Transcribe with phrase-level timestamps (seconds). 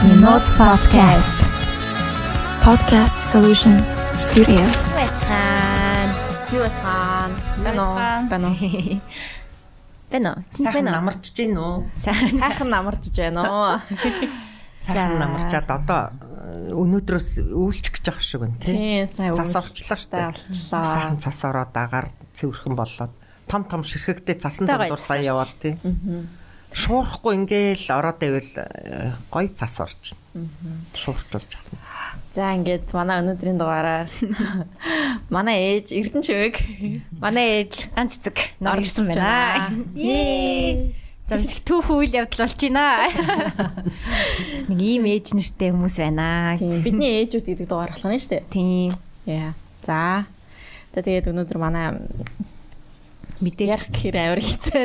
[0.00, 1.36] Notes podcast.
[2.64, 4.64] Podcast Solutions Studio.
[4.96, 6.16] Байцгаана.
[6.48, 7.36] Юу бацгаан?
[7.60, 7.84] Бано.
[8.30, 8.56] Бано.
[10.08, 10.44] Бэно.
[10.56, 11.84] Сайхан намарч гин үү?
[12.00, 12.40] Сайн.
[12.40, 13.80] Хайхан намарч байна оо.
[14.72, 18.72] Сайхан намарчаад одоо э, өнөөдрөөс үйлчих гэж байгаа шиг байна тий.
[18.72, 20.16] Тийм сайн Цас орчлоо штэ.
[20.32, 20.80] Орчлоо.
[20.80, 23.12] Сайхан цас ороод агаар цэвэрхэн болоод
[23.52, 25.76] том том ширхэгтэй цасан дундуур сая яваад тий.
[26.72, 30.48] Шуурахгүй ингээл ороод ивэл э, гоё цас орж байна.
[30.94, 32.14] Шуурчулж авах.
[32.30, 34.06] За ингээд манай өнөөдрийн дугаараар
[35.34, 36.54] манай ээж Эрдэнэ чивэг
[37.18, 39.66] Манай ээж ганц цэцэг нор ирсэн байна.
[39.66, 39.82] байна.
[39.98, 40.94] Ее.
[41.26, 43.10] Замс түүх үйл явдал болж байна.
[44.54, 46.54] Бас Нэг ийм ээж нэртэй хүмүүс байна.
[46.58, 48.46] бидний ээжүүд гэдэг дугаар болох нь шүү дээ.
[48.50, 48.94] Тийм.
[49.26, 49.50] Яа.
[49.82, 50.22] За
[50.94, 51.98] тэгээд өнөөдөр манай
[53.40, 53.66] Мэдээ.
[53.72, 54.84] ярих гэхээр амар хэцүү.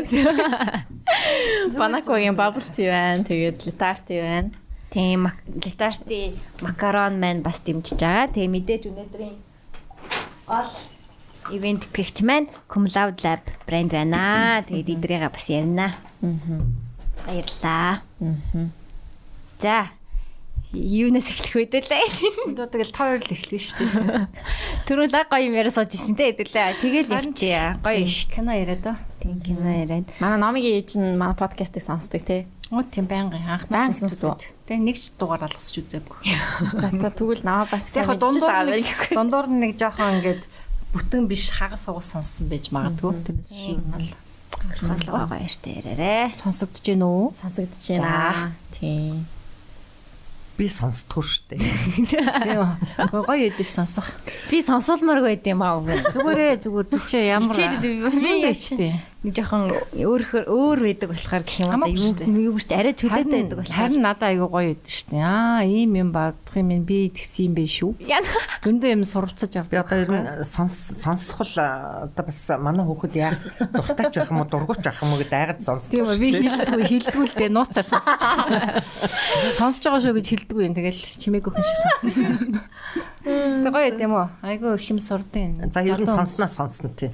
[1.79, 3.23] Банакогийн bubble tea байна.
[3.27, 4.51] Тэгээд литар tea байна.
[4.95, 5.27] Тийм
[5.59, 8.31] гитарти макарон маань бас дэмжиж байгаа.
[8.31, 9.35] Тэгээ мэдээж өнөөдрийн
[10.47, 10.71] гол
[11.51, 14.63] ивент тэтгэгч маань Cum Laude Lab брэнд байна.
[14.63, 15.99] Тэгээд эдрийгээ бас ярина.
[16.23, 16.63] Аа.
[17.27, 18.07] Баярлаа.
[18.23, 18.71] Аа.
[19.59, 19.91] За.
[20.73, 21.83] Юунаас эхлэх вэ?
[22.49, 23.85] Одоо тэгэл та хоёр л эхлэв штэ.
[24.89, 26.81] Түрүү лаг гоё юм яриа сууж ирсэн те хэдүүлээ.
[26.81, 27.77] Тэгэл явчихъя.
[27.83, 28.33] Гоё шүү.
[28.33, 28.93] Кино яриад ба.
[29.21, 30.09] Тийм кино яриад.
[30.19, 32.49] Манай номигийн ээж нь манай подкастыг сонсдог тий.
[32.73, 34.41] Оо тийм байнгын анхнаас сонсдог.
[34.65, 36.17] Тэгээ нэг ч дугаар алгасч үзээгүй.
[36.81, 40.43] За та тэгвэл намаа бас Яг дундуур нэг дундуур нь нэг жоохон ингээд
[40.91, 43.13] бүтэн биш хагас угас сонссон байж магадгүй.
[43.21, 44.11] Тэрнээс шүүмэл.
[45.05, 46.33] Гоё гоё ярьтай яриарэ.
[46.41, 47.31] Сонсогдож гин үү?
[47.37, 48.49] сонсогдож байна.
[48.73, 49.29] Тийм.
[50.55, 51.59] Би сонсдгүй штэ.
[52.07, 52.63] Тийм.
[53.11, 54.07] Гоё эдэж сонсох.
[54.47, 55.99] Би сонсуулмаар байд юм аа үгүй.
[56.15, 58.23] Зүгээрээ зүгээр чи ямар Хичээд би тийм.
[58.23, 58.59] нэг
[59.33, 62.29] жоохон өөр өөр байдаг болохоор гэх юм Хамаагүй юу шүү дээ.
[62.45, 63.77] юу гэж арай чөлөөтэй байдаг болохоор.
[63.79, 65.17] Харин надад айгүй гоё эдэж штэ.
[65.17, 67.91] Аа ийм юм багдах юм би тэгсэн юм бэ шүү.
[68.05, 68.29] Яна.
[68.61, 69.69] Зөндөө юм суралцаж ав.
[69.71, 73.39] Би одоо ер нь сонс сонсхол одоо бас манай хүүхэд яах
[73.73, 75.89] дуртайч байх юм уу дургуйч байх юм уу гэдээ айгаад сонсдог.
[75.89, 78.83] Тийм би хилдэггүй хилдэггүй л дээ нууцаар сонсож байна.
[79.49, 80.75] Сонсож байгаа шүү гэж хилдэггүй юм.
[80.75, 82.61] Тэгэл чимээг өхөн шиг сонсно.
[83.25, 84.27] Тэг гоё юм уу?
[84.45, 87.09] Айгүй их юм сурдیں۔ За ер нь сонсноо сонсно тий.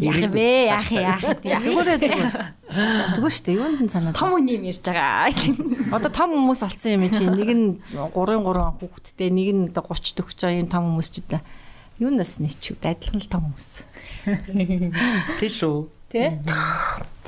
[0.00, 0.48] Яах вэ?
[0.72, 1.22] Яах яах.
[1.60, 2.32] Зүгээрээ зүгээр.
[3.14, 3.58] Тэгвэл шүү дээ.
[3.60, 4.16] Юунд нь санаад.
[4.16, 5.28] Том үний юм ярьж байгаа.
[5.96, 10.16] Одоо том хүмүүс олцсон юм чи нэг нь 3 3 хүүхэдтэй нэг нь одоо 30
[10.16, 11.42] төгч байгаа юм том хүмүүс ч удаа.
[12.00, 13.68] Юунаас нэчв адилхан л том хүмүүс.
[15.36, 15.99] Тий шүү.
[16.10, 16.42] Тэ?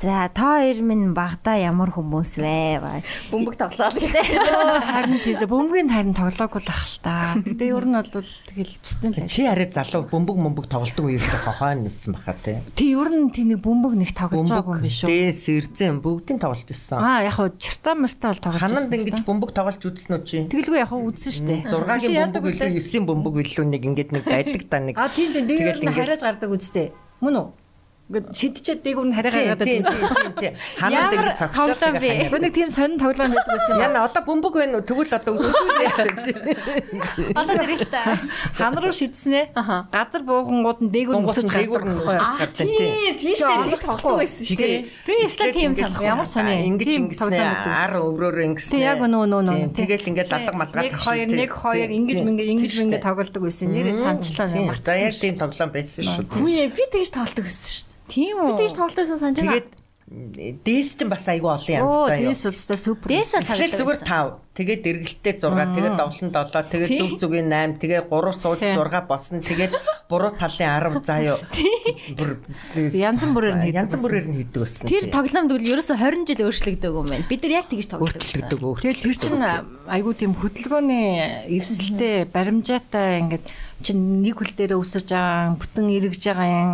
[0.03, 2.83] За та хоёр минь багада ямар хүмүүс вэ?
[3.31, 4.11] Бөмбөг тоглоал гэх.
[4.11, 7.37] Харин тийс бөмбөгийн харин тоглоагүй л ах л та.
[7.39, 11.87] Гэтэ ер нь бол тэгэл бусдын л Чи арай залуу бөмбөг мөмбөг тоглолдог үеэр хохойн
[11.87, 12.59] нисэн баха тий.
[12.75, 15.07] Тий ер нь тий нэг бөмбөг нэг тоглож байгаагүй юм биш үү?
[15.07, 16.99] дээс эрзэн бүгдийг тоглож ирсэн.
[16.99, 20.37] Аа яг хуу чирта мэрта бол тоглож Хананд байсан ингэж бөмбөг тоглож үзсэн үү чи?
[20.51, 21.71] Тэгэлгүй яг хуу үзсэн дээ.
[21.71, 24.99] 6-гийн бөмбөг илүү 9-ийн бөмбөг илүү нэг ингэж нэг байдаг та нэг.
[24.99, 26.91] А тийм тийм Тэгэл ингээд- хараад гардаг үстэй.
[27.23, 27.47] Мөн үү?
[28.03, 30.11] Ингээд шидчихэд дээгүүр нь хараа гаргаад тийм байдаг.
[30.11, 30.53] тийм тийм.
[30.91, 31.79] Ингэж цогцолдог.
[31.79, 32.27] тоглоом бэ?
[32.27, 33.79] Гүр нэг тийм сонин тоглоом байдаг байсан юм.
[33.79, 34.83] Яна одоо бөмбөг байна уу?
[34.83, 35.87] Тэгвэл одоо үзүүлээ.
[37.31, 38.03] Одоо тэрэлтэй.
[38.59, 39.55] Хан руу шидснээ.
[39.55, 42.19] Газар буухангууд нь дээгүүр нь өсөж дээгүүр нь гардаг.
[42.19, 43.15] өсөж гардаг тийм.
[43.23, 43.71] Тийм шүү дээ.
[43.71, 44.83] Тийм тоглодог байсан шүү дээ.
[45.07, 46.03] Би өстой тийм санахгүй.
[46.03, 46.53] Ямар сони.
[46.75, 48.75] Ингэж ингэснэ тоглоом ар өврөөр ингэснэ.
[48.75, 49.71] Тийм яг нөө нөө нөө.
[49.79, 53.71] Тэгэл ингээд алга малгаад 1 2 1 2 ингэж мингэ ингэж мингэ тоглодог байсан.
[53.71, 54.51] Нэрээ санчлаа
[54.83, 56.43] За яг тийм тоглоом байсан шүү.
[56.43, 57.92] Үе би тэгж тоглодог байсан шүү дээ.
[58.07, 58.57] Тийм Би үү?
[58.59, 59.51] тэгж тоглодогсан санаж байна.
[59.59, 59.83] Тэгээд
[60.13, 62.05] дээс чинь бас айгүй олон янз юу.
[62.11, 63.07] дээс улстай супер.
[63.09, 64.43] Дээс Тэгэхээр зүгээр 5.
[64.53, 69.41] Тэгээд эргэлтээ 6, тэгээд довлон 7, тэгээд зүг зүгийн 8, тэгээд 3 сууж 6 болсон.
[69.41, 69.73] Тэгээд
[70.05, 71.39] буруу талын 10 заа юу.
[72.13, 72.29] Бүр
[72.77, 74.85] Янз бүрээр нь хийдэг янз бүрээр нь хийдэг байсан.
[74.85, 77.25] Тэр тоглоомд үл ерөөсө 20 жил өөрчлөгдөв юм байна.
[77.25, 78.21] Бид нар яг тэгж тоглодог.
[78.21, 79.41] өөрчлөгдөг Тэгээд тэр чинь
[79.89, 81.07] айгүй тийм хөдөлгөөний
[81.57, 83.45] эвсэлтэй баримжаатай ингээд
[83.81, 86.71] чинь нэг хөл дээрээ өсөж байгаа бүтэн эргэж байгаа юм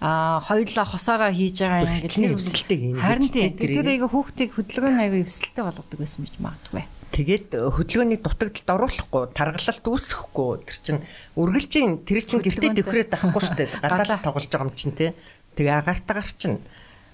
[0.00, 3.00] а хоёулаа хосоороо хийж байгаа юм Хичнээн эвсэлтэй хийнэ.
[3.00, 6.84] харин тийм тэр айгүй хүүхдийг хөдөлгөөний айгүй эвсэлтэй болгодог байсан гэж магадгүй
[7.16, 10.52] Тэгээд хөдөлгөөний дутагдалд оруулахгүй, таргалалт үүсэхгүй.
[10.68, 11.00] Тэр чинь
[11.32, 13.72] үргэлжийн тэр чинь гэртээ төвхрээд байхгүй шүү дээ.
[13.80, 15.10] Гадаад тоглож байгаа юм чинь тий.
[15.56, 16.60] Тэгээ агартагаар чинь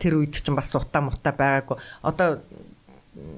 [0.02, 1.78] тэр үед чинь бас утаа мутаа байгаагүй.
[2.02, 2.43] Одоо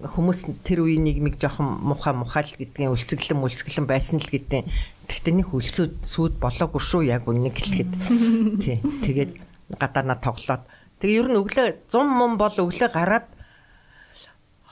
[0.08, 4.64] хүмүүс тэр үеийн нэг жоохон муха мухаал гэдгийг өлсгөлэн мөлсгөлэн байсан л гэдэг.
[5.08, 7.90] Тэгтээ нэг хөлсөд сүуд болоогүй шүү яг үннийг хэлэхэд.
[8.62, 8.78] Тий.
[9.04, 9.32] Тэгээд
[9.76, 10.64] гадаанаа тоглоод.
[11.00, 13.26] Тэгээ ер нь өглөө 100 мөн бол өглөө гараад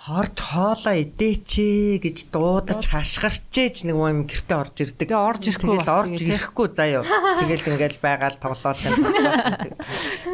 [0.02, 5.06] хорж хоолоо идээч гэж дуудаж хашгирчээж нэг юм гэрте орж ирдэг.
[5.06, 7.06] Тэгээ орж ирэхгүй бас орж ирэхгүй заяа.
[7.06, 8.98] Тэгэл ингээл байгаал тоглоол юм.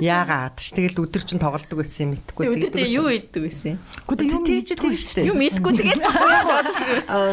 [0.00, 3.76] Яагаад ч тэгэл өдөр чин тоглолдог байсан юм мэдхгүй Тэгээд юу идэг байсан?
[4.08, 5.28] Гэхдээ юм тэгж идэг шүү дээ.
[5.28, 6.00] Юу мэдгүй тэгээд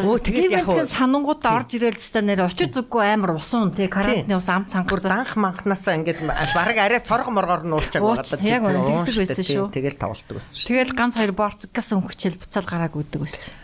[0.04, 4.36] Өө тэгэл яг уу санангууд орж ирэл хэвээр нэр очир зүггүй амар усан тий карантины
[4.36, 6.20] ус ам цангар бүр данх манхнасаа ингээд
[6.52, 7.64] бараг арай цорго моргоор
[7.96, 9.66] Ууч, яг үнэ, тэгдэг байсан шүү.
[9.72, 10.68] Тэгэл тоглолдог байсан.
[10.68, 13.54] Тэгэл ганц хоёр борцог гэсэн хөвчл буцаал гарааг үдэг байсан.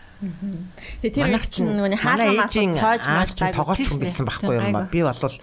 [1.03, 4.70] Тэгээд тэр их чинь нөгөө хаалга манай маалга ээжийн цоож чинь тоглолтхон байсан байхгүй юм
[4.70, 4.87] ба.
[4.87, 5.37] Би болвол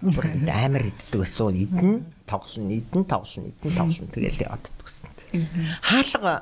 [0.00, 1.52] амар иддэг байсан.
[1.52, 1.92] Идэн
[2.24, 5.12] тоглоно, идэн тоглоно, идэн тоглоно тэгэл явдаг гэсэн.
[5.84, 6.34] Хаалга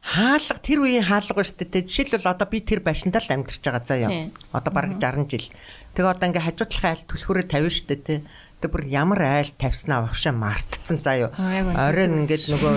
[0.00, 3.98] хаалга тэр үеийн хаалга ба штэ тэ жишээлбэл одоо би тэр байшинтаа л амьдарч байгаа
[4.06, 4.30] юу.
[4.54, 5.50] Одоо бараг 60 жил.
[5.98, 8.22] Тэгээ одоо ингээ хажуудлах айл түлхүүрээ тавина штэ тэ.
[8.60, 12.74] Тэгээ бүр ямар айл тавьснаа вавшаа мартцсан үнэ, Оройн ингээд нөгөө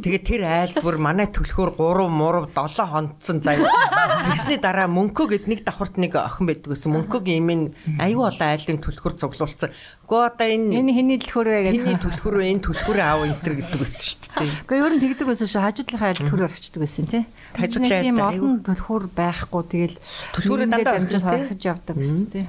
[0.00, 3.68] тэгээ тэр айл бүр манай түлхүүр 3 мурав 7 хонцсон юу.
[3.68, 6.96] Тэгсний дараа мөнкөө гэд нэг давхарт нэг охин байдаг гэсэн.
[6.96, 7.60] Мөнкөгийн имэн
[8.00, 9.68] аюу олон айлын түлхүүр цуглуулсан.
[10.08, 12.00] Гэхдээ одоо энэ Энэ хиний төлхөр вэ гэдэг.
[12.08, 14.48] түлхүүрөө энэ түлхүүрээ аав энэ төр гэдэг байсан шүү дээ.
[14.64, 15.60] Гэхдээ ер нь тэгдэг байсан шүү.
[15.68, 17.22] Хажуудлахын айл төлхөр орчдөг байсан тий.
[17.52, 19.96] Хажуудлын тийм олон төлхөр байхгүй тэгэл
[20.40, 21.28] нэгэндээ дандаа тий?
[21.28, 22.44] хорхиж явдаг гэсэн тий.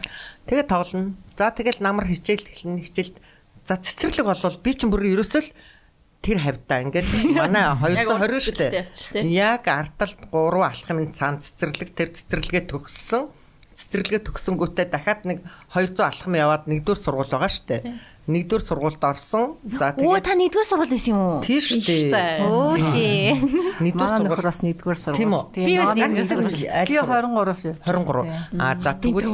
[0.49, 1.13] Тэгээ тоглоно.
[1.37, 3.15] За тэгэл намар хичээл эхлэн хичээлд
[3.69, 5.53] за цэцэрлэг болвол би чинь бүр ерөөсөө л
[6.25, 7.05] тэр хавьдаа ингээд
[7.37, 8.81] манай 220 шүү цэцэрлэгтэй дээ.
[8.81, 9.23] явчих тий.
[9.37, 13.29] Яг арталт 3 алхмын цаан цэцэрлэг тэр цэцэрлэгээ төгссөн.
[13.77, 17.81] Цэцэрлэгээ төгсөнгүүтээ дахиад нэг 200 алхам яваад нэгдүгээр сургууль байгаа дээ.
[18.29, 19.57] Нэгдүгээр сургуульд орсон.
[19.65, 21.41] За тэгээд та нэгдүгээр сургууль байсан юм уу?
[21.41, 22.45] тийм шүү дээ.
[22.45, 23.33] Өө ши.
[23.81, 25.17] Нэгдүгээр сургууль бас нэгдүгээр сургууль.
[25.17, 25.43] Тийм үү?
[25.57, 26.85] Би бас нэгдүгээр сургууль.
[26.85, 27.73] Би 23 шүү.
[27.89, 28.29] 23.
[28.61, 29.33] Аа за тэгвэл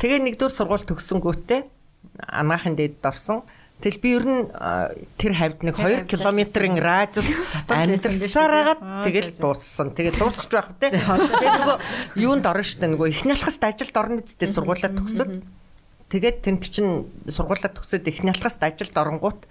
[0.00, 1.60] Тэгээ нэгдүгээр сургууль төгсөнгүүтээ
[2.32, 3.44] анаахын дээд орсон.
[3.82, 4.88] Тэгэл би ер нь а,
[5.20, 7.26] тэр хавьд нэг 2 км-ийн радиус
[7.68, 9.92] амьдарсаар агаад тэгэл дууссан.
[9.92, 10.78] Тэгээ дуусгаж байх үү.
[10.80, 11.76] Тэгээ нөгөө
[12.22, 15.42] юунд орно штэ нөгөө ихний алхаст ажилд орно үсттэй сургуулаа төгсөд.
[16.14, 19.50] Тэгээд тэнд чинь сургуулаа төгсөд ихний алхаст ажилд оронгууд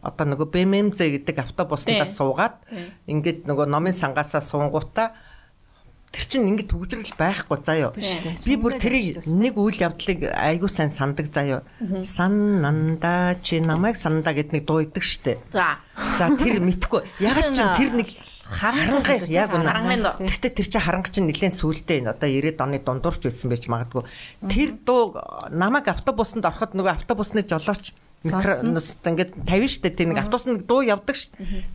[0.00, 2.64] одоо нөгөө БММЗ гэдэг автобуснаас суугаад
[3.04, 5.12] ингээд нөгөө номын сангаасаа суунгуудаа
[6.08, 7.92] тэр чинь ингээд төгжрэл байхгүй заяо.
[7.92, 11.60] Би бүр тэрийг нэг үйл явдлыг айгуу сайн сандаг заяо.
[12.04, 15.36] Саннанда чи намайг сананда гэдэг нэг дуу идэг штэ.
[15.52, 15.76] За.
[16.16, 17.04] За тэр мэдхгүй.
[17.20, 18.08] Яг ч тэр нэг
[18.48, 19.68] харанга яг үнэ.
[19.68, 20.16] Харангийн дуу.
[20.24, 24.02] Гэхдээ тэр чинь харанга чинь нэлээд сүултээ энэ одоо 90-ад оны дундуурч байсан байж магадгүй.
[24.48, 25.20] Тэр дуу
[25.52, 27.92] намайг автобусанд ороход нөгөө автобусны жолооч
[28.24, 31.28] микроноос ингээд 50 штэ тэр нэг автобусны нэг дуу явдаг ш.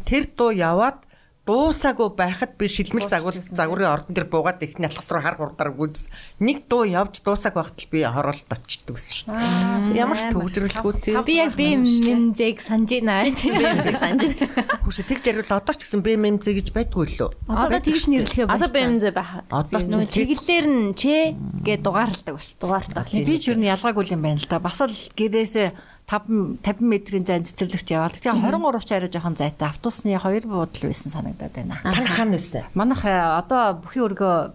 [0.03, 1.05] Тэр дуу яваад
[1.43, 6.07] дуусаагүй байхад би шилмэл загвар загварын ордон дээр буугаад ихний алхас руу хар хурдаар гүйс
[6.39, 9.99] нэг дуу явж дуусааг байхад л би хоролт очдөг шүү дээ.
[9.99, 11.19] Ямар ч төвжрэлгүй тий.
[11.19, 13.27] би яг би нэмзэг санаж байна.
[13.27, 14.23] Бэмзэг санаж.
[14.87, 17.35] Хүсэ тэг жарил одоо ч гэсэн БММЗ гэж байдгүй лөө.
[17.51, 19.43] Одоо тэгж нэрлэхээ Одоо бэмзэг байх.
[19.51, 22.51] Одоо ч чиглэлээр нь ч гэ дугаарлдаг бол.
[22.63, 23.03] Дугаартаа.
[23.11, 24.63] Би ч нь ялгаагүй юм байна л да.
[24.63, 28.13] Бас л гэрээсээ 5 50 м-ийн зайн цэцэрлэгт яваад.
[28.21, 31.81] Тэгээ 23 ч арай жоохон зайтай автобусны хоёр буудал байсан санагдаад байна.
[31.81, 32.69] тань хаана байсан?
[32.77, 34.53] Манайх э, одоо бүхий өргөө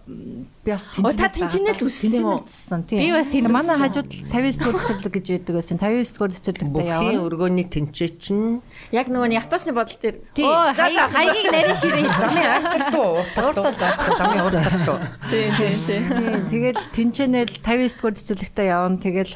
[0.63, 2.43] би бас Оо, та тэнцэнэл үссэн юм уу?
[2.87, 2.99] Тийм.
[3.03, 5.75] Би бас тэнд манай хажууд 59 дугаар цэцэрлэг гэж байдаг байсан.
[5.75, 7.27] 59 дугаар цэцэрлэгтээ яваа.
[7.27, 8.63] өргөөний тэнцээ чинь
[8.95, 10.15] Яг нөгөө нь явцаасны бодол дээр.
[10.47, 12.55] Оо хаяг хаягийг нарийн ширээ замын хийсэн.
[12.55, 13.19] арталт уу?
[13.19, 14.15] Урталт уу?
[14.15, 14.99] Замын урталт уу?
[15.27, 16.03] Тийм тийм тийм.
[16.07, 18.97] Тийм, Тэгээд тэнчэнэл 59 дугаар цэцэрлэгтээ явна.
[18.99, 19.33] Тэгэл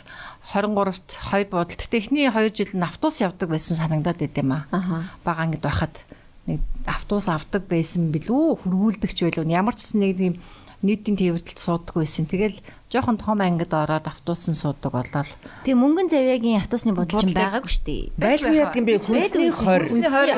[0.53, 1.73] 23-т хоёр буудал.
[1.81, 5.09] Гэтэ эхний 2 жил нь автобус явдаг байсан санагдаад байт юм аа.
[5.25, 6.05] Бага ангид байхад
[6.45, 8.61] нэг автобус авдаг байсан билүү?
[8.61, 9.49] Хөрвүүлдэгч байлуу.
[9.49, 10.37] Ямар ч нэг тийм
[10.85, 12.29] нийтийн тээвэрлэлд суудаг байсан.
[12.29, 12.61] Тэгэл
[12.93, 15.25] жоохон том ангид ороод автобусан суудаг болол.
[15.65, 18.03] Тэгээ мөнгөн завьягийн автобусны бодол чинь байгаагүй шүү дээ.
[18.21, 18.93] Байлгүй яг юм бэ?
[19.01, 19.85] Хүнсний хорь.
[19.89, 20.37] Үсний хоёр.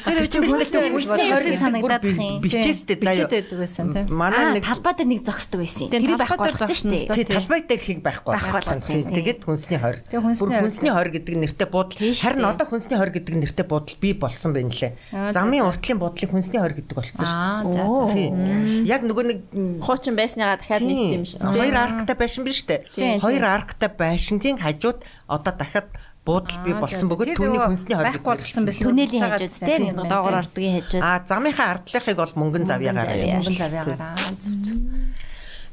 [0.00, 2.40] Тэр чинь хүнсний хүнсний хорь санагдаад их юм.
[2.40, 3.28] Бичээстэй заяа.
[3.28, 4.06] бичээд байдаг байсан тийм.
[4.16, 5.92] Манай нэг талбай дээр нэг зогсдог байсан.
[5.92, 7.06] Тэр байхгүй болсон шүү дээ.
[7.20, 8.80] тий талбай дээр хийг байхгүй болсон.
[9.12, 10.00] Тэгээд хүнсний хорь.
[10.08, 10.64] Тэгээ хүнсний Бүр хорь.
[10.72, 12.00] хүнсний хорь гэдэг нэртэй буудал.
[12.00, 14.96] Харин одоо хүнсний хорь гэдэг нэртэй буудал бий болсон байна лээ.
[15.36, 17.84] Замын уртлын буудлыг хүнсний хорь гэдэг болсон шүү Аа, за,
[18.16, 18.88] дээ.
[18.88, 19.38] Яг нөгөө нэг
[19.82, 21.82] Хуучин байсныгаа дахиад нэгсэн юм шүү Хоёр дээ.
[21.82, 23.18] арктай байшин биш үү?
[23.18, 25.90] Хоёр арктай байшингийн хажууд одоо дахиад
[26.22, 28.82] буудал бий болсон бөгөөд түүний хүнсний байхгүй болсон байсан.
[28.86, 31.02] Түнэлийн хажууд тийм, доогоор ардгийн хажууд.
[31.02, 33.42] А замынхаа ардлынхыг бол мөнгөн завьяагаар.
[33.42, 33.98] Мөнгөн завьяагаар
[34.38, 34.78] зүг зүг.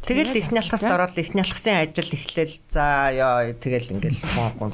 [0.10, 4.72] Тэгэл ихний алхаст ороод ихний алхасын ажил эхлээл за ёо тэгэл ингээл гон гон.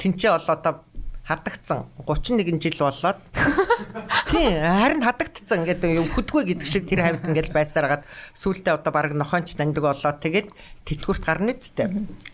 [0.00, 0.80] Тинчээ бол одоо
[1.22, 3.18] хадагдсан 31 жил болоод
[4.30, 5.82] тий харин хадагдсан ингээд
[6.18, 8.02] хөдгөө гэдэг шиг тэр хавьд ингээд байсараад
[8.34, 10.50] сүултээ одоо баг нохоонч таньдаг болоод тэгээд
[10.82, 11.86] тэтгүрт гарна үсттэй.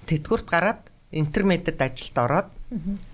[0.09, 0.81] Тэтгүрт гараад
[1.13, 2.49] интермедиат ажилд ороод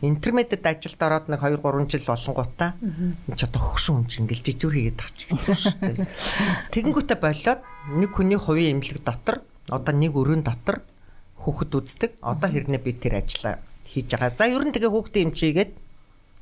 [0.02, 4.74] интермедиат ажилд ороод нэг 2 3 жил болонгуудаа энэ ч одоо хөгшин чинь ингээл жижүүр
[4.78, 6.06] хийгээд авчих гэсэн шүү дээ.
[6.70, 7.60] Тэгэнгүүтээ болоод
[7.98, 9.36] нэг хүний хувийн эмнэлэг дотор
[9.70, 10.82] одоо нэг өрөөнд дотор
[11.42, 12.10] хүүхэд үздэг.
[12.22, 13.58] Одоо хэрнээ би тэр ажлаа
[13.94, 14.34] хийж байгаа.
[14.34, 15.72] За ер нь тэгээ хүүхдээ эмчигээд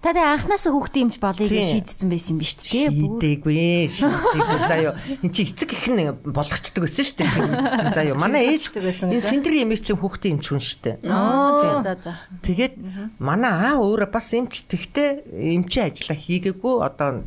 [0.02, 2.90] Та тэгээ анханасаа хүүхдээ юмч болъё гэж шийдсэн байсан юм биш үү?
[3.22, 3.86] Шийдээгүй.
[3.86, 4.58] Шийдээгүй.
[4.66, 4.98] Заяа.
[5.22, 7.30] Энд чи эцэг их нь болгочдөг байсан шүү дээ.
[7.30, 8.18] Тэр чинь заяа.
[8.18, 10.96] Манай ээж энэ синдри эмээ чинь хүүхдээ эмч хүн шүү дээ.
[11.06, 12.18] Аа за за.
[12.42, 12.74] Тэгээд
[13.22, 14.66] манай аа өөрөө бас эмч.
[14.66, 16.74] Тэгтээ эмчийн ажилла хийгээгүй.
[16.82, 17.22] Одоо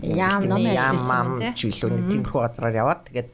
[0.00, 3.28] яам ном ажиллаж чи билүү тиймэрхүү газраар яваад тэгээд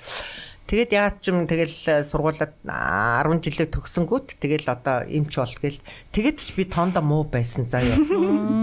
[0.71, 5.81] Тэгээд яагаад ч юм тэгэл э, сургуулаад 10 жилээ төгсөнгүүт тэгэл одоо эмч бол гэл
[6.15, 8.01] тэгээд ч би тоондоо муу байсан заа юу.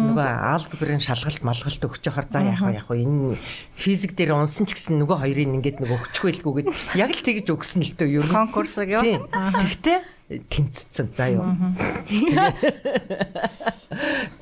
[0.09, 3.37] Нөгөө алгебрын шалгалт малгалт өгч яхаар заа яах вэ яах вэ энэ
[3.77, 7.47] физик дээр унсан ч гэсэн нөгөө хоёрыг ингээд нөгөө өгчихгүй л гүгээд яг л тэгж
[7.53, 9.03] өгсөн л дөө ер нь конкурсыг юу.
[9.29, 11.45] Тэгтээ тэнцсэн заа юу.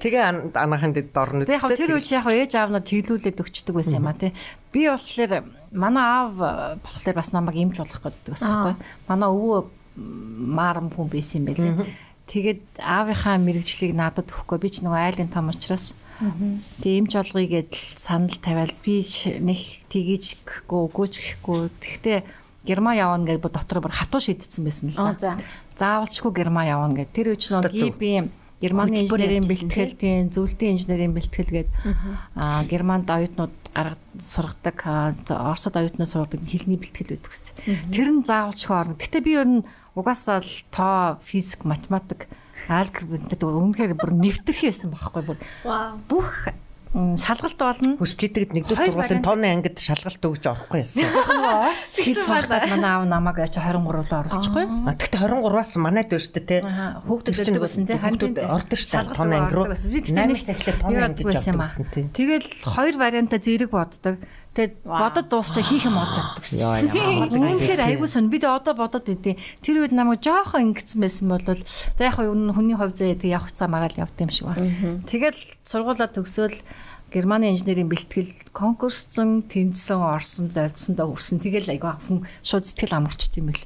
[0.04, 1.48] Тэгээ анахын дэд дорно.
[1.48, 4.36] Тэгээ яг тэр үеч яг ээж аав нь чиглүүлээд өгчдөг байсан юм а тий.
[4.76, 6.33] Би болохоор манай аав
[6.83, 8.75] болохоор бас намайг имж болох гэдэг байсан байхгүй.
[9.07, 9.59] Манай өвөө
[9.97, 11.91] маарам хүн байсан юм байлээ.
[12.27, 17.93] Тэгээд аавынхаа мэрэгжлийг надад өгөхгүй би ч нөгөө айлын том учраас Тэгээ имж олгоё гэдэл
[17.93, 21.69] санал тавиал би нэг тгийж гэхгүй үгүйч гэхгүй.
[21.77, 22.17] Тэгтээ
[22.65, 25.38] Герман явна гэж дотор бүр хатуу шийдсэн байсан л да.
[25.77, 27.09] Заавалчгүй Герман явна гэж.
[27.13, 28.01] Тэр үуч нэг ИБ
[28.58, 31.70] Германы инженерийн бэлтгэл тийм зөвлөлтийн инженерийн бэлтгэл гээд
[32.34, 34.78] аа Германд оюутнууд гаргад сургадаг
[35.30, 37.54] Оросод оюутнууд сургадаг хэлний бэлтгэл байдаг гэсэн.
[37.94, 38.98] Тэр нь заавалчгүй орно.
[38.98, 39.62] Гэтэ би ер нь
[39.94, 42.26] угаасаа л тоо, физик, математик,
[42.66, 45.38] алгебр гэдэг үнэхээр бүр нэвтрэх байсан байхгүй бүр.
[46.10, 46.50] Бүх
[46.98, 47.94] шалгалт болно.
[48.01, 51.06] Хүсчихэд нэгдүгээр сургуулийн тооны ангид шалгалт өгж орохгүй яасан.
[51.06, 54.66] Нөгөө Орс хэл сургалаад манай аав намайг аж 23-д оруулчихгүй.
[54.98, 56.58] Тэгтээ 23-аас манайд байна шүү дээ те.
[57.06, 58.01] Хүүхдүүд өгдөг байсан те.
[58.01, 58.18] Харин
[58.50, 59.66] ордог дээ тооны анги руу.
[59.70, 61.86] Би тэгтээ нэг сахилаар тооны ангид авсан.
[62.18, 64.18] Тэгэл хоёр вариантаа зэрэг боддог.
[64.58, 66.89] Тэгээд бодод дуусчаа хийх юм олж чаддаг шээ.
[67.30, 68.34] Үнэхээр айгүй сон.
[68.34, 69.38] Бид одоо бодод идэв.
[69.62, 73.70] Тэр үед намайг жоохон ингэсэн байсан бол за яг хүний хувь зээ тэг явах цаа
[73.70, 75.06] магаал явд юм шиг байна.
[75.06, 76.58] Тэгэл сургуулаа төгсөөл
[77.08, 81.40] Германы инженерийн бэлтгэл конкурсцсан, тэнцсэн, орсон, завдсандаа хүрсэн.
[81.40, 83.66] Тэгэл айгаа хүн шууд сэтгэл амарчт юм бэл.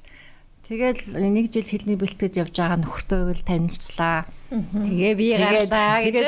[0.69, 4.29] Тэгэл нэг жил хэлний бэлтгэж явж байгаа нөхөртөөгөл танилцлаа.
[4.51, 6.27] Тэгээ би гарлаа гэж.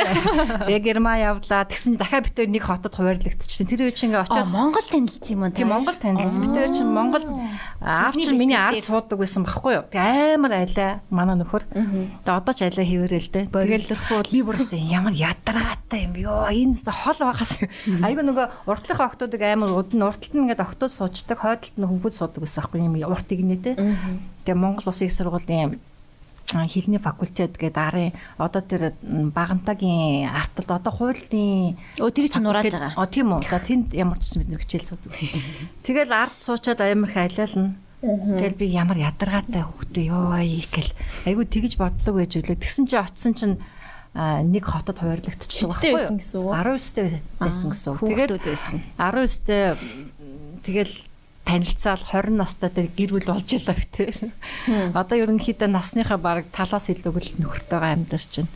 [0.64, 1.68] Тэгээ Герман явлаа.
[1.68, 3.68] Тэгсэн чинь дахиад битээр нэг хотод хуваарлагдчихсан.
[3.68, 5.52] Тэр үе чинь ингээ очиод Монгол танилцсан юм уу?
[5.52, 6.40] Тийм Монгол танилцсан.
[6.48, 7.24] Битээр чинь Монгол
[7.84, 9.84] аав чинь миний ард суудаг байсан байхгүй юу?
[9.92, 11.68] Тэгээ амар айлаа манай нөхөр.
[11.68, 13.46] Тэгээ одоо ч айлаа хിവэрэл дээ.
[13.52, 13.92] Тэгэл
[14.32, 16.48] би бүрсэн ямар ядаргаатай юм ёо.
[16.48, 21.76] Энэ хол багаас айгу нөгөө уртлынхаа октодыг амар удаа урталт нь ингээ октод суучдаг, хойдолт
[21.76, 23.76] нь хөнгөд суудаг байсан байхгүй юм урт игнэ дээ.
[24.48, 25.80] Тэгээ Монгол Улсын их сургуулийн
[26.54, 32.94] хэлний факультет гэдэг арын одоо тэр багамтагийн арталд одоо хуулийн өө тэр чинь нурааж байгаа.
[32.98, 33.50] Оо тийм үү.
[33.50, 35.18] За тэнд ямар ч бид нэг хичээл суудаг.
[35.86, 37.74] Тэгэл ард суучаад амар их айлална.
[38.04, 40.92] Тэгэл би ямар ядаргаатай хөвгтэй ёо гэл
[41.26, 42.60] айгу тэгж боддог байж үлээ.
[42.60, 43.58] Тэгсэн чи очсон чинь
[44.14, 46.20] нэг хотод хуваарлагдчихлаа байхгүй юу?
[46.20, 48.02] 19-тэй байсан гэсэн үг.
[48.06, 48.32] Тэгээд
[49.00, 49.64] 19-тэй
[50.68, 50.94] тэгэл
[51.44, 54.18] танилцаал 20 настай дээр гэр бүл болж ялаа битээр.
[54.96, 58.52] Одоо ерөнхийдөө насныхаа бараг талаас илүү нөхөртөөгөө амьдарч байна.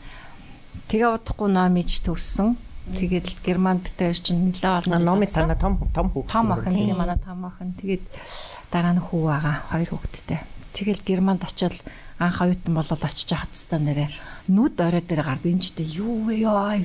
[0.88, 2.56] Тэгээ удахгүй номич төрсөн.
[2.88, 5.04] Тэгээд Германд битээр чинь нэлээ олон.
[5.04, 6.32] Номи тана том том хүүхэд.
[6.32, 7.76] Том охин тийм манай том охин.
[7.76, 8.04] Тэгээд
[8.72, 10.40] дараа нь хүү байгаа хоёр хүүхэдтэй.
[10.72, 11.76] Тэгэл Германд очиод
[12.16, 14.08] анх оюутан болол очиж хахад та нэрэ
[14.48, 16.80] нүд орой дээр гард энэ ч юу вэ ёо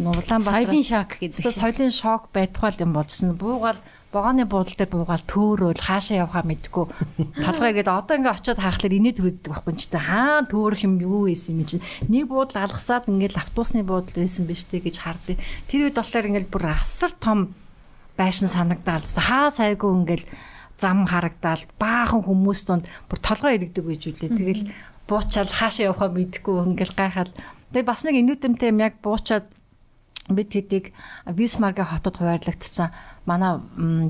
[0.00, 1.52] Улаанбаатар соёлын шок гэдэг.
[1.52, 3.36] Соёлын шок байдгал юм болсон.
[3.36, 3.78] Буугаал
[4.12, 6.84] богооны буудлын дээр буугаал төөрөөл хаашаа явахаа мэдгүй.
[7.44, 11.32] Талгай гэдэг одоо ингээ очиод харахад инээд хүрдэг байхгүй ч та хаана төөрөх юм юу
[11.32, 11.84] байсан юм чинь?
[12.12, 16.52] Нэг буудал алгасаад ингээл автобусны буудал байсан биз дээ гэж хардыг тэр үед болохоор ингээл
[16.52, 17.56] бүр асар том
[18.20, 20.26] байшин санагдаал хаа сайгүй ингээл
[20.76, 24.28] зам харагдаал баахан хүмүүс донд бүр толгой иргэдэг байж үлээ.
[24.28, 24.62] Тэгэл
[25.08, 27.30] буучаал хаашаа явахаа мэдгүй ингээл гайхаад.
[27.72, 29.48] Тэгээ бас нэг инээдэмтэй юм яг буучаад
[30.28, 30.92] бид тэдийг
[31.26, 32.92] Бисмаргийн хотод хуваарлагдсан
[33.26, 33.62] манай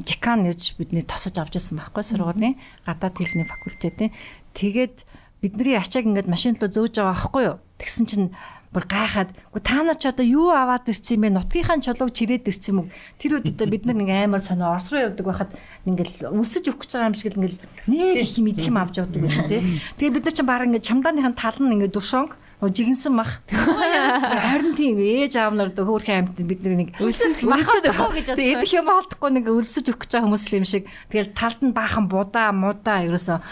[0.05, 4.13] декан нэрж бидний тосож авч ирсэн байхгүй сургуулийн гадаад хэлний факультетийн.
[4.57, 5.05] Тэгээд
[5.43, 7.57] бидний ачааг ингээд машин руу зөөж байгаа байхгүй юу?
[7.77, 8.33] Тэгсэн чинь
[8.73, 11.37] бүр гайхаад та нар ч одоо юу аваад ирсэн юм бэ?
[11.37, 12.93] Нутгийнхаа чулууг чирээд ирсэн юм уу?
[13.21, 15.53] Тэр үедээ бид нар нэг амар сонио орс руу явдаг байхад
[15.85, 17.61] ингээл өсөж өгч байгаа юм шиг ингээл
[17.93, 19.61] нэг их мэдх юм авч явдаг байсан тий.
[20.01, 22.33] Тэгээд бид нар ч баг ингээд чамдааныхаа тал нь ингээд дуршонг
[22.71, 23.43] жигэнсэн мах.
[23.51, 29.51] Харин тийм ээж аав нар хөөрхөн амьд бид нэг өлсөж гэж идэх юм олдохгүй нэг
[29.51, 33.43] өлсөж өгч байгаа хүмүүс юм шиг тэгэл талд нь баахан будаа мудаа ерөөсө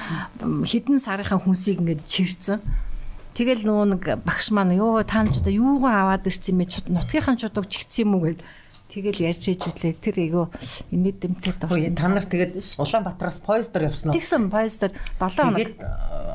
[0.62, 2.62] хідэн сарынхаа хүнсийг ингээд чирцэн.
[3.34, 6.92] Тэгэл нөгөө нэг багш маань ёо та нар ч одоо юугаа аваад ирсэн юм бэ?
[6.92, 8.42] Нутгийнхаа чудаг чигцсэн юм уу гэд.
[8.90, 9.94] Тэгэл ярьж ижлээ.
[10.02, 10.42] Тэр айгу
[10.90, 11.94] инээдэмтэй дурсан.
[11.94, 14.18] Та нар тэгээд Улаанбаатараас поездор явсан уу?
[14.18, 14.90] Тэгсэн поездор
[15.22, 15.62] 7 хоног.
[15.62, 15.78] Тэгээд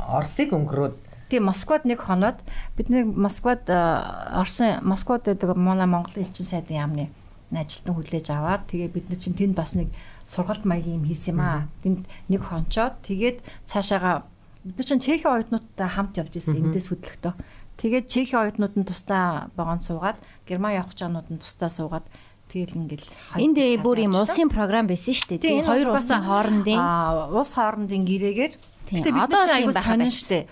[0.08, 0.96] Оросыг өнгөрөөд
[1.36, 2.40] Тийм Москвад нэг хоноод
[2.80, 7.06] бид нэг Москвад Орсын Москвад байдаг манай Монголын элчин сайдын яамны
[7.52, 9.92] ажилтан хүлээж аваад тэгээ бид нар чинь тэнд бас нэг
[10.24, 11.68] сургалт маягийн юм хийсэн юм аа.
[11.84, 14.24] Тэнд нэг хончоод тэгээд цаашаага
[14.64, 17.34] бид нар чинь Чехийн оюутнуудтай хамт явж исэн эндээс хөдлөхдөө.
[17.78, 22.08] Тэгээд Чехийн оюутнууд нь тусдаа богонд суугаад Герман явах чанууд нь тусдаа суугаад
[22.50, 25.44] тэгэл ингээл энд бүр юм улсын програм байсан шүү дээ.
[25.44, 26.80] Тийм хоёр улсын хоорондын
[27.36, 28.54] улс хоорондын гэрээгээр
[28.86, 30.44] Гэтэ бид нар чинь аягүй сонин шүү дээ.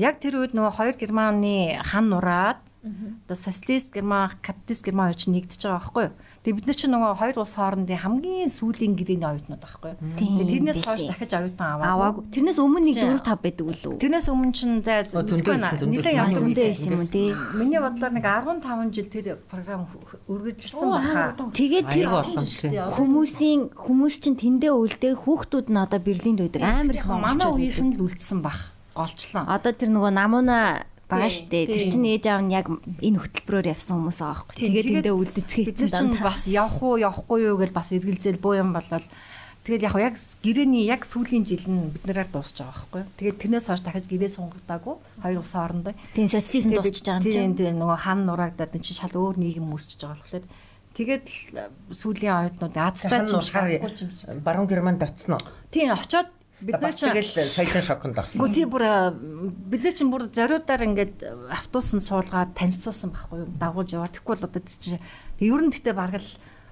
[0.00, 5.34] Яг тэр үед нөгөө хоёр Германы хан нураад одоо социалист Герман, капиталист Герман хоёр чинь
[5.36, 6.16] нэгдэж байгаа байхгүй юу?
[6.40, 10.00] Тэгээ бид нар чинь нөгөө хоёр улс хоорондын хамгийн сүүлийн гэрээний оюутнууд байхгүй юу?
[10.16, 12.24] Тэгээ тэрнээс хойш дахиж оюутан аваагүй.
[12.32, 14.00] Тэрнээс өмнө нэг 4 5 байдаг үлээ.
[14.00, 17.28] Тэрнээс өмнө чинь зай зөндөө нэлээд ямар зөндөө байсан юм тий.
[17.60, 19.84] Миний бодлоор нэг 15 жил тэр програм
[20.24, 21.36] өргөжлсөн байхаа.
[21.36, 22.08] Тэгээд тэр
[22.96, 26.64] хүмүүсийн хүмүүс чинь тэндээ үлдээ хүүхдүүд нь одоо Берлинд байдаг.
[26.64, 28.79] Амар их манай үеийнх нь л үлдсэн бах.
[28.94, 29.46] Голчлон.
[29.46, 31.66] Одоо тэр нөгөө намууна байгаа штэ.
[31.66, 34.56] Тэр чинь ээж аав нь яг энэ хөтөлбөрөөр явсан хүмүүс байгаа байхгүй.
[34.60, 38.54] Тэгээд тэндээ үлдэцгээ бид нар чинь бас явах уу явахгүй юу гэж бас эргэлзээл буу
[38.54, 39.06] юм болол
[39.66, 43.02] тэгээд яг яг гэрээний яг сүүлийн жил нь бид нараар дуусч байгаа байхгүй.
[43.18, 45.94] Тэгээд тэрнээс хойш дахиж гэрээ сунгагдаагүй хоёр ус хоорондоо.
[46.14, 47.58] Тийм социализм дуусч байгаа юм чинь.
[47.58, 50.46] Тийм нөгөө хан нураагдаад энэ чинь шал өөр нийгэм үүсэж байгаа болохоор
[50.90, 51.26] Тэгээд
[51.94, 55.42] сүүлийн оюутнууд Азтай ч юм баруун Германд очсон уу?
[55.70, 56.34] Тийм очоод
[56.66, 58.52] бид нар ч тэгэл соёлын шоконд орсон.
[58.52, 58.84] Тий бүр
[59.70, 63.48] бид нар чинь бүр зориудаар ингээд автобусан суулгаад танилцуулсан байхгүй юу?
[63.56, 64.12] Дагуулж яваа.
[64.12, 65.00] Тэгэхгүй бол одоо чинь
[65.40, 66.30] ер нь гэхдээ бараг л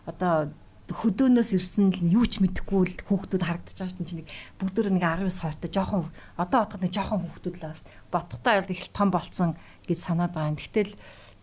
[0.08, 0.52] одоо
[0.88, 4.18] хөдөөнөөс ирсэн л юу ч мэдэхгүй л хүүхдүүд харагдаж байгаа дээ.
[4.24, 6.08] Нэг бүгдөө нэг 19 20 та жоохон
[6.40, 8.08] одоо бодоход нэг жоохон хүүхдүүд л байгаа шүү дээ.
[8.08, 9.50] Ботхтой их том болцсон
[9.84, 10.56] гэж санаад байгаа юм.
[10.56, 10.92] Гэтэл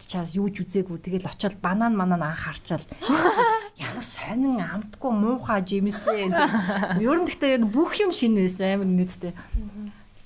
[0.03, 0.99] чаас юу ч үзээгүй.
[0.99, 2.83] Тэгэл очиод банан манан анхаарчаал
[3.79, 6.27] ямар сонин амтгүй муухай жимс вэ
[6.99, 9.33] ер нь гэхдээ бүх юм шинэ байсан амар нийтдээ.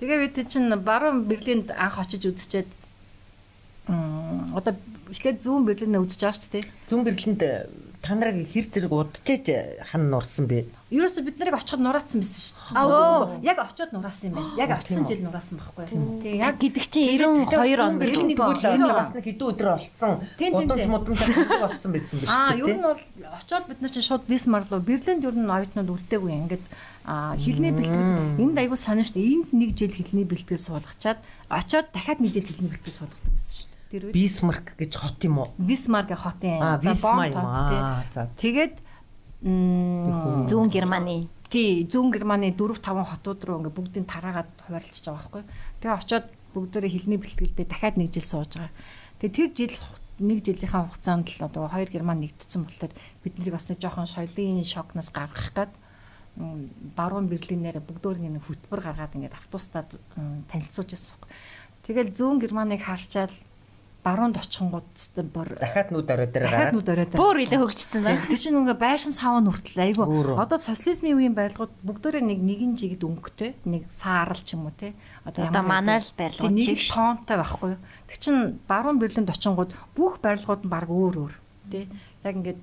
[0.02, 2.70] Тэгээ бид чинь баруун Берлинд анх очиж үзчихэд
[4.56, 4.74] одоо
[5.12, 6.66] эхлээд зүүн Берлинд үзэж байгаа шүү дээ.
[6.90, 7.42] Зүүн Берлинд
[8.02, 9.46] та нарыг хэр зэрэг удажээж
[9.92, 10.66] хан нурсан бэ?
[10.89, 12.81] Ерөөсө бид нарыг очиход нураацсан байсан шүү дээ.
[12.81, 14.58] Аа яг очиод нураасан юм байна.
[14.58, 15.86] Яг очисон жил нураасан байхгүй.
[15.86, 20.17] Тийм яг гэдэг чинь 92 он Берлинд тэгвэл бас нэг хэдэн өдөр болцсон.
[20.49, 21.21] Удамж мудамж
[21.62, 22.34] болцсон байсан биш үү?
[22.34, 23.02] Аа ер нь бол
[23.38, 26.65] очиод бид нар чинь шууд Бисмарк руу Берлинд ер нь оюутнууд үлдээгүй ингээд
[27.38, 29.45] хилний бэлтгэл энд айгуу сонир шүү дээ.
[29.45, 31.21] Энд нэг жил хилний бэлтгэл суулгачаад
[31.54, 35.41] очиод дахиад нэг жил хилний бэлтгэл суулгадаг байсан шүү Тэр үед Бисмарк гэж хот юм
[35.41, 35.49] уу?
[35.58, 38.54] Бисмарк хотын бомб тот тий.
[38.54, 38.75] Тэгээд
[39.41, 45.43] зүүн Германы тий зүүн Германы 4 5 хотууд руу ингээ бүгдийг тараагаад хуваарлаж байгаа байхгүй.
[45.80, 48.75] Тэгээ очиод бүгдээрээ хилний бэлтгэлдээ дахиад нэг жил сууж байгаа.
[49.23, 49.75] Тэгээ тэр жил
[50.19, 55.10] нэг жилийнхаа хугацаанд л одоо хоёр Герман нэгдсэн болохоор биднийг бас нэг жоохон соёлын шокноос
[55.15, 55.73] гаргах гээд
[56.99, 59.95] баруун Берлинээр бүгдөө нэг хөтөлбөр гаргаад ингээд автобустад
[60.52, 61.32] танилцуулж байсан байхгүй.
[61.88, 63.34] Тэгэл зүүн Германыг харчаал
[64.00, 68.02] баруунд очихгонгууд өстө бор дахиад нүд орой дээр гараад нүд орой дээр бүр илээ хөгжсөн
[68.08, 68.24] байна.
[68.32, 70.08] Тэр чинь ингээ байшин савн хүртэл айгүй.
[70.40, 74.96] Одоо социализмын үеийн барилгууд бүгдээрээ нэг нэгэн жигд өнгөтэй, нэг саарл ч юм уу те.
[75.28, 77.82] Одоо одоо манай л барилгууд нэг тоонтой байхгүй юу?
[78.08, 81.34] Тэр чинь баруун Берлинд очингууд бүх барилгууд нь баг өөр өөр
[81.68, 81.92] те.
[82.24, 82.62] Яг ингээд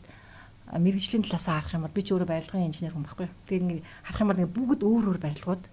[0.72, 3.37] мэрэгжлийн талаас харах юм бол би ч өөрөө барилгын инженер хүн байхгүй юу?
[3.44, 5.64] Тэгээд ингээ харах юм бол ингээ бүгд өөр өөр барилгууд.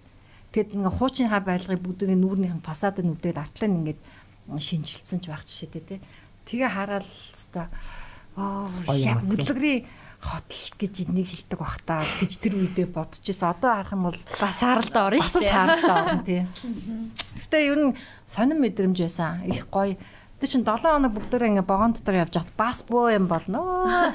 [0.54, 4.00] Тэгэд ингээ хуучийнхаа барилгыг бүгдээ нүүрнийхэн фасад нь үдээд артлаа ингээд
[4.48, 6.00] шинжилсэн ч байх жишээтэй тий.
[6.44, 7.06] Тэгээ хараад
[8.36, 9.84] аа яг хөдөлгөрийн
[10.24, 13.52] хотл гэж энийг хэлдэг бах та гэж тэр үедээ бодож ирсэн.
[13.52, 15.52] Одоо харах юм бол бас сааралд орно шүү дээ.
[15.52, 16.42] Сааралд орно тий.
[17.40, 17.96] Гэтэ ер нь
[18.28, 19.44] сонирн мэдрэмж байсан.
[19.48, 19.96] Их гоё.
[20.40, 24.12] Тэ чин 7 хоног бүгдээрээ ингээ богоон дотор явж хат бас буу юм болно.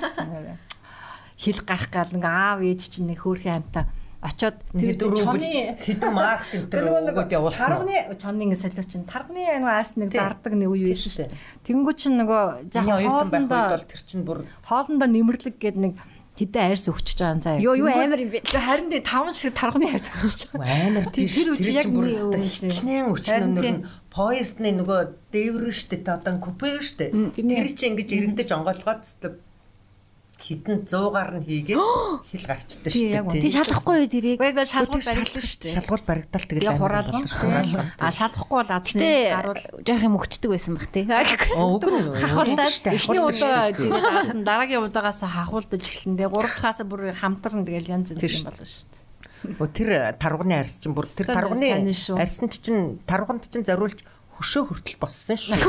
[1.37, 3.85] Хил гах гал ингээ аав ээж чинь нэг хөөрхөн амтаа
[4.19, 7.87] очоод тэр чоны хэдэн марк төр өгөөд явуулсан.
[7.87, 11.27] Тарганы чоны ингэ солиоч чинь тарганы нөгөө арс нэг зардаг нэг үе байсан шүү.
[11.63, 15.93] Тэнгүү чинь нөгөө жаахан хоолндоо тэр чинь бүр хоолндоо нэмэрлэг гээд нэг
[16.35, 17.63] хэдэн арьс өгчөж байгаа заа.
[17.63, 18.43] Йоо юу амар юм бэ?
[18.47, 20.67] Харин дээ таван шиг тарганы арьс өгчөж байгаа.
[20.67, 22.43] Амар тэр үчи яг нэг.
[22.43, 27.11] Чинээ өчнөр нь поездны нөгөө дээвэр штэ те одоо купе штэ.
[27.35, 29.03] Тэр чинь ингэж иргэдэж онгойлгоод
[30.39, 31.79] хитэн 100-аар нь хийгээд
[32.31, 33.43] хил гарчдаг шүү дээ.
[33.43, 34.39] Тий шалахгүй юу тэрийг?
[34.39, 35.75] Бага шалгуул баригдал шүү дээ.
[35.75, 37.25] Шалгуул баригдал тэгээд хураалган.
[37.99, 41.03] А шалгахгүй бол азны харуул жоох юм өгчдөг байсан баг тий.
[41.05, 42.19] Үгүй ээ.
[42.23, 46.17] Хахуулдаа эхний удаа тэгээд дараагийн удаагаас хахуулдаж эхэлнэ.
[46.17, 48.99] Тэгээд гурав дахаас бүр хамтарна тэгээд янз янз юм болно шүү дээ.
[49.39, 51.67] Өө тэр тарганы арьс чинь бүр тэр тарганы
[52.19, 54.03] арьсанд чинь тарганд чинь зориулж
[54.39, 55.59] хөшөө хүртэл боссон шүү.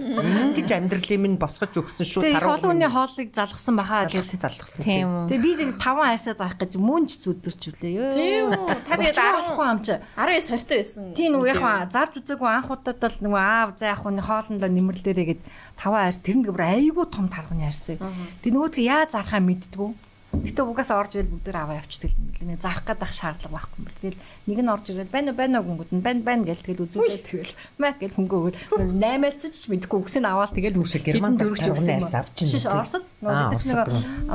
[0.00, 2.24] Ингэж амьдралын минь босгож өгсөн шүү.
[2.24, 4.80] Их олон хүний хоолыг залгсан бахаа гэж залгасан.
[4.80, 5.24] Тийм үү.
[5.28, 8.16] Тэгээ би нэг таван айсаа заах гэж мөнч зүдэрчвлээ.
[8.16, 8.64] Тийм үү.
[8.88, 9.86] Та тэгээд Болохгүй амч.
[10.16, 11.12] 19 хортой байсан.
[11.12, 15.26] Тийм нөгөө яг зарж үзээгүй анх удаад л нөгөө аав заа яг хүний хоолндоо нэмэрлээрээ
[15.36, 15.42] гэд
[15.76, 18.00] таван айс тэр нэг бүр айгүй том талгын ярьсан.
[18.40, 20.07] Тэг нөгөөдгөө яаж зарахаа мэдтгүү.
[20.28, 22.52] Гэтэ угаасаа орж ирэл бүгд аваа явчихдаг юм лээ.
[22.52, 23.88] Нэг заах гэдэг шаардлага байхгүй юм.
[23.96, 26.84] Тэгэл нэг нь орж ирэл байна уу байна уу гингүүд нь байна байна гэл тэгэл
[26.84, 31.96] үзүүлээ тэгэл маа гэл хөнгөөгөл 8-аас ч мэдэхгүй өгсөнд аваад тэгэл Германд дөрвч таван өгсөн
[31.96, 32.48] айс авч ин.
[32.52, 33.78] Шиш Оросд нөгөө бид нэг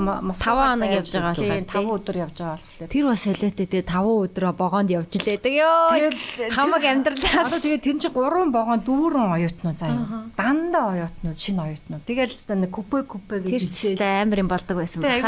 [0.01, 2.89] мас Таван хоног явж байгаа болохоор, 5 өдөр явж байгаа болохоор.
[2.89, 5.93] Тэр бас солиотой тэгээ 5 өдрөө богоонд явж лээдэг ёо.
[5.93, 6.19] Тэгэл
[6.58, 7.45] хамаг амьдралаа.
[7.47, 10.25] Одоо тэгээ тэр чинь 3 богоон дүүрэн оюутнууд заяа.
[10.34, 12.03] Дандаа оюутнууд шинэ оюутнууд.
[12.03, 15.21] Тэгэл л нэг купе купе Тэр гэж ч тест амар юм болдог байсан Тэгээ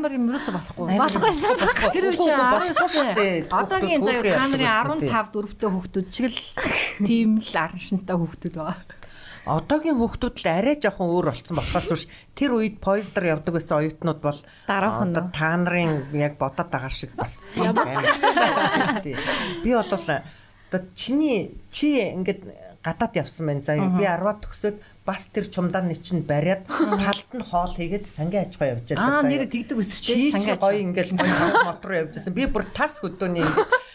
[0.00, 0.96] амар юм юусаа болохгүй.
[0.96, 1.92] Болохгүйсэн баха.
[1.92, 3.44] Тэр үе чинь 19-тэй.
[3.44, 6.40] Хүүхдүүд Одоогийн заяа явдаг 15 4-тэй хүүхдүүд шиг л
[7.04, 8.98] тийм л аран шинтэй хүүхдүүд байгаа.
[9.50, 12.04] Одоогийн хүүхдүүд л арай жоохон өөр болцсон болохоос биш
[12.36, 17.40] тэр үед поездор явдаг байсан оюутнууд бол Дараахан та нарын яг бодоод байгаа шиг бас.
[19.64, 22.46] Би бол одоо чиний чи ингээд
[22.84, 24.76] гадаад явсан байна юу би 10-аад төгсөөд
[25.10, 26.62] бас тэр чумдааны чинь бариад
[27.02, 29.26] талд нь хоол хийгээд сангийн аж ахуй явж Аа байгаа.
[29.26, 29.74] нэр тэгдэг
[30.06, 31.18] Чи сангаа гоё ингээл
[31.66, 32.30] мотор явжсэн.
[32.30, 33.42] Би бүр тас хөдөөний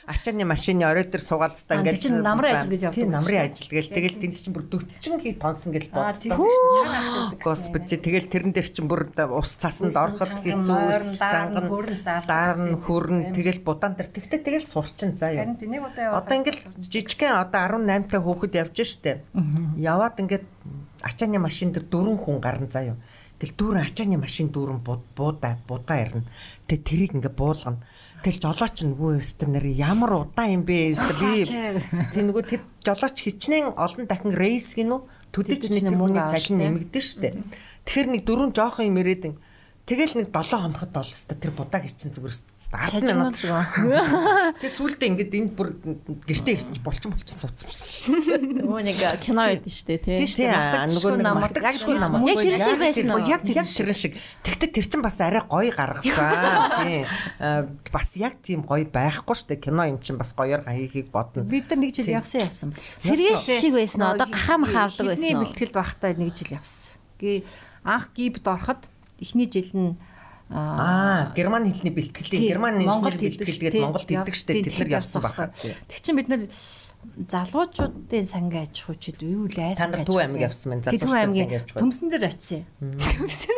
[0.06, 3.42] ачааны машины орой дээр суугаалцтай Аа, ингээл тэр чинь намрын ажил гэж явдаг Тийм намрын
[3.50, 6.38] ажил гээл тэгэл тэнд чинь бүр 40 хий тонсон гэл боддог.
[6.46, 7.40] шүү сайн асуудаг.
[7.42, 9.02] Господи тэгэл тэрэн дээр чинь бүр
[9.34, 10.78] ус цасанд ороход хэцүү
[11.18, 11.66] занган
[12.30, 15.58] даар нь хүрн тэгэл будаан дээр тэгтээ тэгэл сурчин заа юу.
[15.90, 19.26] Одоо ингээл жижигхэн одоо 18 та хүүхэд явж штэ.
[19.82, 20.46] Яваад ингээд
[21.02, 22.98] ачааны машин дээр дөрвөн хүн гарна заа юу.
[23.40, 26.30] Тэгэл дүүрэн ачааны машин дүүрэн буудаа будаа ирнэ.
[26.70, 27.84] Тэг тэрийг ингээд буулгана.
[28.26, 33.78] Тэгэл жолооч нөгөө өстө нэр ямар удаан юм бэ би тийм нөгөө тэр жолооч хичнээн
[33.78, 36.58] олон дахин рейс гинүү төдөж нэг авах цалин
[36.90, 37.38] нэмэгдэн штэ.
[37.86, 39.38] Тэгэхээр нэг дөрвөн жоохон юм ирээдэн
[39.86, 45.34] Тэгэл нэг 7 хоногт бол өстө тэр будааг чинь зүгээр 10 минут Тэгээ сүултээ ингээд
[45.38, 45.78] энд бүр
[46.26, 48.66] гэртээ ирсэн чи булчин булчин суудсан шүү.
[48.66, 50.26] Нөгөө нэг кино байдаг шүү дээ тий.
[50.26, 52.34] Тийм нөгөө нэг намайг яг тэр намайг.
[52.34, 53.22] Яг тэр шиг байсан уу?
[53.30, 54.14] Яг тэр шиг.
[54.42, 56.18] Тэгтээ тэр чин бас арай гоё гаргасан.
[56.82, 57.06] Тийм.
[57.38, 59.70] Э, Бас яг тийм гоё байхгүй шүү дээ.
[59.70, 61.46] Кино юм чин бас гоёор хийхийг бодно.
[61.46, 62.98] бид нар нэг жил явсан явсан бас.
[63.06, 64.02] Сэргээс шиг байсан?
[64.18, 65.46] Одоо гахаа маха авдаг байсан Эхний уу?
[65.46, 66.98] бэлтгэлд байхдаа нэг жил явсан.
[67.22, 67.46] Гэ
[67.86, 69.96] анх гибд ороход эхний жил нь
[70.46, 74.22] Аа, герман хэлний бэлтгэлийг герман Монголд инженери бэлтгэлгээд Монголд дээ.
[74.30, 75.50] Тэд нар явсан баха.
[75.90, 76.46] Тэг чин бид нар
[77.18, 80.84] залуучуудын сангийн аж ахуй ч гэдэг юу л айсан Та нар Төв аймаг явсан байна.
[80.86, 81.80] Залуучуудын сангийн аж ахуй.
[81.82, 82.62] төмсөн дээр очив.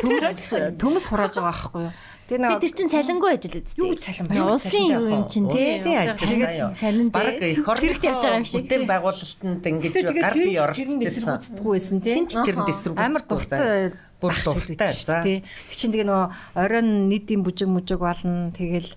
[0.00, 0.40] Төмс
[0.80, 1.92] төмс хурааж байгаа байхгүй юу?
[2.28, 3.88] Тэгээ Тэгээд тэр чин цалингүй ажил үсттэй.
[3.88, 4.52] Юу цалин байна?
[4.52, 5.80] Улсын юу юм чин тий.
[5.80, 7.52] Улсын ажил Бараг тий.
[7.56, 8.60] их орны Цэрэгт явж байгаа юм шиг.
[8.68, 11.00] Бүтээн байгуулалтанд ингэж гар бие тэр нь орчихсан.
[11.08, 12.14] эсэргүүцдэггүй байсан тий.
[12.20, 15.22] Хинч тэр нь эсрэг Амар дуртай Бүр дуртай, за.
[15.22, 16.26] Тэр чинь тэгээ нөгөө
[16.58, 18.50] оройн нийтийн бүжиг мүжиг болно.
[18.50, 18.90] Тэгэл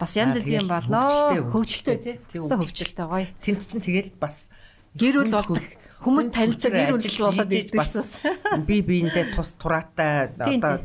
[0.00, 1.00] бас янз Аа, янз юм тэгэл болно.
[1.52, 2.16] Хөгжилтэй тий.
[2.32, 3.28] Тэгсэн хөгжилтэй гоё.
[3.44, 4.48] Тэнд чинь тэгэл бас
[4.96, 5.60] Гэр бүл болдог.
[6.02, 8.66] Хүмүүс танилцаа гэр бүл болоод хийж ирдэг бас шээ.
[8.66, 10.80] би биендээ тус тураатай одоо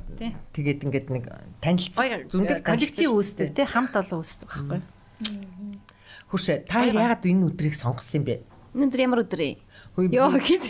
[0.53, 1.25] тэгээд ингээд нэг
[1.59, 4.79] танилцсан Зүндэг коллектив үүсдэг тий хамт олон үүсдэг байхгүй.
[6.31, 8.35] Хүшээ та яагаад энэ өдрийг сонгосон юм бэ?
[8.77, 9.59] Өнөөдөр ямар өдөр юм?
[9.97, 10.63] Йоо би- гэд.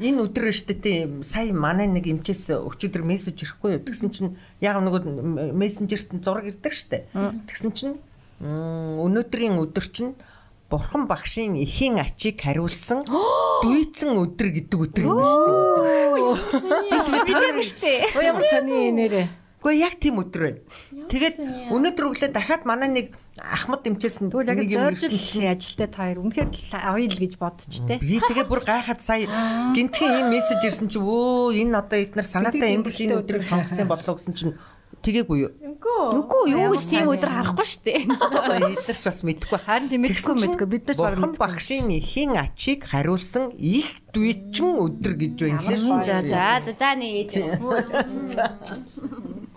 [0.00, 3.84] Энэ өдөр штэ тийм сая манай нэг эмчээс өчигдөр мессеж ирэхгүй юу.
[3.84, 7.04] Тэгсэн чинь яг нөгөө мессенжерт нь зураг ирдэг штэ.
[7.44, 7.94] Тэгсэн чинь
[8.40, 10.14] өнөөдрийн өдөр чинь
[10.70, 13.02] Бурхан багшийн эхийн ачийг хариулсан
[13.66, 15.50] дүйцэн өдөр гэдэг өдөр юм штэ.
[17.26, 17.92] Бидээгүй штэ.
[18.14, 19.26] Оо ямар сони нэрээ.
[19.60, 20.60] Гэхдээ яг тийм өдөр байна.
[21.10, 21.36] Тэгээд
[21.74, 25.50] өнөөдөр өглөө дахиад манай нэг ахмад эмчээс нь Тэгвэл яг нэг юм зорж ирсэн чинь
[25.50, 27.98] ажилтай та хоёр үнэхээр авъя л гэж бодчих те.
[27.98, 29.26] Би тэгээ бүр гайхаад сая
[29.74, 33.90] гинтхэн ийм мессеж ирсэн чи өө энэ одоо эднэр санаатай юм биш энэ өдрийг сонгосон
[33.90, 34.54] болов гэсэн чинь
[35.02, 35.50] тэгээгүй юу.
[35.90, 38.04] Үгүй юу гэж тийм өдөр харахгүй штэ.
[38.04, 39.58] Эднэр ч бас байна.
[39.66, 45.14] Харин тийм мэдгүй мэдгүй бид нар баг Бурхан багшийн эхийн ачийг хариулсан их дүйчин өдөр
[45.16, 46.04] гэж байна лээ шүү.
[46.04, 46.60] За за
[48.28, 48.44] за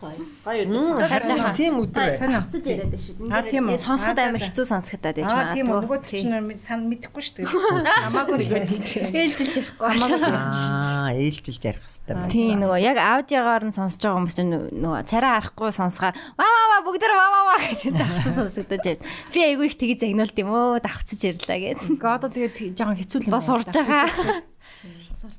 [0.03, 2.17] за нэг Харин тийм өдөр байна.
[2.19, 2.35] Сони.
[2.43, 3.13] хацаж яриад байна шүү.
[3.31, 3.77] А, тийм үү.
[3.79, 5.87] Сонсоход А, амар хэцүү сонсоход байж Аа тийм үү магадгүй.
[5.87, 7.47] нөгөө чинь сан мэдхгүй шүү дээ.
[8.07, 8.71] Хамаагүй тэгээд
[9.13, 9.87] ээлжилж ярихгүй.
[9.87, 10.73] хамаагүй ярьж шүү.
[10.73, 12.31] Аа, ээлжилж ярих хэрэгтэй байна.
[12.33, 16.63] Тийм нөгөө яг аудиогоор нь сонсож байгаа хүмүүс чинь нөгөө царай харахгүй сонсохоор ва ва
[16.73, 19.03] ва бүгд ва ва ва гэдэг давхцсан сонсогдож байна.
[19.33, 21.87] Би айгүй их тгий загнуулт юм өө давхцаж ярьлаа гэдэг.
[21.95, 24.07] Гэхдээ одоо тэгээд жоохон хэцүү юм Одоо сурж байгаа.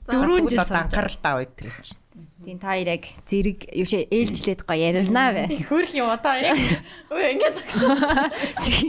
[0.09, 2.01] Дөрөв жил анхаарал таа үед тэр чинь.
[2.45, 5.49] Тийм та хоёр яг зэрэг юу шээ ээлжлээд гоё ярилнаа бай.
[5.69, 6.61] Хөрх юм одоо яг.
[7.09, 8.29] Өө ингээд зогсон.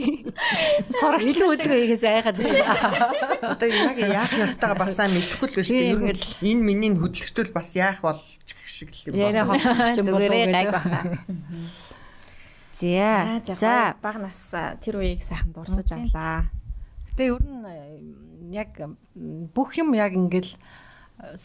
[1.00, 3.08] Сурагч илүү өдрөө ийгээс айгаад байна.
[3.56, 5.96] Одоо яг яах ёстойгоо бас сайн мэдэхгүй л дээ.
[5.96, 8.20] Ер нь энэ миний хөдөлгчүүл бас яах болж
[8.68, 9.56] шиг л юм Яриа байна.
[9.56, 10.76] холбооч юм болов Зүгээрээ уу гайг гэдэг.
[10.76, 11.00] баха.
[12.76, 13.40] За.
[13.56, 14.40] За баг нас
[14.84, 16.52] тэр үеийг сайхан дурсаж авлаа.
[17.16, 18.76] Тэгээ ер нь яг
[19.56, 20.58] бүх юм яг ингээл с-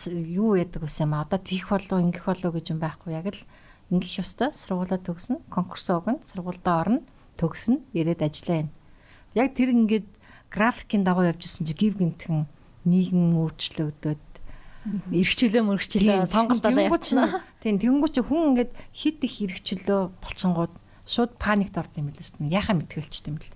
[0.05, 3.41] юу яадаг вэ юм а одоо тийх болов ингэх болов гэж юм байхгүй яг л
[3.91, 7.01] ингэх ёстой сургуулаа төгснө конкурс өгнө сургуульдаа орно
[7.39, 8.69] төгснө ирээд ажиллаа юм.
[9.35, 10.07] Яг тэр ингээд
[10.51, 12.47] графикийн дагуу явжсэн чи гів гинтхэн
[12.83, 14.31] нийгэм өөрчлөгдөд
[15.13, 17.45] Ирхчлөө мөргчлөө сонголтоо явчихна.
[17.61, 20.73] Тийм тэгэнгүүт чи хүн ингээд хит их хэрэгчлөө болчингууд
[21.05, 22.57] шууд паникт орд юм билээ шүү дээ.
[22.57, 23.53] Яхаа мэтгэлчт юм бэл.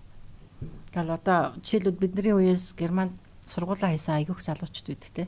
[0.93, 5.25] Гэл одоо жишээлбэл бидний үеэс Германд сургуулаа хийсэн айгүйх залуучууд байдаг те.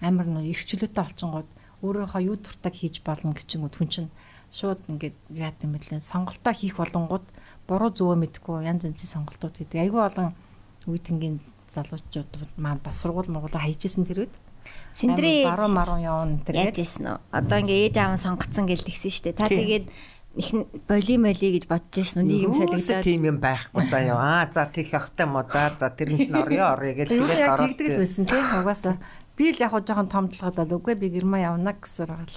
[0.00, 1.48] Амар нөө ирчлөөтэй болчингууд
[1.82, 4.10] өөрийнхөө юу дуртаг хийж болно гэчингүүд хүн чинь
[4.50, 6.00] шууд ингээд яат юм бэлээ.
[6.00, 7.26] Сонголтоо хийх болонгууд
[7.68, 9.82] буруу зөвөө мэдгүй янз янзын сонголтууд хийдэг.
[9.84, 10.32] Айгүй олон
[10.86, 14.34] үеийнгийн залуучууд маань бас сургууль мургуулаа хайжсэн тэр үед.
[14.94, 17.18] Синдрээ баруун маруун явна тэгээд исэн үү?
[17.34, 19.38] Одоо ингээ ээж аав сонгоцсон гэж тэгсэн шүү дээ.
[19.38, 19.86] Та тэгээд
[20.36, 20.48] их
[20.88, 22.30] боли моли гэж бодож ирсэн үү?
[22.30, 23.04] Нийгэм солигдоод.
[23.04, 24.16] тийм юм байхгүй заяа.
[24.16, 25.46] Аа за тийх юм уу?
[25.50, 27.70] За за тэрэнд нь орё орё гэж тэгээд ороод.
[27.76, 28.94] тэгдэг л байсан тийм угаасаа
[29.36, 32.36] би л яг хоо жоохон томдлоход үгүй би герман явна гэсэн гал.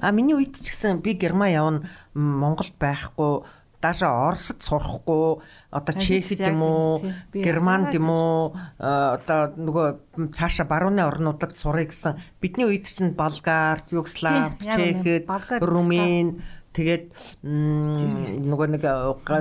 [0.00, 3.48] А миний үед ч гэсэн би Герман явна Монголд байхгүй
[3.82, 7.00] даашаа Оросд сурахгүй одоо яг юм уу
[7.32, 12.20] Германд юм уу одоо нөгөө цаашаа барууны орнуудад сурах гэсэн.
[12.40, 16.44] Бидний үед чинь Болгар, Югослав, Болгар, Румын
[16.76, 18.84] тэгээд нөгөө нэг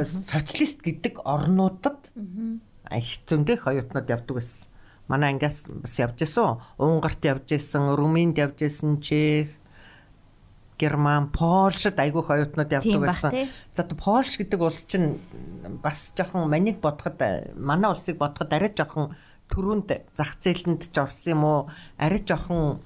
[0.08, 4.71] социалист гэдэг орнуудад их зөндөх оюутнууд явдаг байсан.
[5.12, 6.64] Манай ангиас бас явж исэн.
[6.80, 9.52] Унгарт явж исэн, Румынд явж исэн, Чех
[10.80, 13.52] Герман, Польшд айгүйх оюутнууд явдаг байсан.
[13.76, 15.20] За Польш гэдэг улс чинь
[15.84, 17.20] бас жоохон манийг бодоход
[17.60, 19.14] манай улсыг бодоход арай жоохон
[19.52, 21.60] төрөнд зах зээлэнд ч орсон юм уу?
[22.00, 22.82] Арай жоохон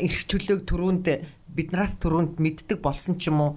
[0.00, 1.06] эрх чөлөөг төрөнд
[1.52, 3.52] биднээс төрөнд мэддэг болсон ч юм уу?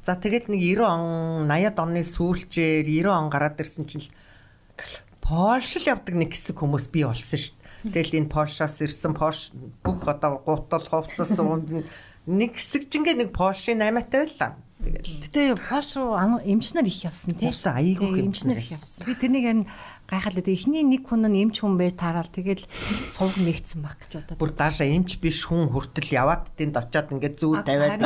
[0.00, 5.78] За тэгээд нэг 90 он 80-ад оны сүүлчээр 90 он гараад ирсэн чинь л Польш
[5.78, 7.54] л явдаг нэг хэсэг хүмүүс бий болсон шүү
[7.86, 7.94] дээ.
[7.94, 9.54] Тэгэл энэ Польшоос ирсэн Польш
[9.86, 11.86] бүх одоо гутал хувцас уунд
[12.26, 14.58] нэг хэсэг чинь нэг Польшийн 8-атай байлаа.
[14.82, 17.54] Тэгэл Гэтэ Польш руу эмчнэр их явсан тийм.
[17.54, 19.06] Явсан, Тэгээ, эмчнэр их явсан.
[19.06, 19.66] Би тэрнийг харин
[20.10, 22.66] гайхалаад эхний нэг хүн нь эмч хүн байж таарал тэгэл
[23.06, 24.40] сувг нэгдсэн баг гэж бодоод.
[24.40, 28.02] бүр даашаа эмч биш хүн хүртэл яваад тэнд очиод ингээд зүү тавиад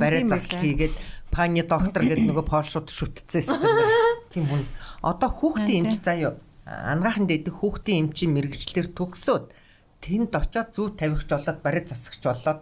[0.00, 0.94] барай засал хийгээд
[1.30, 3.62] пани доктор гэдэг нөгөө полшууд шүтцсэн юм.
[4.34, 4.66] Тийм хүн.
[5.06, 9.52] Одоо хүүхдийн эмч заяа ангаахан дэдэг хүүхдийн эмчийн мэрэгчлэр төгсөөд
[10.00, 12.60] тэнд очиод зүү тавигч болоод барай засагч болоод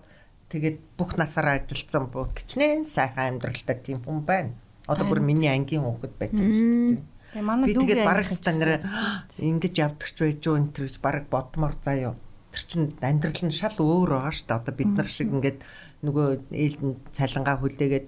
[0.50, 4.58] тэгээд бүх насаараа ажилласан буу гिचнээ сайхан амьдралтай тийм хүн байна.
[4.90, 7.06] Одоо бүр миний ангийн хүүхэд байж байгаа шүү дээ.
[7.32, 8.82] Тэгээ манай Би тэгээд бараг гэсэн.
[9.38, 12.18] ингэж явдагч байж юу энэ гэж бараг бодмор заяа.
[12.52, 14.58] Тэр чин амьдрал нь шал өөр байгаа шүү дээ.
[14.60, 15.58] Одоо бид нар шиг ингээд
[16.02, 18.06] нөгөө ээлдэн цалингаа хүлээгээд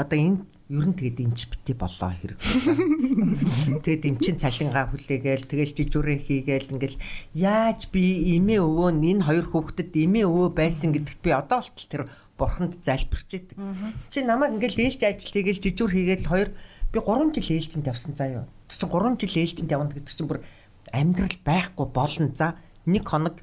[0.00, 2.38] одоо энэ ер нь тэгээд эмч бити болоо хэрэг.
[3.86, 6.98] Тэгээд эмчин цалингаа хүлээгээл тэгэл жижүүрээ хийгээл ингээл
[7.38, 12.02] яаж би эмээ өвөө энэ хоёр хүүхдэд эмээ өвөө байсан гэдэгт би одоо болтол тэр
[12.34, 13.58] бурханд залбирч идэг.
[14.10, 16.48] Чи намайг ингээл ээлж ажил хийгээл жижүүр хийгээл хоёр
[16.90, 18.50] би 3 жил ээлжинд явсан заяа.
[18.66, 20.42] Тэр чинь 3 жил ээлжинд явна гэдэг чинь бүр
[20.90, 22.34] амьдрал байхгүй болно.
[22.34, 23.38] За нэг хоног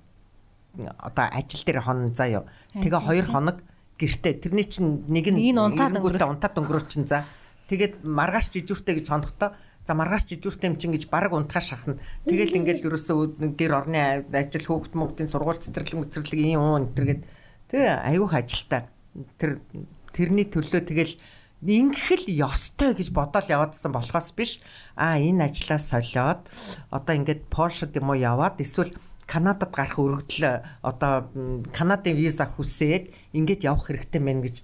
[0.75, 2.45] одоо ажил дээр хонон заяа.
[2.75, 3.63] Тэгээ хоёр хоног
[3.99, 4.33] гэртээ.
[4.43, 7.25] Тэрний чинь нэг нь унтаад унтаад өнгөрөөчин за.
[7.69, 11.99] Тэгээд маргааш жижүүртэй гэж хонохдоо за маргааш жижүүртэй юм чинь гэж баг унтахаа шахна.
[12.23, 17.21] Тэгэл ингээл ерөөсөө гэр орны ажил хүүхд мөнгөдийн сургууль цэцэрлэг мэцэрлэг юм уу энэ төргээд
[17.71, 18.87] тэгээ аюух ажилтаа.
[19.39, 19.59] Тэр
[20.15, 21.19] тэрний төлөө тэгэл
[21.63, 24.59] ингэх л ёстой гэж бодоол яваадсан болохоос биш
[24.99, 26.43] а энэ ажлаа солиод
[26.91, 28.91] одоо ингээд Польшд юм уу яваад эсвэл
[29.33, 34.61] Канадад гарах өргөдөл одоо м, Канадын виза хүсээд ингээд явах хэрэгтэй мэн гэж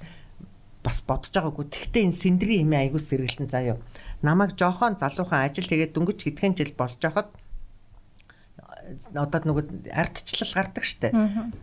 [0.85, 1.65] бас бодож байгаагүй.
[1.73, 3.81] Тэгвэл энэ синдрийн эмээ айгуу сэргэлэн заяа.
[4.21, 7.33] Намайг жоохон залуухан ажил тэгээд дөнгөж хэдхэн жил болж байхад
[9.13, 11.09] одоо нөгөө ардчлал гардаг штэ.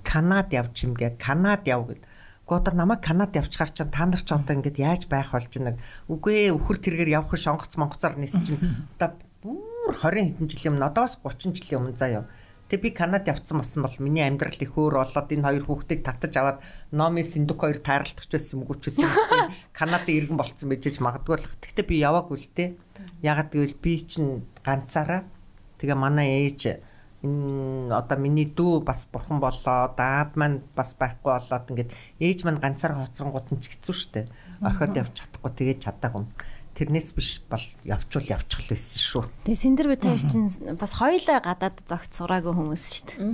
[0.04, 2.02] Канад явж юм гээд Канад яв гэд.
[2.46, 5.78] Гоо намайг Канад явчихар чинь та нар ч одоо ингээд яаж байх болж байна.
[6.06, 8.60] Үгүй ээ өхөр тэргээр явах шонгоц монгоцоор нис чинь
[9.00, 12.30] одоо бүр 20 хэдэн жилийн өмнө одоос 30 жилийн өмнө заяа.
[12.66, 16.34] Тэг би Канад явцсан болсон бол миний амьдрал их өөр болоод энэ хоёр хүүхдийг татаж
[16.34, 16.58] аваад
[16.90, 19.06] Номи Синдук хоёр тааралдагч байсан мөгөч байсан.
[19.78, 21.46] Канадын иргэн болцсон байж магадгүй л.
[21.62, 22.74] Гэхдээ би яваагүй л те.
[23.22, 25.30] Ягаад гэвэл би чинь ганцаараа
[25.78, 26.82] тэгээ манай ээж
[27.22, 32.60] энэ одоо миний дүү бас бурхан болоо даад маань бас байхгүй болоод ингээд ээж маань
[32.60, 34.20] ганцаар хоцронгууд нь ч хэцүү шттэ.
[34.60, 36.26] Орхиод явж чадахгүй тэгээд чадаагүй.
[36.76, 39.24] Тэрнээс биш бол явчвал явчих л байсан шүү.
[39.48, 43.24] Тэгээ Синдер би таар чинь бас хоёлаа гадаад зогт сураагүй хүмүүс шүү дээ.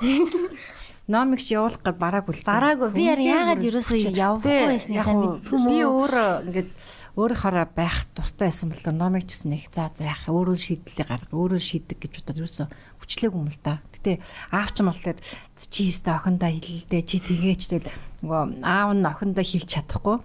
[1.10, 2.44] Номикч явуулах гэж бараагүй л.
[2.46, 2.88] Бараагүй.
[2.94, 5.66] Би яагаад ерөөсөө явахгүй байсныг сайн мэдгүй мүү.
[5.66, 6.70] Би өөрөө ингээд
[7.18, 11.34] өөрийнхоороо байх дуртай байсан бол да номикч гэсэн нэг заа заа яах өөрөө шийдлээ гарга
[11.34, 12.66] өөрөө шийдэг гэж бодоод ерөөсөө
[13.02, 13.82] хүчлээгүй юм л да.
[13.90, 14.22] Гэтэ
[14.54, 15.20] аав ч юм бол тэгээд
[15.58, 17.90] чи өстө охиндоо хэлдэ чи тэгээч тэгэл
[18.22, 20.16] нөгөө аав нь охиндоо хэлж чадахгүй.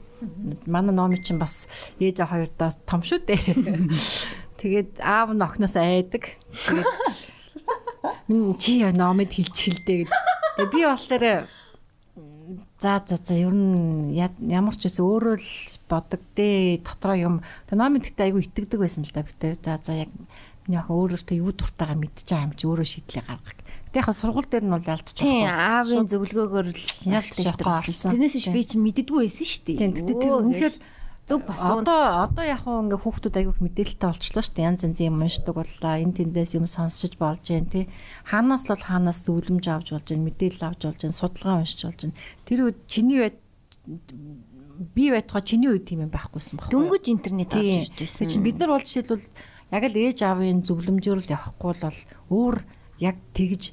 [0.69, 1.65] Манай номикч чинь бас
[1.97, 3.41] ээж хоёрдоо том шүү дээ.
[4.61, 6.29] Тэгээд аав нь охноос айдаг.
[6.69, 6.93] Тэгээд
[8.29, 11.47] минь чи номид хэлж хэлдэ гэдэг Тэгээ би болохоор
[12.79, 15.51] за за за ер нь ямар ч байсан өөрөө л
[15.91, 17.35] бодог дээ дотроо юм.
[17.67, 19.59] Тэгээ ном гэдэгтээ айгүй итгэдэг байсан л да битээ.
[19.59, 20.11] За за яг
[20.63, 23.59] миний ах өөрөөсөө юу дуртайгаа мэдчихэж байгаа юм чи өөрөө шийдлээ гаргах.
[23.91, 25.19] Гэтэ яг сургууль дээр нь бол ялцчих.
[25.19, 28.11] Тийм аавын зөвлөгөөгөөр л яг л орсон.
[28.15, 29.79] Тэрнээс биш би чи мэддэггүй байсан шүү дээ.
[29.83, 30.75] Тийм гэтэ тэр үнэхээр
[31.30, 31.80] зөв босоо.
[31.80, 34.66] Одоо одоо яг хуу ингээ хүүхдүүд айгүйх мэдээлэлтэй болчлоо шүү дээ.
[34.66, 35.94] Янз янзын юм уншдаг боллаа.
[36.02, 37.86] Энд тэндээс юм сонсч болж जैन тий.
[38.26, 41.98] Хаанаас л бол хаанаас үлэмж авч болж जैन, мэдээлэл авч болж जैन, судалгаа уншиж болж
[42.02, 42.12] जैन.
[42.42, 43.38] Тэр үед чиний байд
[44.90, 46.74] би байтугай чиний үед тийм юм байхгүйсэн баг.
[46.74, 48.26] Дөнгөж интернет авч ирж байсан.
[48.26, 49.26] Чи бид нар бол жишээлбэл
[49.70, 51.98] яг л ээж аавын зөвлөмжөөр л явахгүй бол
[52.34, 52.56] өөр
[52.98, 53.70] яг тэгж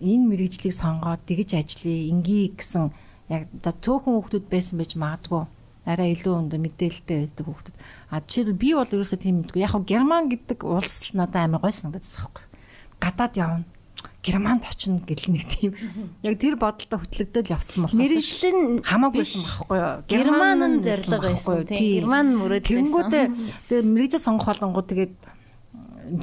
[0.00, 2.88] энэ мэрэгжлийг сонгоод тэгж ажиллая, ингийн гэсэн
[3.28, 5.44] яг за цөөхөн хүмүүс байсан байж магадгүй
[5.85, 7.77] арай илүү өндө мэдээлэлтэй байдаг хүүхдүүд.
[8.09, 9.61] А жишээл би бол ерөөсөө тийм мэдгүй.
[9.61, 12.53] Яг нь герман гэдэг улс надад амар гой санагдаж байгаа юм.
[12.97, 13.65] Гадаад явна.
[14.25, 15.77] Германд очино гэл нэг тийм.
[16.25, 19.93] Яг тэр бодолтой хөтлөгдөд явцсан болохоос мэрэгчлэн хамаагүйсэн байхгүй юу?
[20.09, 21.61] Герман нь зорилго байсан.
[21.69, 22.01] Тийм.
[22.01, 22.73] Герман мөрөөдөл.
[22.73, 23.25] Тэнгүүдээ
[23.69, 25.13] тэгээ мэрэгжил сонгох болгонгууд тэгээд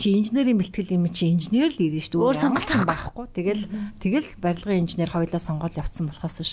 [0.03, 2.27] чи инженерийн бэлтгэл юм чи инженер л ирнэ шүү дээ.
[2.27, 3.27] Өөр сонголт байхгүй.
[3.35, 3.63] Тэгэл
[4.03, 6.53] тэгэл барилгын инженер хоёлаа сонгоод явцсан болохоос биш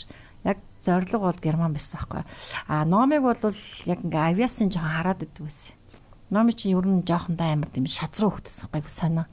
[0.80, 2.24] зориг бол герман байсан байхгүй.
[2.68, 5.76] А номыг бол яг ингээ авиасын жоохон хараад идэг байсан.
[6.30, 9.26] Номи чинь ер нь жоохон да амар тийм шазруу хөвтсөн байхгүй сонио.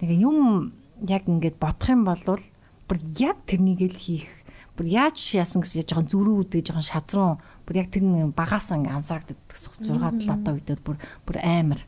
[0.00, 0.72] Тэгээ юм
[1.06, 2.40] яг ингээд бодох юм бол
[2.88, 4.28] бүр яг тэрнийг л хийх.
[4.76, 8.96] Бүр яаж яасан гэсэн жоохон зүрүү үдэг жоохон шазруу бүр яг тэр нэг багаас ингээ
[8.96, 11.80] ансаардаг гэсэн 6 7 одоо үедээ бүр бүр амар.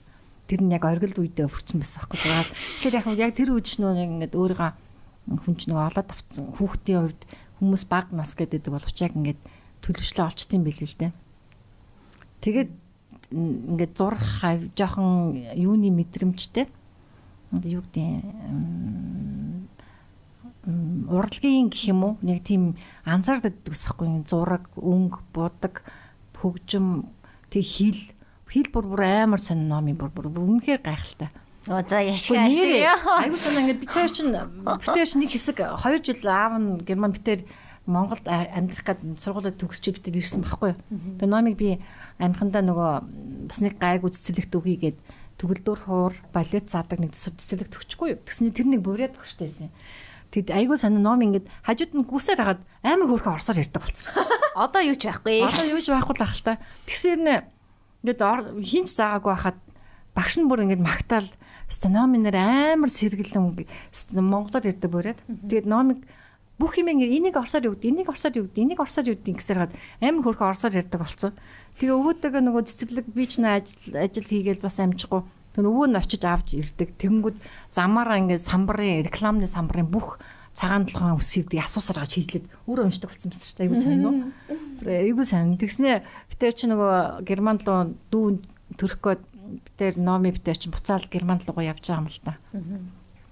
[0.48, 2.18] Тэр нь яг оргил үедээ өвөрцөн байсан байхгүй.
[2.80, 4.70] Тэгэхээр яг яг тэр үед ч нөө ингээд өөрийгөө
[5.36, 7.22] хүн ч нэг олоод авцсан хүүхдийн хувьд
[7.58, 9.40] хүмүүс баг нас гэдэг боловч яг ингээд
[9.82, 11.12] төлөвчлөө олчтiin байл л дээ.
[12.42, 12.70] Тэгээд
[13.34, 14.42] ингээд зурх
[14.74, 16.66] жоохон юуны мэдрэмжтэй.
[17.64, 19.68] Юу гэдэг
[21.08, 25.80] урлагийн гэх юм уу нэг тийм анзаардаг гэсэхгүй зураг өнгө будаг
[26.36, 27.08] хөгжим
[27.48, 28.00] тэг хил
[28.48, 31.32] хил бүр бүр амар сонь номын бүр бүр үнэхээр гайхалтай.
[31.68, 32.88] Оо за яшгаа ашиг.
[32.88, 37.44] Аюу сан ингээд битэр чин битэр чин нэг хэсэг 2 жил аав нь герман битэр
[37.84, 40.80] Монголд амьдрах гээд сургуулиуд төгсч битэр ирсэн байхгүй юу.
[41.20, 41.76] Тэгээ номыг би
[42.16, 42.92] амхандаа нөгөө
[43.52, 44.98] бас нэг гайг үцэлэгт өгье гээд
[45.36, 48.20] төгөлдөр хуур балет цаадаг нэг цэцэлэгт өгчихгүй юу.
[48.24, 49.68] Тэгсний тэр нэг бүрээд багштай байсан.
[50.32, 54.28] Тэгэд айгуу санаа ном ингээд хажууд нь гүсээр хагаад амар хөөрхөн орсоор ярьдаг болчихсон.
[54.68, 55.40] Одоо юу ч байхгүй.
[55.48, 56.60] Одоо юу ч байхгүй л ах л та.
[56.84, 57.34] Тэгсээр нэ
[58.04, 58.20] ингээд
[58.60, 59.58] хинч заагаагүй хахад
[60.12, 61.28] багш нь бүр ингээд магтаал
[61.68, 63.52] Өстө номын нэр амар сэргэлэн
[64.24, 65.20] Монголоор ирдэг бүрээд.
[65.28, 66.00] Тэгээд номыг
[66.58, 69.36] бүх юм ингэ энийг орсоор юу гэдэг, энийг орсоор юу гэдэг, энийг орсоор юу гэдэг
[69.38, 71.32] гэсээр хаад амар хөрхөн орсоор ярьдаг болсон.
[71.78, 75.22] Тэгээ өвөөтэйгээ нөгөө цэцэрлэг би ч нэ ажил ажил хийгээл бас амжихгүй.
[75.54, 76.98] Тэгээ өвөө нь очиж авч ирдэг.
[76.98, 77.36] Тэнгүүд
[77.70, 80.18] замаараа ингэ самбарын рекламны самбарын бүх
[80.58, 83.66] цагаан толгойн үсгийдэг асуусаар гаж хийлээд өөрөө уншдаг болсон байсан шүү дээ.
[83.70, 84.14] Айгуу сайн уу?
[85.06, 85.54] Айгуу сайн.
[85.54, 86.02] Тэгснэ
[86.34, 88.42] битээ чи нөгөө герман руу дүү
[88.74, 92.34] төрөх гээд битээр номи битээр чинь буцаал герман руу явж байгаа юм л да.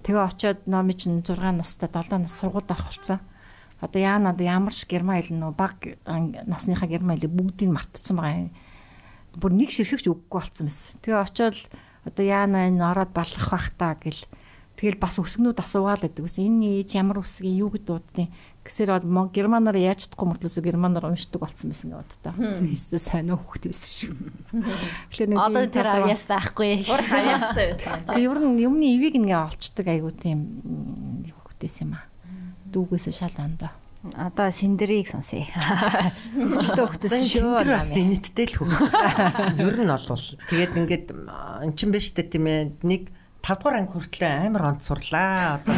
[0.03, 3.19] Тэгээ очиод номи чинь 6 настай 7 нас сургуульд орох болсон.
[3.79, 8.51] Одоо яана ямар ч герман хэл нөө баг насныхаа герман хэлийг бүгдийг мартцсан байгаа юм.
[9.37, 10.97] Бүр нэг ширхэгч үггүй болсон байсан.
[11.05, 11.57] Тэгээ очиод
[12.05, 14.25] одоо яана энэ ороод балах бах та гэл
[14.77, 18.29] Тэгэл бас өсгнүүд асуугаал гэдэг ус энэ ээж ямар үсгийн юу гэд дуудтیں۔
[18.67, 22.35] Гэсээр бол германаар яаж чадахгүй мөртлөөс германаар уншдаг болсон байсан гэдэг та.
[22.35, 24.13] Хэвээ сонио хөхт байсан шүү.
[25.15, 26.83] Тэгэхээр нэг одоо тэр авьяас байхгүй.
[26.83, 28.03] Ур авьяастай байсан.
[28.11, 30.39] Тэгээ ер нь юмны ивийг ингээ олцдог айгу тийм
[31.31, 32.03] хөхтэйс юм аа.
[32.75, 33.71] Дүүгээс шал ондоо.
[34.13, 35.47] Одоо синдрийг сонсъё.
[36.35, 37.63] Өчтөө хөхтэйс шүү.
[37.63, 38.71] Нэттэй л хөх.
[39.57, 43.15] Ер нь олвол тэгээд ингээд эн чин биш үү тийм ээ нэг
[43.47, 45.63] 5 дугаар анги хүртлээ амар онц сурлаа.
[45.63, 45.75] Одоо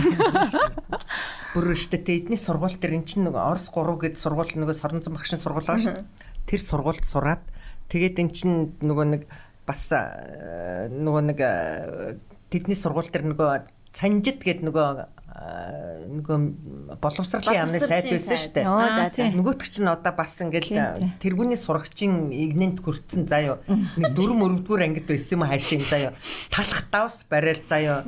[1.53, 5.13] бүр штэ тэ эдний сургууль дээр эн чинь нэг Орос 3 гэдэг сургууль нөгөө Соронзон
[5.13, 6.49] багшийн сургууль байгаа шүү.
[6.49, 7.45] Тэр сургуульд сураад
[7.93, 9.21] тэгээд эн чинь нөгөө нэг
[9.69, 11.39] бас нөгөө нэг
[12.49, 13.49] тэдний сургууль дээр нөгөө
[13.93, 14.89] цанжид гэдэг нөгөө
[15.39, 16.37] нөгөө
[16.99, 18.65] боловсролын яамны сайт байсан шүү дээ.
[18.67, 19.27] Оо за за.
[19.31, 23.63] Нөгөөтг чинь одоо бас ингээл тэргүүний сурагчийн игнэнд хүрсэн заяо.
[23.69, 26.11] Нэг дөрөв мөрөвдүгээр ангид байсан юм хаашийн заяо.
[26.51, 28.03] Талах давс барайл заяо.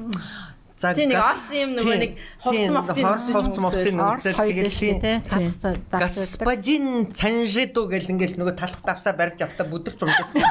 [0.81, 4.01] За Тийм нэг орс юм нөгөө тийм, нэг тийм, мовцын хорс хувцс мовцын
[4.33, 5.17] тэгээд шүү тийм тий.
[5.29, 6.41] Татсаа дагсуулдаг.
[6.41, 10.41] Господин цанжидуу гэл ингээл нөгөө талах давсаа барьж явахдаа бүдэрч унжсэн.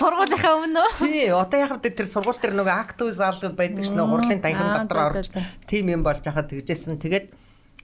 [0.00, 1.12] Сургуулийнхаа өмнө үү?
[1.12, 4.72] Тий, одоо яг тэр тэр сургууль дээр нөгөө актив зал байдаг ш нөгөө хурлын танхим
[4.72, 5.28] дотор орж
[5.68, 6.96] тим юм болж хахад тэгжсэн.
[6.96, 7.36] Тэгээд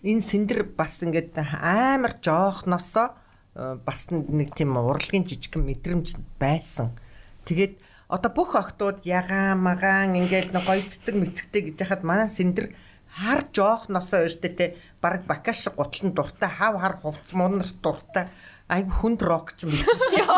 [0.08, 3.12] энэ сэндэр бас ингээд амар жоохносоо
[3.52, 6.96] э, бас нэг тийм урлагийн жижигхэн мэдрэмж байсан.
[7.44, 7.82] Тэгээд
[8.12, 12.76] одоо бүх охтууд ягаан магаан ингээл нэг гоё цэцэг мэцэгтэй гэж яхад манай сэндэр
[13.08, 18.28] хар жоохносоо өртөө те баг бакаш гутлан дуртай хав хар хувц мунар дуртай
[18.68, 20.28] ай хүнд рок ч юм байсан шүү.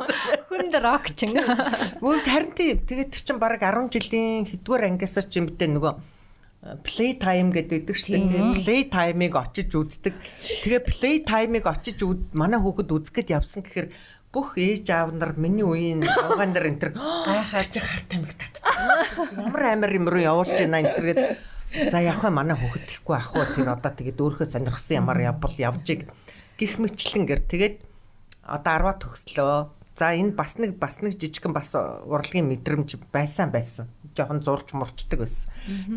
[0.48, 1.32] Хүнд рокчин.
[2.04, 2.52] Мөн харин.
[2.56, 5.94] Тэгээд тэр чинь баг 10 жилийн хэдвэр ангиасаа ч юм битээ нөгөө
[6.84, 8.52] play time гэдэг байдаг шүү дээ.
[8.60, 10.12] Play time-ыг очиж үздэг.
[10.60, 13.88] Тэгээ play time-ыг очиж үз манай хүүхэд үзэхэд явсан гэхээр
[14.30, 16.92] бүх ээж аав нар миний үеийн авгаан нар энэ төр
[17.26, 18.62] гайхаарч хар тамиг татдаг.
[19.42, 21.22] Ямар амар юм руу явуулж байна энэ төр гээд
[21.90, 26.10] за явах манай хүүхэд тэхгүй ах уу тэр одоо тэгээд өөрхөө сонирхсан ямар явбал явжиг
[26.58, 27.76] гих мэтлэн гэр тэгээд
[28.46, 29.54] одоо 10 төгслөө.
[29.98, 33.90] За энэ бас нэг бас нэг жижигхэн бас урлагийн мэдрэмж байсан байсан.
[34.16, 35.50] Жохон зурж мурчдаг байсан.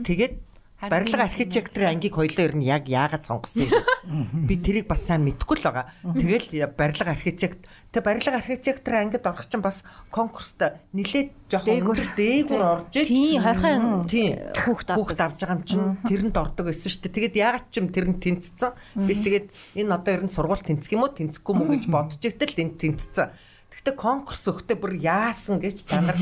[0.03, 0.41] Тэгээд
[0.89, 4.47] барилга архитекторын ангийг хоёлоо ер нь яг яагаад сонгосон юм?
[4.47, 5.85] Би тэрийг бас сайн мэдэхгүй л байгаа.
[6.03, 7.63] Тэгэл барилга архитект.
[7.93, 10.59] Тэг барилга архитекторын ангид орох чинь бас конкурст
[10.91, 14.33] нилээд жохон өндөр дээгүр орж иж Тийм, хорхон тийм.
[14.63, 17.15] хүүхд авдаг хүүхд авч байгаа юм чинь тэрэнд ордог байсан шүү дээ.
[17.15, 18.71] Тэгээд ягаад ч юм тэрэнд тэнцсэн.
[18.97, 21.13] Би тэгээд энэ одоо ер нь сургууль тэнцэх юм уу?
[21.13, 23.29] Тэнцэхгүй мүү гэж бодож итэл энд тэнцсэн.
[23.73, 26.17] Гэхдээ конкурс өгтөө бүр яасан гэж та нар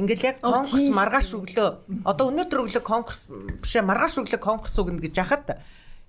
[0.00, 1.68] ингээл яг конкурс маргааш өглөө
[2.08, 3.28] одоо өнөөдөр өглөө конкурс
[3.62, 5.60] бишээ маргааш өглөө конкурс өгнө гэж яхад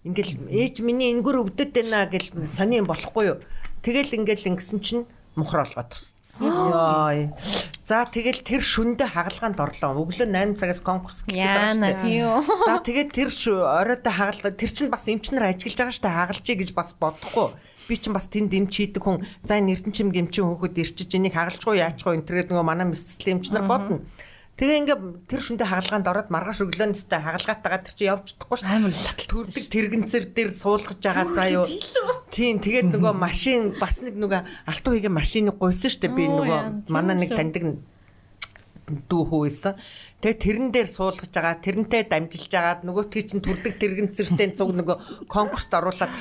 [0.08, 3.38] ингээл ээж миний энгөр өвдөд байна гэл сони болохгүй юу.
[3.86, 6.50] Тэгэл ингээл ингэсэн чинь мухар олгоод туссан.
[6.50, 7.38] Яа.
[7.86, 10.06] За тэгэл тэр шүндэ хагалгаанд орлоо.
[10.06, 12.66] Өглөө 8 цагаас конкурс гэдэг байгаа Яана шүү дээ.
[12.66, 16.96] За тэгээд тэр оройтой хагалгаа тэр чинь бас эмчнэр ажиллаж байгаа штэ хагалжээ гэж бас
[16.96, 17.52] бодохгүй.
[17.92, 21.84] Би чинь бас тэнд эмч хийдэг хүн за энэ эрдэнчим гэмчин хөөхөд ирчиж энийг хагалжгүй
[21.84, 24.00] яачгүй энэ тэгээд нөгөө манай мэсцэл эмчнэр бодно.
[24.56, 28.70] Тэгээ ингээ тэр шүндэ хагалгаанд ороод маргааш өглөөнөөстэй хагалгаатайгаа тэр чинь явж чадахгүй шүү.
[28.70, 31.66] Амар төрдөг тэрэгэнцэр дээр суулгаж байгаа заа юу.
[32.30, 37.16] Тийм тэгээд нөгөө машин бас нэг нөгөө алтан үеийн машиныг гуйсан дээ би нөгөө манай
[37.26, 37.82] нэг таньдаг
[39.10, 39.76] дүү байсан.
[40.22, 45.74] Тэгээ тэрэн дээр суулгаж байгаа, тэрнтэй дамжилж байгаа, нөгөөтгий чинь төрдөг тэрэгэнцэртэй цуг нөгөө конкурст
[45.74, 46.14] оруулаад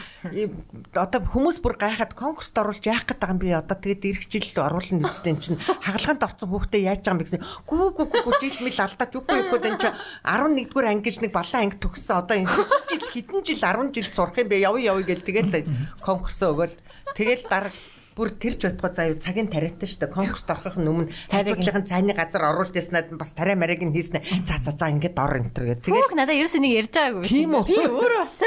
[0.97, 4.49] одоо хүмүүс бүр гайхаад конкурст оруулж яах гээд байгаа юм би одоо тэгээд ирэх жил
[4.65, 7.45] оруулна үстэй чинь хагалгаанд орсон хүүхдээ яаж байгаа юм гэсэн.
[7.69, 11.61] Гүү гүү гүү жил мэл алдаад юугүй юугүй энэ чинь 11-р анги гэж нэг балан
[11.69, 12.17] анги төгссөн.
[12.25, 12.49] Одоо энэ
[12.89, 14.65] жил хэдэн жил 10 жил сурах юм бэ?
[14.65, 15.69] Явъя явъя гэл тэгэл
[16.01, 16.77] конкурсоо өгөөл
[17.13, 17.69] тэгэл дараа
[18.17, 20.15] бүр тэрч заа юу цагийн тариатай шүү дээ.
[20.15, 24.21] Конкурст орохын өмнө тариагийн цайны газар оруулж яснаад бас тариа марийг нь хийснэ.
[24.45, 25.87] За за за ингээд ор энэ төр гэх.
[25.87, 27.31] Тэгээд надаа ерөөс энийг ярьж байгаагүй биш.
[27.33, 27.65] тийм үү?
[27.71, 28.39] Би өөрөө бас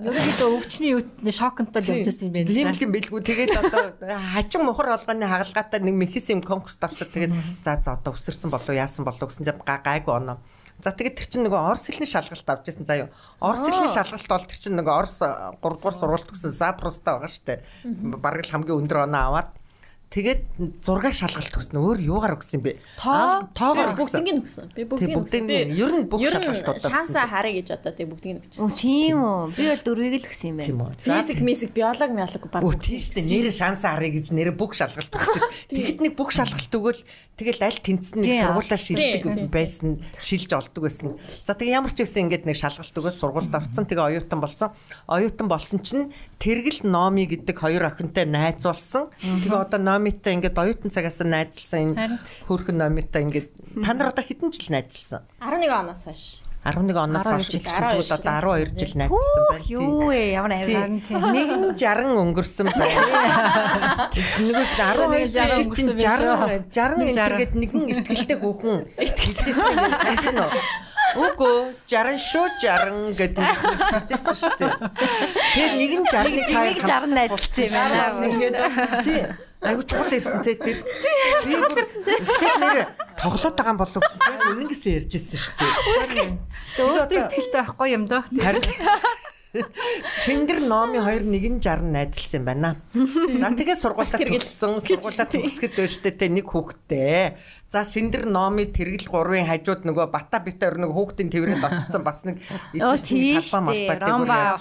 [0.00, 2.48] Ерөнхийдөө өвчний үтний шоконтой л явжсэн юм байна.
[2.54, 3.82] Лим лим бэлгүү тэгээд одоо
[4.32, 8.70] хажин мухар олгоны хагалгаатай нэг мэхис юм конкурст орчод тэгээд за за одоо өсөрсөн болов
[8.70, 10.38] яасан болов гэсэн чинь га- гайгүй оноо.
[10.80, 13.10] За тэгээд тэр чинь нөгөө орс хэлний шалгалт авч ирсэн заа юу.
[13.40, 17.60] Орс хэлний шалгалт бол тэр чинь нөгөө орс 3 дугаар сургуульд төгсөн Запростой байгаа штэ.
[17.84, 19.50] Бараг л хамгийн өндөр оноо аваад
[20.10, 21.78] тэгээд 6 шалгалт төгсөн.
[21.78, 22.82] Өөр юугаар өгсөн бэ?
[22.98, 24.26] тоо тоогоор өгсөн.
[24.26, 24.66] бүгднийг өгсөн.
[24.74, 25.46] Би бүгдийг өгсөн.
[25.46, 26.90] нь ер нь бүх шалгалтуудад өгсөн.
[26.90, 28.74] шансаа харъя гэж одоо тэг бүгднийг нь өгчихсэн.
[28.74, 29.54] тийм үү.
[29.54, 30.98] Би бол дөрвийг л өгсөн юм байна.
[30.98, 32.66] Физик, мисик, биологи, биологи баг.
[32.66, 33.30] Үу тийм шүү дээ.
[33.30, 35.50] Нэрээ шанс харъя гэж нэрээ бүх шалгалт өгчихсэн.
[35.70, 37.00] Тэгэхэд нэг бүх шалгалт өгөөл
[37.40, 41.16] тэгэл аль тэнцэн нэг сургуулаа шилдэг байсан, шилж олдог байсан.
[41.48, 43.88] За тэгээ ямар ч байсан ингээд нэг шалгалт өгөөс сургуульд орсон.
[43.88, 44.76] Тэгээ оюутан болсон.
[45.08, 49.08] Оюутан болсон чинь Тэргэл Номи гэдэг хоёр охинтой найзуулсан.
[49.24, 53.48] Тэгээ одоо Номитай ингээд оюутан цагаас нь найзалсан энэ хөөрхөн Номитай ингээд
[53.80, 55.24] та нар одоо хэдэн жил найзалсан?
[55.40, 56.49] 11 оноос хойш.
[56.60, 59.64] 11 оноос хойш 12 одоо 12 жил найзалсан байна.
[59.64, 59.80] Тийм.
[59.80, 60.36] Юу вэ?
[60.36, 61.00] Ямар тийм.
[61.32, 64.12] Нэг нь 60 өнгөрсөн байна.
[64.44, 66.36] Нэг 12 жил өнгөрсөн биш үү?
[66.68, 68.76] 60 60 энтергээд нэгэн ихтгэлтэй хүүхэн
[69.56, 70.52] санаж байна уу?
[71.10, 74.74] Үгүй 60 шүү 60 гэдэг хэлжсэн шүү дээ.
[75.56, 79.00] Тэгээд нэг нь 60-ны цаая Нэг 60 найзалсан юм байна.
[79.00, 79.24] Тий.
[79.60, 80.80] Айгу чухал ирсэн те тэр.
[81.44, 82.16] Чухал ирсэн те.
[82.24, 82.78] Тэгэхээр нэр
[83.20, 84.16] тоглоод байгаа юм болов уу?
[84.24, 85.72] Яг үнэн гэсэн ярьжсэн шүү дээ.
[86.80, 88.24] Өөртөө ихтэй байхгүй юм даа.
[88.40, 88.64] Харин
[90.22, 92.70] Синдэр номи 2160 найзалсан юм байна.
[92.94, 97.34] За тэгээ сургуулаа төгссөн, сургуулаа төгсгөд өштэй те нэг хүүхэдтэй.
[97.66, 102.22] За Синдэр номи тэргэл 3-ын хажууд нөгөө Бата Бита өр нөгөө хүүхдийн тэрвэрэд очсон бас
[102.22, 102.38] нэг
[102.78, 103.02] авах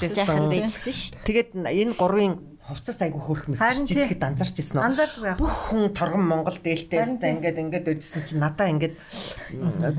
[0.02, 1.22] сайхан байжсэн шүү.
[1.22, 2.34] Тэгээд энэ 3-ын
[2.70, 4.06] хувцас айгу мэсэж тий.
[4.06, 5.42] житгэд анзарч ирсэн байх.
[5.42, 8.96] Бүх хүн торгон Монгол дээлтэй өстэй ингээд ингээд өжсөн чинь надаа ингээд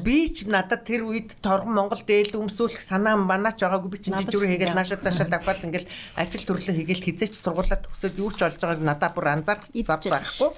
[0.07, 4.55] би ч надад тэр үед торгон Монгол дээл өмсүүлэх санаа манаач байгаагүй би чинь жижигрүү
[4.55, 8.81] хийгээл нааша цаашаа давхад ингээд ажил төрлөө хийгээл хизээч сургуулаа төгсөөд юу ч болж байгааг
[8.81, 10.51] надаа бүр анзаарч зав байхгүй.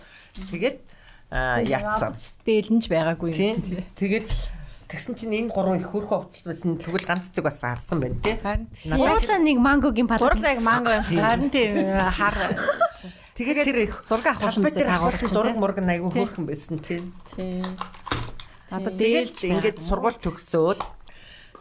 [0.52, 0.78] Тэгээд
[1.32, 2.12] яатсан.
[2.44, 3.32] Дээлнж байгаагүй.
[3.96, 4.28] Тэгээд
[4.93, 8.36] тэгсэн чинь энэ гурван их хөрхөө хувцас байсан тэгвэл ганц цэг бас харсан байна тий.
[8.36, 10.22] Харин Уурлаа нэг мангогийн палат.
[10.22, 11.05] Уурлаг манго юм.
[11.09, 11.72] харин тийм
[12.12, 12.36] хар
[13.32, 17.01] Тэгээд тэр их зураг авах юмсаа Албатер тагуулах агуулсан зураг мураг айгу хөөрхөн байсан тий.
[17.32, 17.64] Тийм.
[18.68, 20.80] надад Тэгээд дээлж ингээд сургууль төгсөөд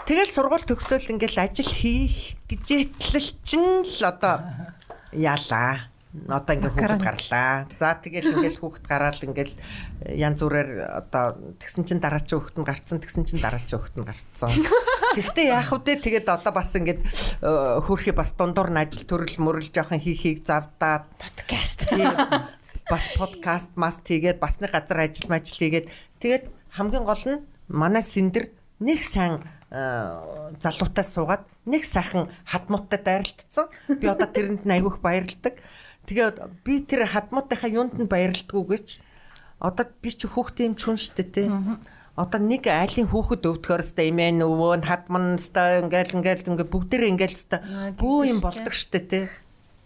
[0.08, 4.44] тэгэл сургууль төгсөөл ингээд ажил хийх гэжээтлэл чинь л одоо
[5.16, 5.91] яалаа.
[6.12, 7.72] Одоо ингээд хүүхэд гарлаа.
[7.80, 9.52] За тэгэл ингээд хүүхэд гараад ингээд
[10.12, 10.72] янз бүрээр
[11.08, 14.52] одоо тэгсэн чинь дараачийн хүүхэд нь гарцсан тэгсэн чинь дараачийн хүүхэд нь гарцсан.
[15.16, 17.00] Гэхдээ яах вэ тэгээд одоо бас ингээд
[17.88, 21.88] хөөрхи бас дундуур нь ажил төрөл мөрөл жоохон хийхийг завдаад Подкаст.
[22.92, 25.88] бас подкаст маст хийгээд бас нэг газар ажил мажил хийгээд
[26.20, 26.44] тэгээд
[26.76, 27.40] хамгийн гол нь
[27.72, 28.52] манай синдэр
[28.84, 29.40] нэг сайн
[29.72, 33.72] э, залуутай суугаад нэг сайхан хадмууттай дайралтцсан.
[34.02, 35.62] Би одоо тэрэнд нь айгүйх баярлдаг.
[36.12, 38.88] Тэгээд би тэр хадмуутынхаа юунд нь баярлдаггүй гэж
[39.64, 41.48] одоо би чи хүүхдээ юм ч хүн штэ тий.
[42.20, 47.12] Одоо нэг айлын хүүхэд өвдөхөр өстэй имэн өвөө нь хадман өстэй ингээл ингээл ингээл бүгдээрээ
[47.16, 47.60] ингээл өстэй
[47.96, 49.26] бүү юм болдог штэ тий.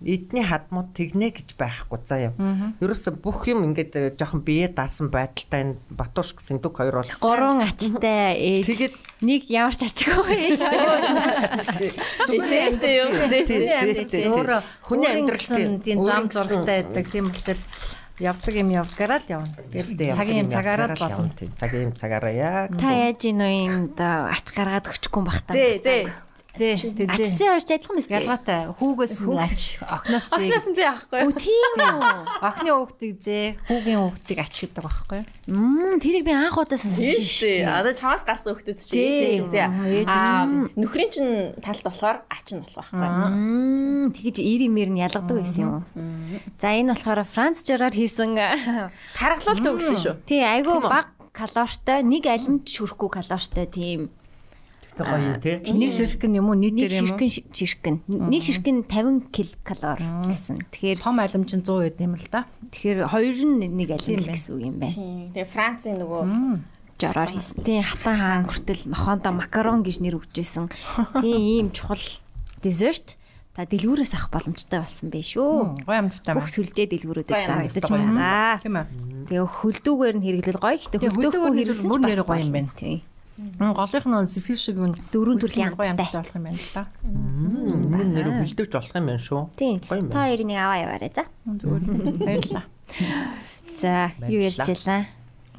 [0.03, 2.35] Эдний хадмууд тэгнэ гэж байхгүй юм.
[2.83, 7.11] Ерөөсө бүх юм ингээд э, жоохон бие даасан байдалтай энэ Батууш гэсэн дүг хоёр бол
[7.23, 8.67] Гурван ачтай ээж.
[8.67, 10.59] Тэгээд нэг ямар ч ачаагүй ээж.
[12.27, 13.15] Зээтэй юу?
[13.23, 14.27] Зээтэй.
[14.27, 17.05] өөрөө хүний хүний амьдрал амьдрал тийм зам зургтай байдаг.
[17.07, 17.59] Тийм болохоор
[18.19, 19.51] явдаг юм явгараа л явна.
[19.71, 21.31] Цагийн юм цагаараа л болно.
[21.55, 22.67] Цагийн юм цагаараа яа.
[22.71, 25.51] Та яаж ийн үү энд ач гаргаад өгчихгүй юм бах та.
[25.51, 26.03] Зээ, зээ.
[26.55, 26.73] Зээ
[27.11, 27.35] Ач зээ.
[27.35, 28.09] зээ хоёрч адилхан мэт.
[28.15, 30.39] Ялгаатай хүүгээс нь ач охноос зээ.
[30.39, 31.19] Ахнаас нь зээ авахгүй.
[31.27, 32.01] Үу тийм үү.
[32.39, 35.27] Охны хүүхдийг зээ, хүүгийн хүүхдийг ач гэдэг байхгүй юу?
[35.55, 37.43] Мм тэрийг би анх удаа сонсож Тийш.
[37.43, 37.67] шүү.
[37.67, 39.51] Одоо чамаас гарсан хөлтөд чи Зээ.
[39.51, 39.67] зээ
[40.07, 40.47] Аа
[40.79, 41.27] нөхрийн чин
[41.59, 43.29] талд болохоор ач нь болох байхгүй.
[43.35, 45.83] Мм тэгэж ир имэр нь ялгадаг байсан юм уу?
[46.57, 48.31] За энэ болохоор Франц жороор хийсэн
[49.15, 50.15] Тархалуулт өгсөн шүү.
[50.25, 52.23] тий айгүй баг калоритой нэг
[52.63, 53.99] ч шүрхгүй калоритой тийм
[54.95, 55.55] Тэгтээ гоё юм тий.
[55.75, 56.55] Нэг ширхэг юм уу?
[56.55, 57.19] Нийт нэг дээр юм уу?
[57.19, 59.83] ширхэн ши- ширхгэн нэг ширхгэн 50 ккал
[60.23, 60.57] гэсэн.
[60.71, 62.47] Тэгэхээр Том алим чинь 100 байд юм л да.
[62.71, 64.95] тэгэхээр хоёр нь нэг нь л гэсэн үг юм байна.
[64.95, 65.35] Тийм.
[65.35, 66.23] Тэгээ Францын нөгөө
[66.95, 67.59] жороор хийсэн.
[67.67, 70.71] Тийм хатан хаан хүртэл нохоондоо макарон гэж нэр өгчээсэн.
[71.19, 71.99] Тийм ийм чухал
[72.63, 73.19] десерт
[73.51, 75.83] та дэлгүүрээс авах боломжтой болсон байх шүү.
[75.83, 78.59] Гоё амттай Бүх сүлжээ дэлгүүрүүдэд заагдаж байгаа.
[78.63, 78.87] Тийм ээ.
[79.27, 80.75] Тэгээ хөлдүүгээр нь хэрэглэл гоё.
[80.79, 82.71] Гэтэ хөлдөөгөөр хэрэглэсэн мөр ч нэр бас гоё юм байна.
[82.75, 82.99] Тийм.
[83.35, 84.95] Голынх нь зефир шиг юм.
[85.11, 86.07] Дөрвөн төрлийн амттай.
[86.07, 86.87] болох юм байна л да.
[87.03, 89.41] Энэ нэр хөлдөөж болох юм байна шүү.
[89.59, 89.83] Тийм.
[89.83, 91.23] Гоё юм Та хоёрыг нэг аваа яваарай за.
[91.43, 91.83] Зүгээр.
[92.23, 92.63] Баярлаа.
[93.75, 95.03] За, юу ярьчлаа?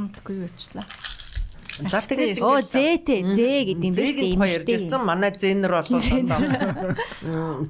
[0.01, 0.89] Мэдгүй юу ярьчлаа.
[1.85, 4.17] За тэгээд Оо, зээтэй, зээ гэдэг юм биш үү?
[4.17, 6.41] Зэгийн хоёр ярьжсэн манай зэнэр болоо одоо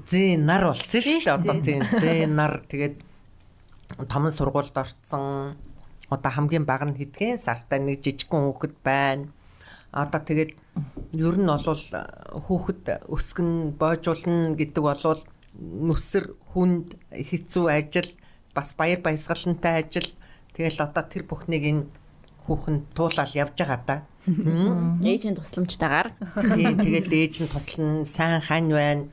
[0.07, 2.97] зэнар болсон шүү дээ одоо тийм зэнар тэгээд
[4.07, 5.59] томон сургуульд орцсон
[6.07, 9.27] одоо хамгийн бага нь хэдхэн сартай нэг жижигхэн хүүхэд байна
[9.97, 10.53] одоо тэгээд
[11.16, 11.84] ер нь бол
[12.44, 15.22] хүүхэд өсгөн боожуулна гэдэг болвол
[15.57, 18.11] нүсэр хүнд хэцүү ажил
[18.53, 20.09] бас баяр баясгалантай ажил
[20.53, 21.84] тэгэл одоо тэр бүхнийг энэ
[22.44, 23.97] хүүхэн туулаад явж байгаа да.
[24.26, 25.01] Мм.
[25.03, 26.11] ээжийн тусламжтайгаар
[26.55, 29.07] Тийм тэгээд ээж нь туслана, сайн хань байна.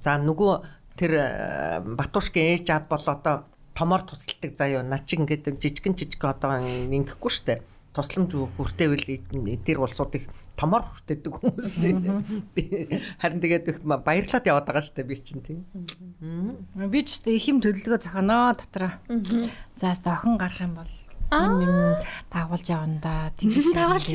[0.00, 0.52] За нөгөө
[0.96, 4.82] тэр э, Батушгийн ээж ав бол одоо томоор тусалдаг заяа.
[4.82, 7.62] Наа чи ингээд жижигэн жижиг одоо ингэхгүй штэ.
[7.96, 10.28] Тусламж хүртээвэл эдгээр улсуудыг
[10.58, 12.22] томоор хүртээдэг хүмүүс тийм.
[12.52, 15.64] Би Харин тэгээд их баярлаад яваад байгаа штэ би чинь тийм.
[16.74, 18.92] Би ч гэсэн их юм төлөвлөгөө зохионоо дотроо.
[19.78, 20.92] За зохин гарах юм бол
[21.30, 21.76] тийм юм
[22.32, 23.32] дагуулж явна да.
[23.36, 24.10] Тийм дагуулж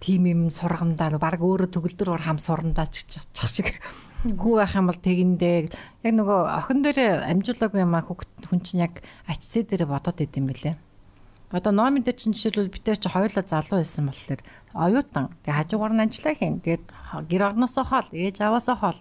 [0.00, 3.78] тийм юм сургандаа баг өөрөө төгөлдөр ор хам сурандаа ч чах шиг
[4.24, 5.56] хүү байх юм бол тэгэндээ
[6.02, 8.98] яг нөгөө охин дээр амжуулаагүй юм а хүн чинь яг
[9.30, 10.87] ачсээ дээр бодоод идэм бэлээ.
[11.48, 14.40] Одоо номын дээр чинь жишээлбэл бид чи хоёулаа залуу байсан бол тэр
[14.76, 16.60] оюутан тэгээ хажуугаар нь ажиллаа хийн.
[16.60, 16.84] Тэгээд
[17.24, 19.00] гэр орносоо хоол, ээж аваасаа хоол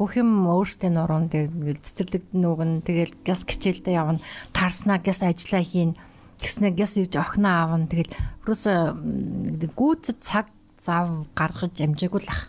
[0.00, 4.24] бүх юм өөртөө нуруунд дээр цэцэрлэг нүгэн тэгэл газ хичээлдээ явна
[4.56, 5.92] тарснаа газ ажиллаа хийн
[6.40, 8.16] тэгснэ газ ивж охиноо аавна тэгэл
[8.48, 8.72] ерөөсө
[9.76, 10.48] гүйцэд цаг
[10.80, 12.48] зав гаргаж амжаагүй л ах.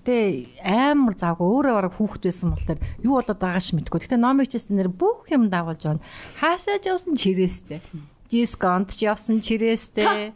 [0.00, 0.16] Гэтэ
[0.64, 4.00] амар завгүй өөрөө бараг хүүхэд байсан болохоор юу болоод байгаач мэдгүй.
[4.00, 6.04] Гэтэ номыг чийсэн нэр бүх юм дагуулж байна.
[6.40, 7.84] Хаашаа ч явсан чирээстэй.
[8.34, 10.34] Дисконт ч явсан чирээстэй.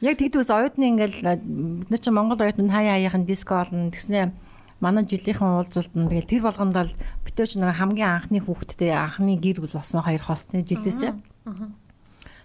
[0.00, 4.32] Яг тэгдэгс оюутны ингээл бид нар чи Монгол оюутны хаяа хаяахан диско олно тэгснэ
[4.80, 9.76] манай жилийнхэн уулзалтанд тэгэл тэр болгонд л битээч нэг хамгийн анхны хүүхэдтэй анхны гэр бүл
[9.76, 11.12] болсон хоёр хосны жилээсээ.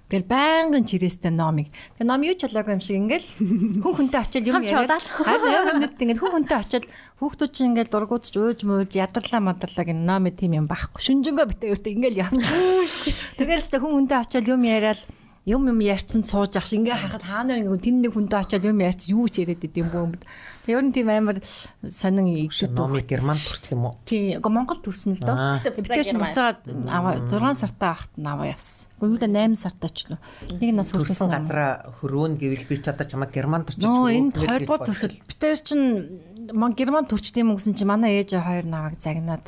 [0.10, 1.70] Тэгэл байнгын чирээстэй номыг.
[2.02, 3.30] Тэгээ ном юу ч болоогүй юм шиг ингээл
[3.78, 5.06] хүн хүнтэй очил юм яриад.
[5.06, 6.86] Харин ямар нэг ингээд хүн хүнтэй очил
[7.22, 10.98] хүүхдүүд чинь ингээл дургуутч ууж мууж ядарлаа мадарлаа гэн номи тийм юм байхгүй.
[10.98, 13.22] Шүнжэнгөө битээ өртөө ингээл явчих.
[13.38, 14.98] Тэгэл ч хүн хүнтэй очил юм яриад
[15.46, 18.80] юм юм ярьсан сууж ах шиг ингээ хахад хаана ингээ тэн нэг хүнтэй очиод юм
[18.84, 20.22] ярьсан юу ч яриад идэм бөөмд.
[20.68, 21.40] Тэг ер нь тийм амар
[21.88, 23.96] сонин игшүүд номи герман төрсөн юм уу?
[24.04, 25.58] Тий, уг Монгол төрсөн л доо.
[25.64, 28.92] Тэгтээ ч буцаад аваа 6 сартаа ахт нь аваа явсан.
[29.00, 30.20] Л 8 сартаа ч лөө.
[30.60, 34.12] Нэг нас төрсөн газараа хөрөөн гэвэл би ч одоо чамаа герман төрчих үү?
[34.14, 35.82] Энд хоёрдугаар төрөхөд битээр чин
[36.54, 39.46] ман герман төрчд юм гэсэн чи манай ээж хоёр наваг загнаад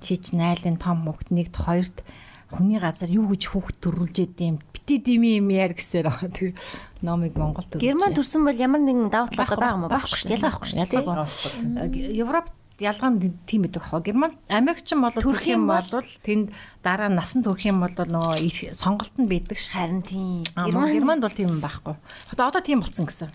[0.00, 2.02] чич найлын том мөгт нэгд хоёрт
[2.50, 6.30] хүний газар юу гэж хүүхд төрүүлж идэм бити дими юм яар гэсээр байгаа.
[6.30, 6.54] Тэг
[7.02, 7.82] номыг Монгол төрүүлж.
[7.82, 10.38] Герман төрсөн бол ямар нэгэн давуу тал байгаа юм байхгүй шүү дээ.
[10.38, 11.50] Ялгаа байхгүй шүү
[11.90, 12.22] дээ.
[12.22, 12.46] Европ
[12.78, 14.00] ялгаа нь тийм байдаг хоо.
[14.00, 15.82] Герман Америкчин бол төрөх юм бол
[16.22, 16.54] тэнд
[16.86, 19.74] дараа насан төрөх юм бол нөгөө сонголт нь байдаг ш.
[19.74, 20.46] Харин тийм.
[20.54, 21.98] Герман Германд бол тийм юм байхгүй.
[22.38, 23.30] Одоо тийм болцсон гэсэн.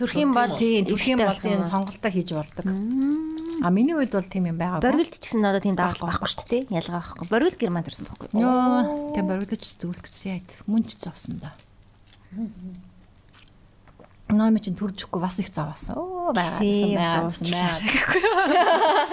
[0.00, 2.64] Юм бол тийм юм бол тийм сонголтоо хийж болдог.
[3.62, 4.80] А миний үед бол тийм юм байгаа.
[4.80, 6.62] Бориулт ч гэсэн одоо тийм даах байхгүй шүү дээ.
[6.72, 7.28] Ялгаа байхгүй.
[7.28, 8.28] Бориулт герман төрсэн байхгүй.
[8.34, 10.42] Йоо, тийм бориулт ч зүгэл гэсэн яа.
[10.66, 11.52] Мөн ч зовсон да.
[14.32, 15.94] Ноём чинь төржихгүй бас их зовсон.
[15.94, 19.12] Оо байгаа гэсэн байгаасан байгаа.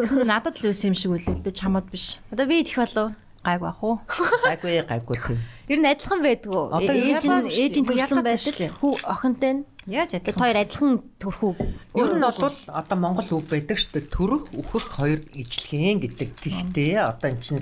[0.00, 2.16] Тэгсэн надад л үсэн юм шиг үлээ л дээ чамд биш.
[2.32, 3.12] Одоо би идэх болов
[3.44, 4.00] гайгүй ах уу?
[4.48, 5.38] Гайгүй гайгүй тийм.
[5.68, 6.62] Ер нь адилхан байдгүй.
[6.80, 10.40] Ээж нь ээж нь төрсэн байтал хүү охинтой нь Яаж адилхан?
[10.40, 11.52] хоёр адилхан төрхүү.
[11.94, 14.08] Ер нь бол одоо Монгол үг байдаг шүү дээ.
[14.08, 16.28] Төрөх, өөхөх хоёр ижлэхэн гэдэг.
[16.40, 17.60] Тэгтээ одоо эн чинь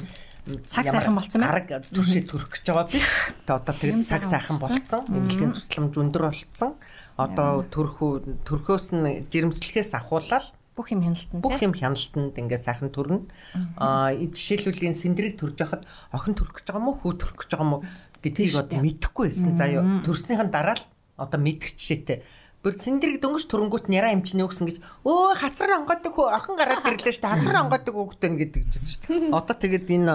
[0.66, 1.55] цаг сайхан болцсон байна.
[1.55, 3.07] Арга төршөө төрөх гэж байгаа биш.
[3.47, 5.03] Тэгээ одоо тэр цаг сайхан болцсон.
[5.11, 6.70] Эмнэлгийн тусламж өндөр болцсон.
[7.18, 8.12] Одоо төрхөө
[8.47, 13.29] төрхөөс нь жирэмслэхээс ахуулаад бүх юм хяналтанд бүх юм хяналтанд ингээ сайхан төрнө.
[13.77, 17.68] Аа жишээлбэл энэ сэндрийг төрж яхад охин төрөх гэж байгаа мó хүү төрөх гэж байгаа
[17.68, 17.79] мó
[18.25, 19.53] гэдгийг одоо мэдэхгүй байсан.
[19.55, 19.68] Заа
[20.07, 20.85] төрснийхэн дараа л
[21.16, 22.22] одоо мэдгч жишээтэй
[22.62, 27.14] бүр сэндрэг дөнгөж төрөнгүүт няра эмчний өгсөн гэж өө хацар онгодог хөө охин гараад ирлээ
[27.18, 29.34] шүү дээ хацар онгодог өгдөн гэдэг чинь шүү дээ.
[29.34, 30.14] Одоо тэгээд энэ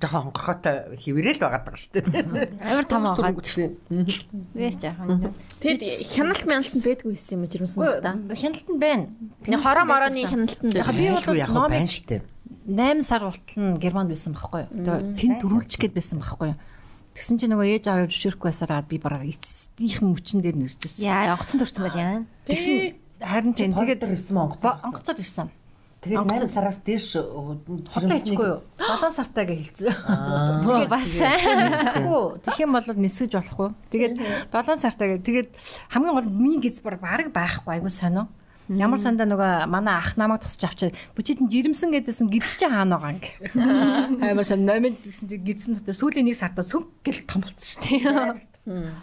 [0.00, 2.60] жоохон онгорхотой хിവэрэл байгаад байгаа шүү дээ.
[2.60, 3.32] Амар том байгаа.
[4.52, 5.32] Вэс жоохон.
[5.64, 5.80] Тэгэд
[6.12, 8.12] хяналт мяналтанд байдгүй байсан юм жирэмсэн баг та.
[8.36, 9.08] Хяналт нь байна.
[9.48, 12.22] Хороо мороны хяналтанд би бол яг байна шүү дээ.
[12.68, 15.16] 8 сар болтол нь Германд байсан байхгүй юу?
[15.16, 16.58] Тэн төрүүлчих гээд байсан байхгүй юу?
[17.14, 21.04] Тэгсэн чинь нөгөө ээж аав зөвшөөрөхгүй байсараад би бараг эцсдийнх мөчн дээр нэржсэн.
[21.04, 22.22] Яа, онгоцон төрсөн байл яа.
[22.46, 22.76] Тэгсэн
[23.20, 24.78] харин тийм тэгээд ирсэн онгоцоо.
[24.86, 25.50] Онгоцоор ирсэн.
[26.00, 27.20] Тэгээд 8 сараас дээш
[27.92, 28.64] жирэмсэхгүй юу?
[28.80, 29.92] 7 сартаа гэж хэлсэн.
[30.64, 33.68] Тэгээд бас Тэгвэл тэгэх юм бол нисгэж болохгүй.
[33.92, 34.14] Тэгээд
[34.48, 35.20] 7 сартаа гэ.
[35.20, 35.48] Тэгээд
[35.92, 38.32] хамгийн гол миний гиз баг байхгүй айгуу сонио.
[38.70, 43.02] Ямар сандаа нөгөө манай ах намайг тусч авчаад бүчид нь жирэмсэн гэдээсэн гидс чи хаана
[43.02, 44.22] байгаа юм.
[44.30, 48.94] Амар сан номын гэсэн чи гидсэн дотор сүүлийн нэг сартаа сүг гэл томолцсон шүү дээ.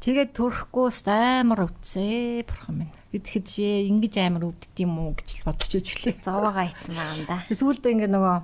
[0.00, 2.94] Тэгээд төрөхгүй амар өвдсэй бурхан минь.
[3.12, 6.22] Тэгэхэд чи ингэж амар өвддөг юм уу гэж бодож өжглээ.
[6.24, 7.44] Зовоогоо ийцэн байгаа юм да.
[7.52, 8.36] Сүүлдээ ингээ нөгөө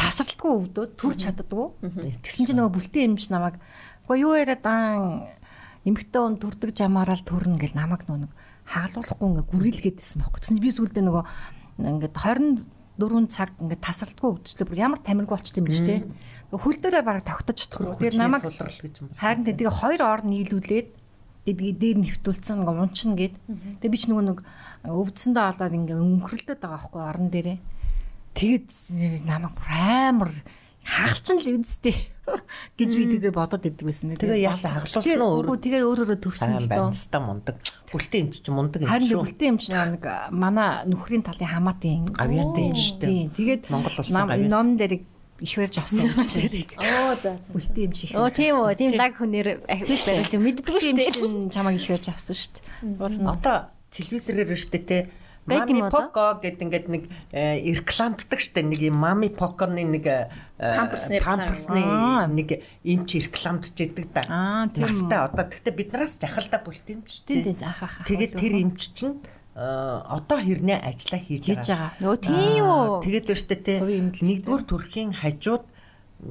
[0.00, 1.66] тасралтгүй өвдөө төрч чаддгүй.
[2.26, 3.60] Тэгсэн чи нөгөө бүлтэн эмч намайг
[4.08, 5.28] "Гоо юу яриад даан
[5.84, 8.32] эмхтэн он төрдөг жамаараа л төрнө" гэл намайг нөгөө
[8.70, 10.40] хаалуулахгүй ингээ гүргэлгээдсэн байхгүй.
[10.40, 11.24] Тэгсэн чинь би сүүлдээ нөгөө
[11.82, 16.06] ингээд 24 цаг ингээд тасралтгүй өвдөжлөө бүр ямар тамиргүй болчтой юм биш те.
[16.54, 17.98] Хөл дээрээ бараг тогтож чадахгүй.
[17.98, 18.44] Тэгээд намайг
[19.16, 20.88] харин тэгээ хоёр ор нийлүүлээд
[21.48, 23.34] тэгээ дээр нэвтүүлсэн ингээ унчна гээд.
[23.80, 24.38] Тэгээ би ч нөгөө нэг
[24.84, 27.58] өвдсөндөө олоод ингээ өнгөрлөдөд байгаа байхгүй орон дээрээ.
[28.36, 28.68] Тэгээд
[29.24, 30.30] намайг бүр амар
[30.84, 31.96] хаалчин л үсттэй
[32.78, 34.14] гэж би тэгээ бодоод идэг байсан.
[34.16, 35.56] Тэгээ яасан хаглуулсан уу өөрөө.
[35.60, 36.90] Тэгээ өөрөөрөө төрсөн л доо.
[36.90, 37.56] Баян мундаг.
[37.90, 38.94] Бүлтэн эмч чи мундаг юм шүү.
[38.94, 43.22] Харин бүлтэн эмч нэг манай нөхрийн талын хамаатын авьяатай юм шүү дээ.
[43.34, 45.02] Тэгээд Монгол улсын ном дээр
[45.40, 46.66] их барьж авсан юм чи.
[46.76, 47.50] Оо за за.
[47.52, 48.14] Бүлтэн эмч их.
[48.14, 48.74] Оо тийм үү.
[48.76, 51.52] Тийм лаг хүнээр байсан мэддэггүй шүү дээ.
[51.54, 52.50] Чамайг их барьж авсан шүү
[52.84, 53.24] дээ.
[53.24, 54.98] Одоо телевизээр шүү дээ те
[55.50, 57.02] Мами Поко гэдэг ингээд нэг
[57.34, 60.06] рекламддаг штэ нэг юм Мами Поконы нэг
[60.56, 61.82] памперсны
[62.30, 64.22] нэг эмч рекламдж идэг да.
[64.30, 64.86] Аа тийм.
[64.86, 67.42] Настай одоо тэгтээ биднээс жахалта бүлт юм шүү дээ.
[67.50, 68.06] Тийм тийм.
[68.06, 69.18] Тэгээд тэр эмч чинь
[69.56, 71.90] одоо хэрнээ ажиллаа хийж байгаа.
[71.98, 73.02] Нөө тийм үү.
[73.04, 75.64] Тэгээд өөртөө те нэгдүгээр төрхийн хажууд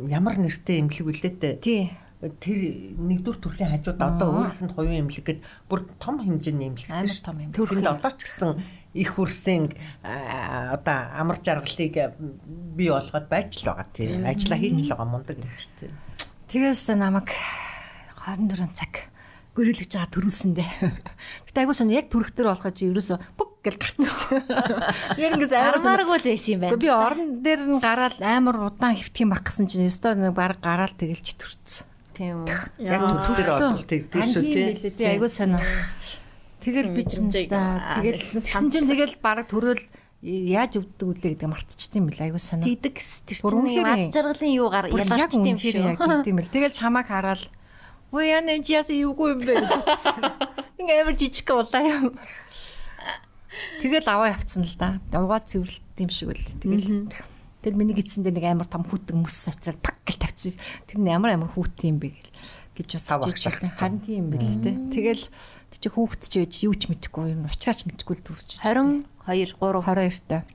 [0.08, 1.54] ямар нэртэй эмнэлэг үлээтэй.
[1.60, 1.92] Тий.
[2.20, 2.60] тэр
[3.00, 5.40] нэгдүгээр төрлийн хажууд одоо өөрийнх нь хувийн эмнэлэг гэд
[5.72, 7.80] бүр том хэмжээний эмнэлэг Амар том эмнэлэг.
[7.80, 8.52] Тэнд одоо ч гэсэн
[9.00, 9.72] их хүрсэн
[10.04, 11.96] аа, одоо амар жаргалыг
[12.76, 15.92] бий болгоод байж л байгаа тийм ажилла хийж л байгаа мундаг юм шүү дээ.
[16.52, 17.32] Тэгээс намайг
[18.28, 18.94] 24 цаг
[19.56, 20.70] гөрөлж байгаа төрүүлсэндээ.
[21.48, 24.22] Гэтэ айгуу сон яг төрөх дээр болохоо чи ерөөсө бүг гэл гарсан шүү
[25.18, 25.24] дээ.
[25.24, 25.92] Яг ингээс амар сон.
[25.98, 26.80] Армааргүй л байсан юм байна.
[26.80, 30.62] Би орон дээр нь гараад амар удаан хөвтөх юм баг гэсэн чинь өстой нэг баг
[30.64, 31.86] гараад тэгэлж төрсөн.
[32.16, 32.56] Тийм үү.
[32.84, 34.44] Яг төрөх дээр бол тэгдэж шүү
[34.96, 35.08] тий.
[35.08, 35.60] Айгуу сонио.
[36.60, 39.84] Тэгэл би чинь та тэгэл тэгсэн чинь тэгэл баг төрөөл
[40.24, 42.68] яаж өвддөг үлээ гэдэг мартчихсан юм бэл айгуу сонио.
[42.68, 45.96] Тэгдэг тэр чинь аз жаргалын юугаар ялгарчт юм шүү.
[45.96, 46.52] яг юм бэл.
[46.52, 47.48] Тэгэл чамайг хараад
[48.12, 50.34] Ой яна чи яса юугүй юм бэ гэж утсан.
[50.82, 52.18] Ингээ амар жижиг улаа юм.
[53.78, 54.98] Тэгэл аваа явцсан л да.
[55.14, 56.46] Угаа цэвэрлэлт юм шиг үл.
[56.58, 57.14] Тэгэл
[57.62, 60.58] Тэгэл миний гидсэндээ нэг амар том хүүтэн мөс авцаар так гэл тавьчихсан.
[60.90, 62.34] Тэр нь ямар амар хүүтэн юм бэ гэл
[62.82, 63.62] гэж бодож агшаалт.
[63.62, 63.78] байсан.
[63.78, 64.72] Харин тийм юм бэл тэ.
[64.90, 65.24] Тэгэл
[65.78, 67.46] чи хүүхэд ч байж юу ч мэдэхгүй юм.
[67.46, 68.58] Уучраач мэдэхгүй л дүрсэж.
[68.66, 69.06] 22
[69.62, 70.48] 3 22 та.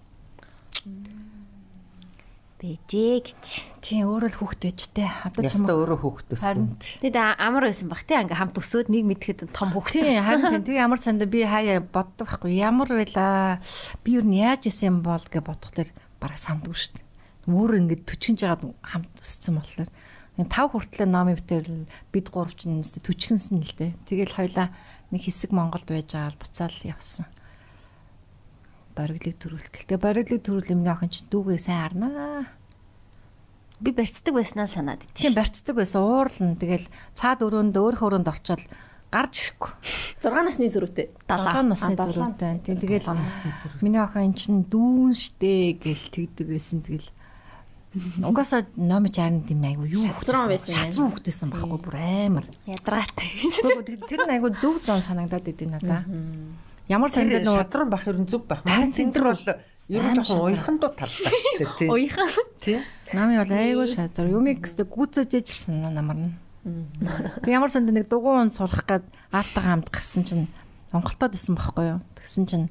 [2.65, 3.45] бэжээ гэж.
[3.85, 5.05] Тийм өөрөө л хүүхэд байж тэ.
[5.05, 6.41] Одоо Яста чамаа өөрөө хөөхтөс.
[6.41, 10.01] харин Тэд амар байсан баг тий ингээм хамт өсөөд нэг мэдэхэд том хөвгтэй.
[10.01, 13.61] Тийм харин тэг ямар санда би хаяа боддог байхгүй ямар байла
[14.01, 17.07] би юу нь яаж исэн юм бол гэж бодхолоор бараг сандгүй шүү дээ.
[17.53, 19.91] Өөр ингэ төчгөнж жагаад хамт өссөн болохоор
[20.49, 23.93] тав хүртлээр номын битэрл бид гурав ч нэстэ төчгөнсөн л дээ.
[24.09, 24.73] Тэгэл хоёлаа
[25.15, 27.31] нэг хэсэг Монголд байж байгаа буцаал явсан.
[28.99, 29.71] Бориглыг төрүүлэх.
[29.71, 32.51] Гэтэ бориглыг төрүүл юмны охин ч дүүгээ сайн харнаа.
[33.79, 35.15] Би барьцдаг байснаа санаад ит.
[35.15, 38.63] Тийм барьцдаг байсан уурлан тэгэл цаад өрөөнд өөрийнхөө өрөөнд орчоод
[39.15, 39.71] гарч ирэхгүй.
[40.19, 41.07] 6 насны зөрүүтэй.
[41.31, 42.59] 7 насны зөрүүтэй.
[42.67, 43.07] Тийм тэгэл
[43.83, 47.07] миний охин эн чин дүүн штэ гэл тэгдэг байсан тэгэл
[48.23, 50.81] угаасаа номи чарн тийм айгу юу Шатран байсан юм.
[50.83, 52.47] Шатран хөхтэйсэн байхгүй бүр амар.
[52.67, 53.31] Ядраатай.
[54.11, 56.03] Тэр нь айгу зөв зан санагдаад идэв надаа.
[56.91, 58.45] Ямар сандаа нөгөө шатран бах ер нь зүг.
[58.45, 61.89] Харин Манай цэндэр бол ер нь жоохон уйхан дуу талтай шүү дээ тий.
[61.89, 62.29] Уйхан.
[62.61, 62.79] Тий.
[63.17, 66.35] Нами бол айгу шазар юмыг гэстэй гүцэж ээжсэн намар нь.
[67.41, 70.49] Тэг ямар санд нэг дугуун сурах гээд аатайгаа хамт гарсан чинь
[70.93, 72.01] онголтоод исэн байхгүй юу.
[72.21, 72.69] Тэгсэн чинь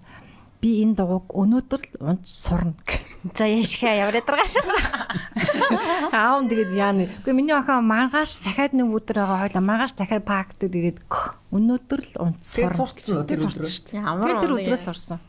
[0.64, 2.72] би энэ дугуйг өнөөдөр л унж сурна.
[3.38, 4.48] За яшхаа ямар ядаргаа.
[6.16, 7.06] Аав тэгээд яаны.
[7.12, 10.24] Гэхдээ миний охин маргааш дахиад нэг өдөр байгаа хойло маргааш дахиад
[10.60, 12.80] дээр ирээд «Гх, өнөөдөр л унц Тэгээ сурна.
[12.80, 13.52] сурцсан уу тэр Тэгээд өдрөө?
[13.52, 14.00] сурцсан шүү дээ.
[14.00, 15.20] Ямар оног өдрөөс сурсан.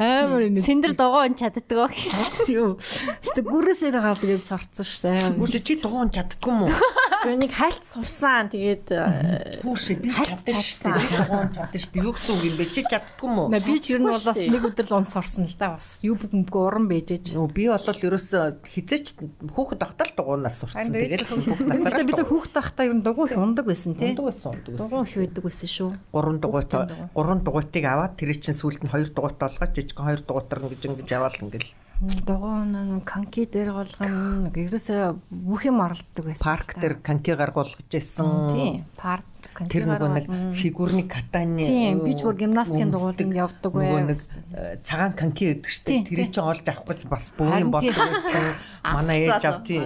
[0.00, 0.64] Амар энэ.
[0.64, 2.48] Сэндэр догоон чаддгаа гэсэн.
[2.48, 2.80] Юу.
[3.22, 5.36] Эсвэл гүрээсээр байгаа тэгээд сурцсан шүү дээ.
[5.36, 6.72] Үгүй чи дуун чаддгүй юм уу?
[6.72, 8.48] Гэхдээ нэг хальт сурсан.
[8.48, 10.08] Тэгээд э, Хүүшээ би.
[10.08, 12.00] Би дуун чаддсан шүү дээ.
[12.00, 12.64] Юу гэсэн үг юм бэ?
[12.72, 13.48] Чи чаддгүй юм уу?
[13.52, 16.00] На би ч ер нь бол бас нэг өдөр л унц сурсан л да бас.
[16.00, 17.36] Юу бүгмгүй уран бэжэж.
[17.36, 19.06] Нөө би бол ерөөсөө хизээч
[19.52, 20.96] хүүхэд ахтал дугуунаас сурцсан.
[20.96, 24.16] Тэгээд хүүхэд насараа бид нар хүүхд тахта ер нь дугуй их ундаг байсан тий.
[24.16, 24.88] Ундаг байсан, ундаг байсан.
[24.88, 25.90] Дугуй их байдаг байсан шүү.
[26.12, 30.58] гурван дугуйтай гурван дугуйтыг аваад тэр чинь сүүлд нь хоёр дугуйтай болгоод жижигхэн хоёр дугуйтар
[30.62, 31.70] ингэж ингэж аваад ингээл
[32.00, 34.48] Дугуй нь канки дээр болгоно.
[34.56, 36.48] Ерөөсөө бүх юм оролдог байсан.
[36.48, 38.48] парк дээр канки гаргуулж ирсэн.
[38.48, 38.84] Тийм.
[38.96, 40.54] Парк канки Тэр болгоно.
[40.56, 44.08] фигурны катаны Тийм, би ч бүр гимнастикийн дугуйланд явдаг нөгөө бай.
[44.08, 46.08] нэг э, цагаан канки гэдэг шүү Тийм, дээ.
[46.08, 48.00] Тэрийг чинь олж авах гэж бас болдог тийм.
[48.00, 48.44] байсан.
[48.96, 49.60] Манай ээж залуу.
[49.60, 49.84] ав тий.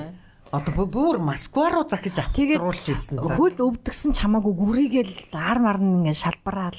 [0.54, 3.18] Одоо бүр Москва руу захиж авах Тэгээд зурулж ирсэн.
[3.18, 3.34] За.
[3.34, 6.78] хөл өвдгсөн чамаагүй гүрийгээл ар мар нь ингээ шалбараад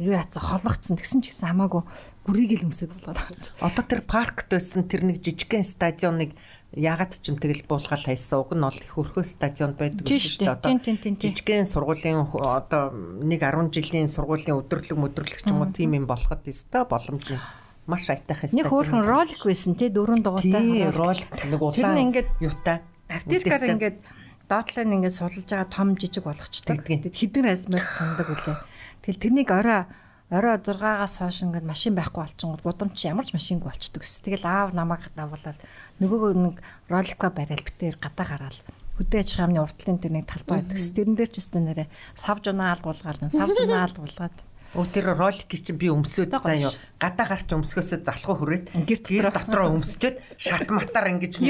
[0.00, 1.84] юу яцсан хологцсон тэгсэн ч гэсэн хамаагүй
[2.24, 3.60] гүрийгээл өмсөг болоод байгаа.
[3.60, 6.32] Одоо тэр паркт байсан тэр нэг жижигхэн стадионыг
[6.72, 8.40] ягаад ч юм тэгэл буулгаал хайсан.
[8.40, 10.56] Уг нь бол их өрхөө стадион байдаг шүү дээ.
[10.56, 10.72] Одоо
[11.20, 12.88] жижигхэн сургуулийн одоо
[13.20, 17.42] нэг 10 жилийн сургуулийн өдөрлөг мөдөрлөг ч юм уу тийм юм болоход өстой боломж нь
[17.90, 20.62] маш айтайх Нэг хөөрхөн ролик байсан тий дөрөв дугуйтай.
[20.62, 22.80] тий ролик нэг улаан ингээд юутай
[23.10, 23.98] Автилкаар ингээд
[24.46, 26.78] доотлоо нь ингээд сулж байгаа том жижиг болгочтой.
[26.78, 28.58] Тэгэд хідэн размер сундаг үлээ.
[29.02, 29.86] Тэгэл тэрнийг орой
[30.30, 34.22] орой 6-аас хойш ингээд машин байхгүй болчихгоо гудамж ямар ч машингүй болчдөг ус.
[34.22, 35.58] Тэгэл аав намайг давуулаад
[35.98, 36.56] нөгөөгөө нэг
[36.86, 38.58] роликва барайл битээр гадаа гараал.
[38.98, 40.78] Хөдөө аж ахуйн уртлын тэр нэг талбай байдаг.
[40.78, 44.36] Тэрэн дээр ч өстө нэрэ савж унаал гулгаад савж унаал гулгаад
[44.70, 45.98] Өө тэр ролик чинь би юу.
[46.38, 49.74] гоё Гадаа гарч өмсгөөсөө залхуу хүрээд Гэр дотроо.
[49.74, 51.42] өмсчөөд шат матаар ингэж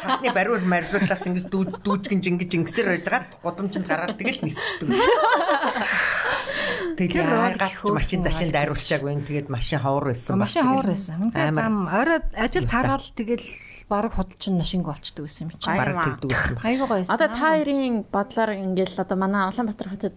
[0.00, 4.88] шатны бариур маргуулаас ингэж дүү- дүүжгэнж ингэж ингэсээр байж гаад гудамжинд гараад тэгэл нисчдэг.
[6.96, 9.12] Тэр Тэгээ ролик гац машин зашин ролик дайруулчаагүй.
[9.28, 10.38] Тэгээд машин ховор байсан.
[10.40, 11.18] машин ховор байсан.
[11.34, 13.44] Зам орой ажил тараал тэгэл
[13.90, 15.76] баг худалч нь машингүй болчдөг байсан юм чинь.
[15.76, 16.56] Бараг тэгдэг байсан.
[16.64, 17.12] Айгуу гоёсэн.
[17.12, 20.16] одоо та хоёрын бодлоор ингээл одоо манай Улаанбаатар хотод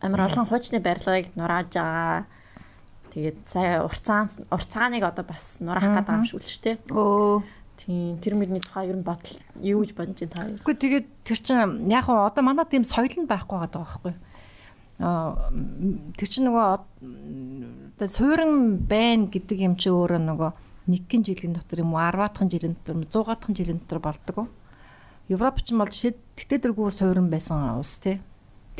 [0.00, 2.24] амар олон хуучны барилгыг нурааж байгаа.
[3.10, 6.76] Тэгээд сая урцаан урцааныг одоо бас нураах гэдэг юм шиг л шүү дээ.
[6.88, 7.42] Өө.
[7.80, 10.48] Тийм тэр мөрний тухай ер нь бодол юу гэж бодож байна та?
[10.60, 14.14] Үгүй тэгээд тэр чинь яг хоо одоо манай тийм соёл нь байхгүй байгаа байхгүй.
[15.00, 15.48] Аа
[16.20, 16.64] тэр чинь нөгөө
[17.96, 20.50] одоо суурин байна гэдэг юм чи өөрөө нөгөө
[20.92, 24.36] нэгэн жилийн дотор юм уу 10-аатхан жилийн дотор 100-аатхан жилийн дотор болдог.
[25.32, 28.20] Европ ч юм бол жишээ тэгтээ дэргүй суурин байсан улс тий.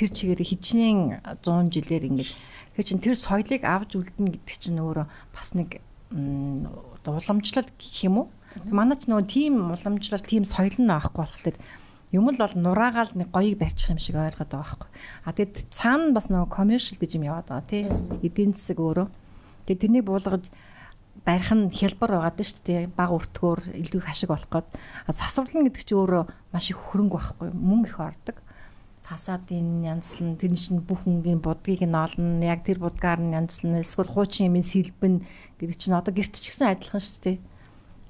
[0.00, 1.00] Тэр чигээр хичнээн
[1.44, 2.32] 100 жилээр ингээд
[2.72, 5.84] тэр чин тэр соёлыг авч үлдэнэ гэдэг чинь өөрөө бас нэг
[7.04, 8.28] уламжлал гэх юм уу?
[8.64, 11.56] Манай ч нөгөө тийм уламжлал, тийм соёл нь авахгүй болохоор
[12.10, 14.88] юм л бол нураагаал нэг гоёг барьчих юм шиг ойлгоод байгаа байхгүй.
[15.22, 17.86] А тэгэд цаана бас нөгөө commercial гэж юм яваад байгаа тий.
[18.26, 19.06] Эдийн засаг өөрөө.
[19.70, 20.50] Тэгээд тэрнийг буулгаж
[21.22, 22.80] барих нь хялбар байгаа дээ шүү дээ.
[22.90, 24.68] Баг өртгөөр илүү их ашиг болох гээд
[25.06, 27.48] засварлан гэдэг чинь өөрөө маш их хөрөнгө байхгүй.
[27.54, 28.36] Мөнгө их ордог.
[29.10, 32.46] Фасадын янзлан тэр чинь бүх өнгийн будгийг нь олно.
[32.46, 35.26] Яг тэр будгаар нь янзлан эсвэл хуучин юмын сэлбэн
[35.58, 37.38] гэдэг чинь одоо гэрт ч гэсэн адилхан шүү дээ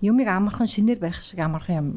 [0.00, 1.88] юмыг амархан шинээр барих шиг амархан юм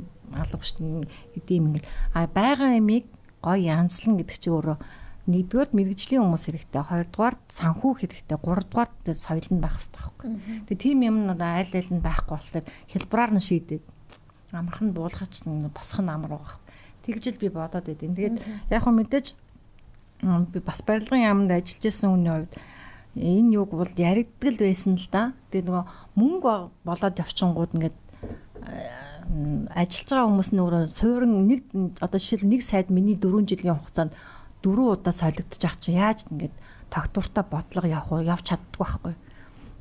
[0.60, 3.08] шүү гэдэг юм ингээл а байгаа юмыг
[3.40, 4.78] гоё янзлан гэдэг чи өөрөө
[5.24, 10.28] нэгдүгээр мэрэгжлийн хүмүүс хэрэгтэй хоёрдугаар санхүү хэрэгтэй гуравдугаар соёл нь байх хэрэгтэй байхгүй.
[10.68, 13.84] Тэгээ тийм юм надаа айл айл нь байхгүй болохоор хэлбраар нь шийдээд
[14.52, 16.60] амархан буулгач босох нь амар байгаа.
[17.04, 18.38] Тэгж л би бодоод байдیں۔ Тэгээд
[18.72, 19.28] яг хөө мэдээж
[20.52, 22.54] би бас барилгын яамд ажиллаж исэн хүний хувьд
[23.20, 25.36] энэ юг бол яригдгал байсан л да.
[25.52, 25.84] Тэгээ нөгөө
[26.16, 26.54] мөнгө
[26.88, 27.98] болоод явчингууд ингээд
[29.76, 31.62] ажиллаж байгаа хүмүүс нь өөрөө суурин нэг
[32.00, 34.14] одоо жишээл нэг сайд миний 4 жилийн хугацаанд
[34.64, 36.56] дөрөв удаа солигдож ах чи яаж ингээд
[36.90, 39.14] тогтвортой бодлого явах явж чаддгүй байхгүй.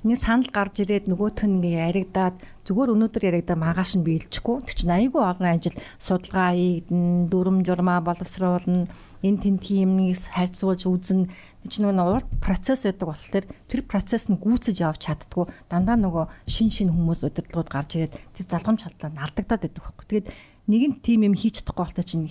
[0.02, 2.34] Нэг санал гарч ирээд нөгөөх нь ингээ яригадаад
[2.66, 4.66] зүгээр өнөөдөр яригадаа маргааш нь биелчихгүй.
[4.66, 8.90] Тэг чинь айгүй олон ажил судалгаа хийгдэн, дүрм журмаа боловсруулна,
[9.22, 11.30] эн тэн тиймнийг харьцуулж үзнэ.
[11.62, 15.46] Тэг чинь нөгөө урд процесс байдаг болохоор тэр процесс нь гүйцэж явж чаддгүй.
[15.70, 20.06] Дандаа нөгөө шин шин хүмүүс удирдлагууд гарч ирээд тэр залгамж хадлаа алдагдаад байдаг байхгүй.
[20.10, 20.28] Тэгээд
[20.66, 22.26] нэгэн тим юм хийж чадахгүй болтой чинь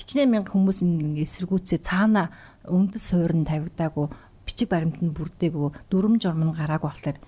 [0.00, 2.32] хичнээн мянга хүмүүс ингээ эсэргүүцээ цаана
[2.64, 4.08] үндэс суурин тавигдаагүй
[4.50, 7.18] бичиг баримтанд бүрдээгүй дүрм журм нь гараагүй болохоор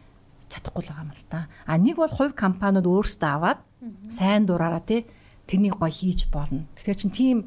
[0.50, 1.46] чадахгүй л байгаа юм л та.
[1.64, 3.60] А нэг бол хувь компаниуд өөрсдөө аваад
[4.10, 5.06] сайн дураараа тий
[5.46, 6.66] тэрнийг гоё хийж болно.
[6.76, 7.38] Тэгэхээр чин тийм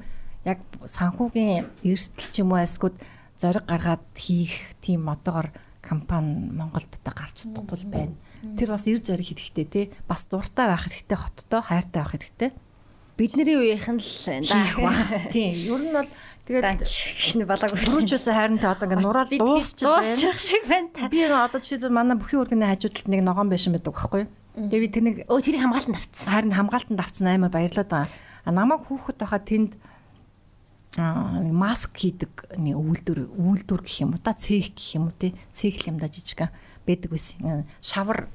[0.47, 2.97] яг санхүүгийн эрсдэл ч юм уу эсвэл
[3.37, 5.51] зориг гаргаад хийх тийм одоогор
[5.81, 8.15] компани Монголд одоо гарч чадахгүй л байна.
[8.57, 12.51] Тэр бас эр зориг хэрэгтэй тий бас дуртай байх хэрэгтэй хоттой хайртай байх хэрэгтэй.
[13.15, 15.31] Бидний үеийнх нь л да.
[15.31, 15.53] Тийм.
[15.55, 16.09] Ер нь бол
[16.45, 17.79] тэгээд хин балаагүй.
[17.81, 21.09] Түрүүчээс харин та одоо ингээ нураад дуусчих дуусчих шиг байна та.
[21.09, 24.31] Би одоо жишээлбэл манай бүхий үргэний хажуудалд нэг ногоон байшин байдаг байхгүй юу?
[24.55, 26.29] Тэгээд би тэрнийг өө тэрийг хамгаалтанд авцсан.
[26.29, 28.13] Харин хамгаалтанд авцсан амар баярлаад байгаа.
[28.45, 29.71] А намайг хүүхэд байхад тэнд
[31.01, 35.15] аа нэг маск хийдэг нэг үйлдвэр үйлдвэр гэх юм уу да цех гэх юм уу
[35.17, 36.53] те цех юм да жижигхан
[36.87, 37.67] байдаг байсан.
[37.81, 38.29] Шавар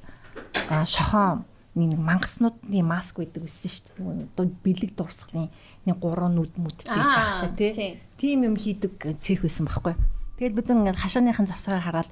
[0.84, 4.26] шохоо нэг мангаснуудын маск байдаг байсан шүү дээ.
[4.34, 5.50] Одоо бэлэг дурсгалын
[5.86, 8.00] нэг гурван нүд мүдтэй чаашаа тий.
[8.18, 9.94] Тийм юм хийдэг цех байсан байхгүй.
[10.38, 12.10] Тэгээд бид ингээд хашааныхын завсраар хараад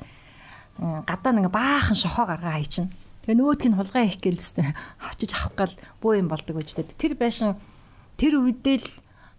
[0.79, 2.95] гадаа нэг баахан шохоо гаргаа хайчихна.
[3.27, 4.71] Тэгээ нөгөөдг нь хулгай их гэлстэй
[5.11, 6.95] очиж авах гал буу юм болдог тээ.
[6.95, 7.59] Тэр байшин
[8.15, 8.89] тэр үедээ л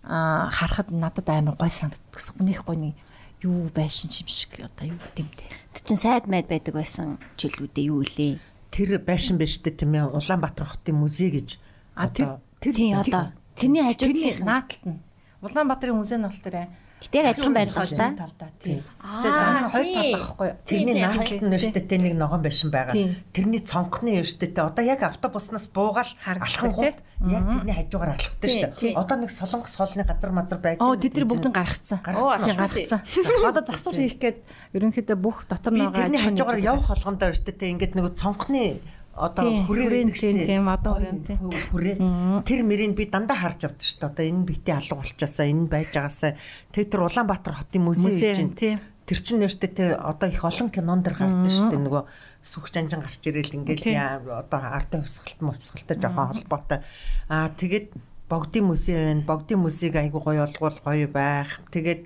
[0.04, 2.44] харахад надад амар гой санагддаг гэсэн.
[2.44, 2.92] Нэх гойны
[3.40, 5.48] юу байшин юм шиг одоо юу гэмтэй.
[5.72, 8.36] Тэр чин сайд майд байдаг байсан жилүүдээ юу илээ
[8.72, 11.58] тэр байшин биш үү тийм ээ Улаанбаатар хотын музей гэж.
[11.96, 13.34] А тэр тэр тийм одоо.
[13.60, 15.00] тэрний хажуудлын нааталт нь
[15.42, 16.68] Улаанбаатарын музей нь болохоор
[17.00, 18.52] Гэтэ адилхан байрлал л та.
[18.60, 18.84] Тийм.
[18.84, 20.50] Тэгээ зам хоёр тал байхгүй.
[20.68, 22.96] Тэрний нааталт нь өштэй нэг ногоон байшин байгаа.
[23.32, 29.00] Тэрний цонхны өштэй одоо яг автобуснаас буугаал алхан гут яг тэрний хажуугаар алхдаг шүү дээ.
[29.00, 30.92] Одоо нэг солонгос хоолны газар мазар байж байгаа.
[30.92, 32.00] Оо тэд нар бүгд гаргацсан.
[32.04, 33.00] Гаргацсан.
[33.48, 34.38] Одоо засвар хийх гээд
[34.76, 38.84] ерөнхийдөө бүх дотор нэг тэрний хажуугаар явах болгондоо өштэй ингээд нэг цонхны
[39.20, 42.00] одоо хүрээнд тийм одоо хүрээ
[42.48, 45.92] тэр мөрийг би дандаа харж авдаг шүү дээ одоо энэ битээ алга болчаасаа энэ байж
[45.92, 46.32] байгаасаа.
[46.72, 51.20] Тэг тэр Улаанбаатар хотын музей чинь тэр чинь нэртэй те одоо их олон кинон дэр
[51.20, 52.04] гардаг шүү дээ нөгөө
[52.46, 56.80] сүх жанжин гарч ирэл ингээл одоо ардын хувьсгалт мөвсгалтай жоохон холбоотой.
[57.28, 57.92] Аа тэгээд
[58.30, 59.26] богдын музей байна.
[59.26, 61.60] Богдын музейг айгу гоё олгуул гоё байх.
[61.74, 62.06] Тэгээд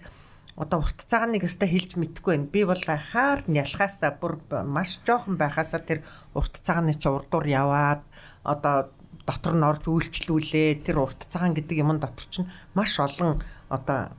[0.55, 2.53] одоо урт цагааныг өстой хэлж мэдэхгүй байна.
[2.53, 6.05] Би бол хаар нялхаасаа бүр маш жоохон байхасаа тэр
[6.37, 8.05] урт цагааны ч урдуур яваад
[8.45, 8.93] одоо
[9.25, 10.85] дотор нь орж үйлчлүүлээ.
[10.85, 14.13] Тэр урт цагаан гэдэг юм дотор чинь маш олон одоо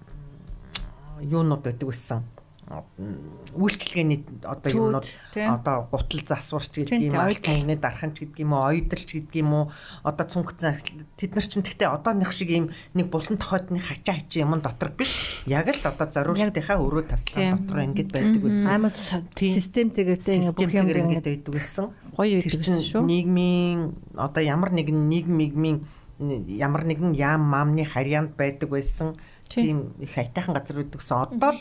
[1.23, 2.27] юунууд байдаг байсан.
[2.65, 5.07] Үйлчлэгээний одоо юмнууд
[5.37, 7.45] одоо гутал засварч гэдэг юм ойлт.
[7.45, 9.65] тайны дарханч гэдэг юм уу ойдолч гэдэг юм уу
[10.01, 10.81] одоо цүнх зан
[11.21, 15.45] тэд нар чинь гэхдээ одооных шиг юм нэг булан тохойдны хачаа хачи юм дотор биш.
[15.45, 18.73] Яг л одоо зориултынхаа өрөө таслан дотор ингэж байдаг байсан.
[18.73, 18.93] Амар
[19.37, 21.93] системтэйгтэй ингээ бүх юм ингэж байдаг байсан.
[22.17, 23.05] гоё байдаг чинь шүү.
[23.05, 25.85] нийгмийн одоо ямар нэгэн нийгмийн
[26.19, 29.19] ямар нэгэн яам маамны харьяанд байдаг байсан.
[29.49, 31.37] Тийм их айтайхан газар гэсэн.
[31.37, 31.61] Одоо л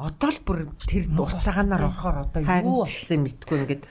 [0.00, 3.84] одоо л бүр тэр уцааганаар орохоор одоо юу болсон юм мэдгүй ингээд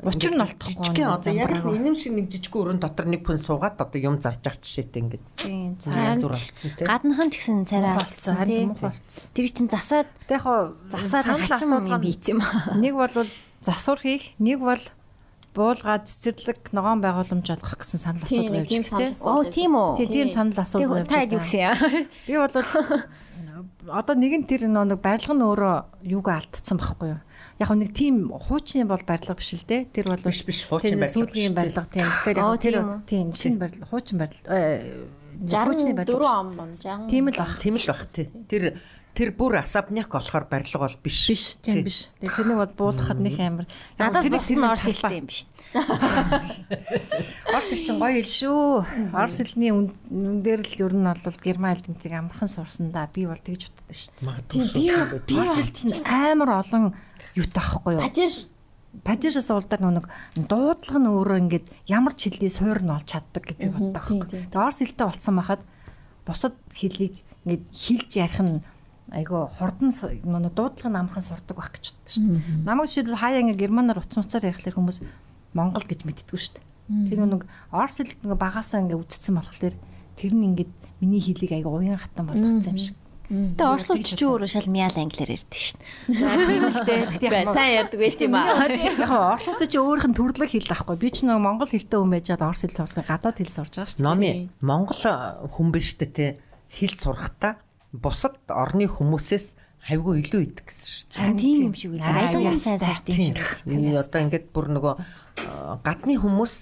[0.00, 3.36] Учир нь олдохгүй жижигхэн одоо яг л инэм шиг нэг жижигхэн өрөөнд дотор нэг хүн
[3.36, 7.34] суугаад одоо юм зарж ах жишээтэй ингээд Тийм янз бүр болсон тийм Гаднах нь ч
[7.36, 9.28] гэсэн царай болцсон харин муухай болцсон.
[9.36, 12.40] Тэр чинь засаад яг хоо засаад хачим юм хийц юм.
[12.80, 13.28] нэг бол
[13.60, 14.80] засвар хийх, нэг бол
[15.52, 19.28] буулгаад цэцэрлэг ногоон байгууламж олгох гэсэн санал Тийм, асуудал тийм явж санал байна.
[19.28, 19.90] Оо тийм үү.
[20.08, 21.76] Тийм санал асуудал та юу гэсэн яа?
[22.24, 22.54] Би бол
[23.88, 27.20] одоо нэг нь тэр нэг барилга нь өөрөө юугаа алдсан байхгүй юу?
[27.60, 29.88] Яг нэг тийм хуучны бол барилга биш л дээ.
[29.92, 32.06] Тэр бол Биш, биш, хуучин тэр барилга сүүлийн барилга тийм.
[32.40, 32.74] Оо, яг тэр
[33.04, 34.48] тийм шинэ барилга, хуучин барилга.
[34.48, 35.04] э,
[35.40, 36.40] хуучны 64 барилга.
[36.40, 37.50] он мөн 60 Тийм л баг.
[37.60, 38.62] тийм л бах тий тэр
[39.14, 42.08] тэр бүр асабняк болохоор барилга бол биш Биш, тийм биш.
[42.22, 43.66] Тэгээ тэрнийг бол буулгахад нэг амар.
[43.98, 45.40] Надаас Тэр- бус тэр нь нэг орс хэлтэй юм биш.
[47.54, 48.64] Орс хэл чинь гоё хэл шүү.
[49.14, 49.90] Орс хэлний үн
[50.42, 53.10] дээр л ер нь бол герман хэл тэнцийг амархан сурсан да.
[53.10, 54.86] Би бол тэгж утдаг шүү магадгүй би
[55.26, 56.94] би Орс хэл чинь амар олон
[57.34, 58.02] юутай ахгүй юу?
[58.02, 58.48] Патиш
[59.06, 63.70] Падижаас уулдаар нэг дуудлага нь өөрөө ингээд ямар ч хэлний суур нь олж чаддаг би
[63.70, 64.26] боддог тийм, байхгүй.
[64.26, 64.50] тийм.
[64.50, 65.62] Тэгээ орс хэлтэй болцсон байхад
[66.26, 68.58] бусад хэлийг ингээд хилж ярих нь
[69.10, 72.64] айгу хурдан нэг дуудлага нь амархан сурдаг байх гэж боддог шүү дээ.
[72.66, 74.98] Намайг жишээлбэл хаяа ингээ германаар уцсан уцаар ярихлаар хүмүүс
[75.54, 76.66] монгол гэж мэддэггүй шүү дээ.
[77.10, 77.42] Тэр нэг
[77.74, 79.74] орс хэл ингээ багасаа ингээ үдцсэн болохоор
[80.14, 82.96] тэр нь ингээд миний хэлийг айгу уян хатан болгоцсон юм шиг.
[83.30, 85.78] Тэгээ орсууд ч өөрөө шал мяал англиар ярьдаг шин.
[87.14, 88.66] Тэгтээ яг сайн ярьдаг байх тийм аа.
[88.66, 90.98] Яг гоо орсууд ч өөрийнх нь төрлөг хэлд ахгүй.
[90.98, 93.86] Би ч нэг монгол хэлтэй хүн байж чад орс хэл сурах гадаад хэл сурж байгаа
[93.86, 94.06] шүү дээ.
[94.10, 95.02] Номи Монгол
[95.46, 96.42] хүн биш үү те
[96.74, 97.62] хэл сурахтаа
[97.92, 101.18] бусад орны хүмүүсээс хайвгүй илүү идэг гэсэн шүү дээ.
[101.18, 102.04] Харин тийм юм шиг үлээ.
[102.04, 103.40] Аялагаа сайн сурд юм шиг.
[103.96, 104.94] Одоо ингээд бүр нөгөө
[105.80, 106.54] гадны хүмүүс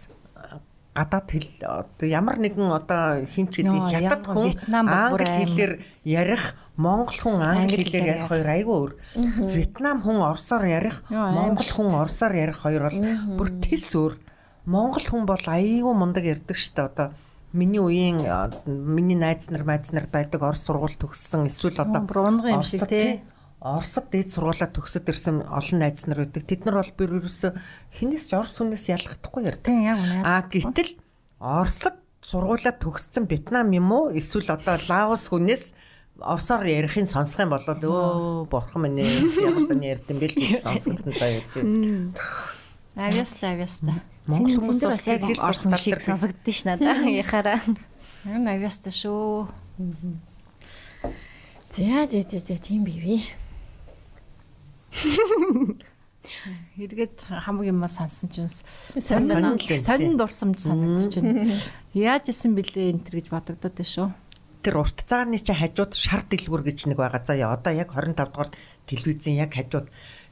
[0.98, 5.72] гадаад хэл одоо ямар нэгэн одоо хинч гэдэг Нөө, хятад ямар хүн англи хэлээр
[6.02, 8.92] ярих монгол хүн англи хэлээр ярих хоёр айгүй өөр.
[9.54, 12.98] Вьетнам хүн орсоор ярих монгол хүн орсоор ярих хоёр бол
[13.38, 14.14] бүр тис өөр.
[14.66, 17.08] Монгол хүн бол айгүй мундаг ярьдаг шүү дээ одоо
[17.52, 18.20] Миний үеийн
[18.66, 22.84] миний найз нар майз нар байдаг орс сургууль төгссөн эсвэл одоо бүр унган юм шиг
[22.88, 23.24] тий.
[23.58, 26.44] Оросд дээд сургуулаа төгсөд ирсэн олон найз нар байдаг.
[26.44, 27.56] Тэд нар бол би ерөөсө
[27.96, 29.64] хинээс ч орс хүнээс ялгахдаггүй ярьдаг.
[29.64, 30.22] Тийм яг үнэ.
[30.22, 30.92] А гэтэл
[31.40, 35.72] Оросд сургуулаа төгссөн Вьетнам юм уу эсвэл одоо Лаос хүнээс
[36.18, 38.98] орсоор ярихын сонсох юм бол өө бурхан минь
[39.66, 42.12] сони ярьд юм бэ л гэж сонсогдсон заяа тийм.
[42.98, 44.02] Авьяастай авьяастай.
[44.26, 47.62] Монгол Хүмүүс бас яг хэл орс юм шиг сонсогдсон ш надаа ярихаараа.
[48.26, 49.46] Энэ авьяастай шүү.
[51.70, 53.22] За за за за тийм бивэ.
[56.74, 61.46] Хэрэгэд хамгийн юм сансан чинь Сонин л сонин сонин дурсамж санагдаж байна.
[61.94, 64.08] Яаж исэн бэлээ энэ төр гэж бодогдоод байна шүү.
[64.66, 67.22] Тэр урт цагааны чи хажууд шар дэлгүр гэж нэг байгаа.
[67.22, 68.50] За яа одоо яг 25 дугаар
[68.90, 69.86] телевизийн яг хажууд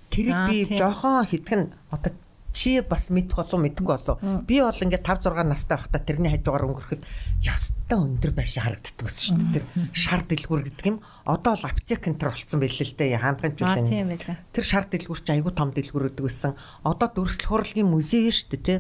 [0.07, 2.15] Аа, би жоохон хитгэн одоо
[2.57, 4.17] чи бас мэдэх болов мэдгүй болов.
[4.49, 7.03] Би бол ингээд 5 6 настай байхдаа тэрний хажуугаар өнгөрөхөд
[7.45, 9.65] ястай өндөр байшаа харагддаг гэсэн шүү дээ.
[9.85, 10.99] Тэр шар дэлгүр гэдэг юм.
[11.29, 13.13] Одоо л аптек энэ төр болцсон байл л дээ.
[13.61, 13.93] Жилийн.
[13.93, 14.37] тийм байлаа.
[14.57, 16.53] Тэр шар дэлгүр чи айгүй том дэлгүр гэдэг байсан.
[16.81, 18.79] Одоо дүрслэх хурлын музей шүү дээ тий.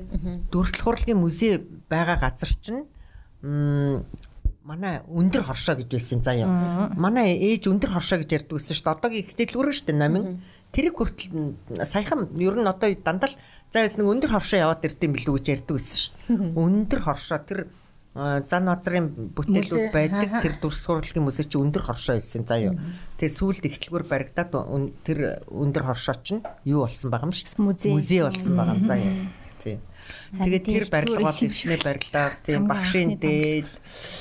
[0.49, 1.61] Дүрслэх хурлын музей
[1.93, 2.89] байгаа газар чинь
[4.67, 6.91] манай өндөр хоршоо гэж байсан заяа.
[6.97, 8.97] Манай ээж өндөр хоршоо гэж ярьдаг байсан шүү дээ.
[8.99, 10.43] Одоогийн их дэлгүр шүү дээ номин.
[10.75, 11.55] Тэрийг хүртэл
[11.87, 13.39] саяхан ер нь одоо дандаа л
[13.71, 16.55] за яс нэг өндөр хоршоо яваад ирдэм билүү гэж ярьдаг байсан шүү дээ.
[16.67, 22.47] Өндөр хоршоо тэр э, зан назрын бүтээлүүд байдаг тэр хурлын музей чи өндөр хоршоо байсан
[22.47, 22.79] заяа.
[23.19, 24.55] Тэгээ сүүлд ихтлгүүр баригдаад
[25.03, 28.23] тэр өндөр хоршоо чинь юу болсон байгаа юм шиг Музей.
[28.23, 29.15] болсон байгаа юм заяа.
[29.67, 29.81] Тийм.
[30.37, 32.29] Тэгээд тэр барилга бол зүгээр өвчнээ барилаа.
[32.47, 33.71] Тийм багшийн дээд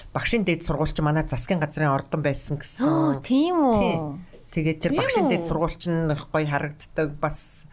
[0.09, 3.21] багшийн дээд сургууль чи манай засгийн газрын ордон байсан гэсэн.
[3.21, 4.17] тийм үү.
[4.49, 7.64] Тэгээд тэр багшийн дээд сургууль чинь их гоё харагддаг бас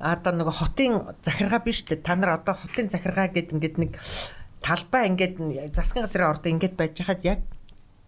[0.00, 2.00] одоо нөгөө хотын захиргаа биш үү?
[2.00, 3.92] Та нар одоо хотын захиргаа гэд ингээд нэг
[4.64, 5.36] талбай ингээд
[5.76, 7.40] засгийн газрын ордон ингээд байж хахад яг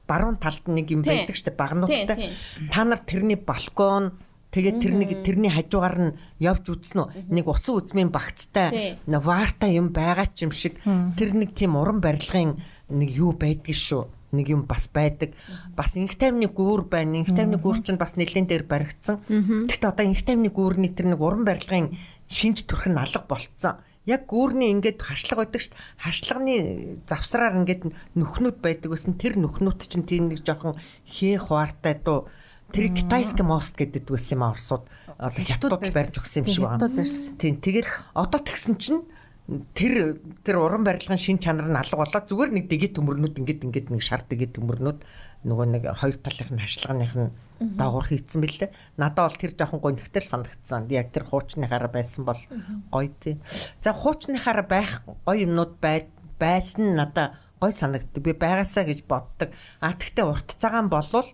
[0.09, 2.33] баруун талд нэг юм байдаг штэ багнуудтай.
[2.73, 4.17] Та нар тэрний балкон
[4.53, 7.09] тэгээд тэрний тэрний хажуугаар нь явж үзсэн үү?
[7.29, 10.81] Нэг усан үзмийн багцтай ваартай юм байгаа ч юм шиг
[11.17, 12.57] тэр нэг тийм уран барилгын
[12.89, 14.09] нэг юу байдгийг шүү.
[14.33, 15.37] Нэг юм бас байдаг.
[15.77, 17.21] Бас инх таймны гүүр байна.
[17.21, 19.23] Инх таймны гүүр чинь бас нэлен дээр баригдсан.
[19.29, 21.95] Гэхдээ одоо инх таймны гүүрний тэр нэг уран барилгын
[22.27, 23.85] шинж төрх нь алга болцсон.
[24.09, 25.79] Яг гүүрний ингээд хашлага байдаг дээ.
[26.01, 26.55] Хашлагны
[27.07, 30.75] завсраар ингээд нүхнүүд байдаг гэсэн тэр нүхнүүд чинь тийм нэг жоохон
[31.07, 32.27] хээ хуваартай дуу
[32.73, 34.85] тэр китайский мост гэдэг байсан юм Оросууд
[35.23, 36.89] одоо хятадууд барьж өгсөн юм шиг байна.
[37.39, 39.07] Тийм тэгээд одоо тэгсэн чинь
[39.75, 43.89] тэр тэр уран барилгын шин чанар нь алга болоод зүгээр нэг дэгэт төмөрнүүд ингээд ингээд
[43.91, 45.03] нэг шар дэгэт төмөрнүүд
[45.43, 48.71] нөгөө нэг хоёр талынх нь хашлагных нь дагуур хийцэн бэлээ.
[49.03, 50.87] Надад бол тэр жоохон гонхтэл санагдсан.
[50.95, 52.39] Яг тэр хуучныхаараа байсан бол
[52.95, 53.43] гоё тий.
[53.83, 58.23] За хуучныхаараа байх гоё юмнууд байсан надад гоё санагддаг.
[58.23, 59.51] Би байгаасаа гэж боддог.
[59.83, 61.27] А тэгтээ урт цагаан болвол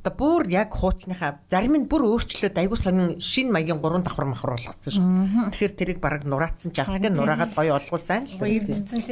[0.00, 4.56] одоо бүр яг хуучныхаа зарим нь бүр өөрчлөөд айгуу сонин шин маягийн гурван давхар махар
[4.56, 5.04] болгоцсон шүү.
[5.52, 8.40] Тэгэхээр тэрийг бараг нураацсан ч гэн нураагаад гоё олгуулсан л.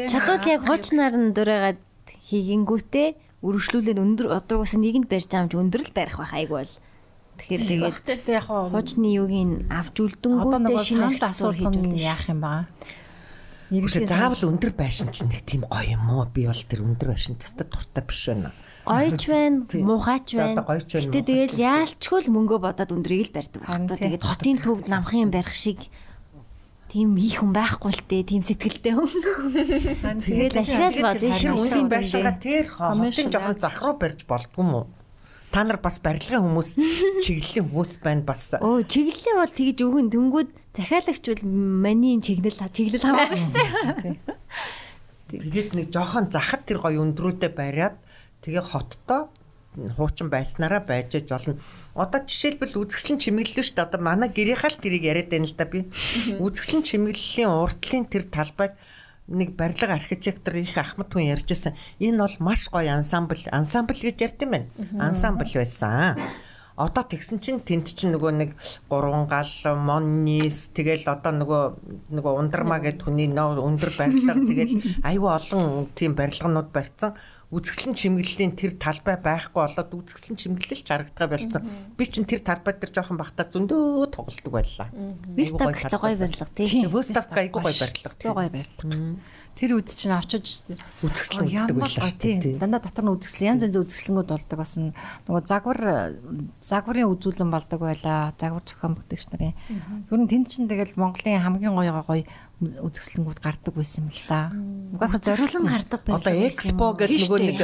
[0.08, 1.80] Чадвал яг хуучнаар нь дураагаад
[2.32, 3.08] хийгингүүтээ
[3.44, 6.74] үргэлжлүүлээд өндөр одоо бас нэгэнд барьж байгаа юм чи өндөр л барих байх айгуу бол.
[7.36, 12.64] Тэгэхээр тэгээд яг хуучны юугийн авч үлдэнгүүтээ шинэ асуулт хийж яах юм баа.
[13.68, 16.24] Ерөөсөө заавал өндөр байшин чинь нэг тийм гоё юм уу?
[16.32, 18.48] Би бол тэр өндөр байшин тест дуртай биш байна
[18.88, 20.64] гойч байна, муухайч байна.
[20.64, 23.92] Гэтэ тэгэл яалчгүй л мөнгөө бодоод өндрийг л барьдаг байна.
[23.92, 25.92] Тэгээд хотын төвд намхын барих шиг
[26.88, 28.22] тийм хийх хүн байхгүй л дээ.
[28.24, 29.12] Тийм сэтгэлтэй хүн.
[30.24, 34.86] Тэгээд ашиглаж бод тийм үнийн байшаага тэр хотын жоохон зах руу барьж болдгүй юм уу?
[35.52, 36.76] Та нар бас барилгын хүмүүс
[37.24, 38.56] чиглэлийн хүмүүс байна бас.
[38.60, 41.44] Өө чиглэлээ бол тэгж өгөн дөнгүүд захиалагч бол
[41.84, 44.16] маний чиглэл чиглэл хамаагүй шүү дээ.
[45.28, 48.00] Тэгээд нэг жоохон захад тэр гоё өндрүүдэд бариад
[48.42, 49.30] Тэгээ хоттоо
[49.96, 51.58] хуучин байснараа байж аж болно.
[51.94, 53.86] Одоо жишээлбэл үзэсгэлэн чимэглэлөө шүү дээ.
[53.86, 55.86] Одоо манай гэрийнхаа л тэрийг яриад байна л да би.
[56.42, 58.74] Үзэсгэлэн чимэглэлийн уртлын тэр талбайг
[59.28, 61.76] нэг барилга архитектор их Ахмад хүн ярьжсэн.
[62.00, 64.68] Энэ бол маш гоё ансамбл, ансамбл гэж ярьд юм байна.
[64.98, 66.16] Ансамбл байсан.
[66.78, 68.50] Одоо тэгсэн чинь тэнд чинь нөгөө нэг
[68.86, 71.62] гурван гал, моннис тэгэл одоо нөгөө
[72.14, 74.78] нөгөө ундрмаа гэдэг хүний өндөр барилга тэгэл
[75.10, 77.18] аюу олон тийм барилганууд барьсан
[77.48, 81.64] үзэсгэлэн чимэглэлийн тэр талбай байхгүй болоод үзэсгэлэн чимэглэл ч харагдгаа болсон.
[81.96, 84.92] Би чинь тэр талбай дээр жоохон бахта зөндөө тоглолдог байлаа.
[85.32, 86.84] Выставкт гоё барилга тий.
[86.84, 88.12] Выставка айгуу гоё барилга.
[88.20, 89.16] Гоё барилга.
[89.58, 90.70] Тэр үд чинь очиж
[91.02, 92.36] үзэсгэлэн үздэг байлаа тий.
[92.60, 94.94] Дандаа дотор нь үзэсгэлэн янз янзын үзэсгэлэнгүүд болдог басан
[95.26, 95.80] нөгөө загвар
[96.62, 98.30] загварын үзүүлэн болдог байлаа.
[98.38, 99.58] Загвар зохион бүтэгч нарын.
[100.12, 102.22] Ер нь тэнд чинь тэгэл Монголын хамгийн гоё гоё
[102.58, 104.50] үзэсгэлэнгүүд гардаг байсан л да.
[104.90, 106.18] Угаасаа зориулан гардаг байх.
[106.18, 107.60] Одоо экспо гэдэг нөгөө нэг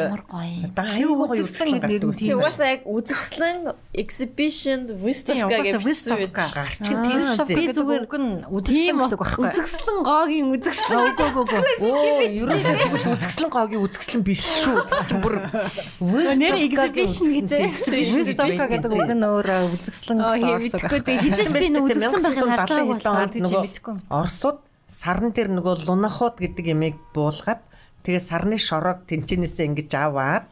[0.78, 2.14] аюу гоё үзэсгэлэн гардаг.
[2.14, 7.58] Тийм угаасаа яг үзэсгэлэн exhibition выставка гэж выставка гарчин тийм шүү дээ.
[7.58, 9.50] Би зүгээр үг нь үзэсгэлэн гэсэн үг байхгүй.
[9.50, 11.18] Үзэсгэлэн гоогийн үзэсгэлэн.
[11.82, 14.78] Оо, ерөөсөө үзэсгэлэн гоогийн үзэсгэлэн биш шүү.
[14.78, 15.34] Тэр чинь бүр
[16.38, 17.66] нэр exhibition гэсэн.
[18.14, 20.62] Выставка гэдэг үг нь өөр үзэсгэлэн гэсэн үг.
[21.02, 24.58] Хэзээ би нэг үзэсгэлэн байхыг байгаа бол Оросууд
[24.94, 27.66] сарн дээр нөгөө лунахууд гэдэг ямиг буулгаад
[28.06, 30.46] тэгээ сарны шороог тэнчнээсээ ингэж аваад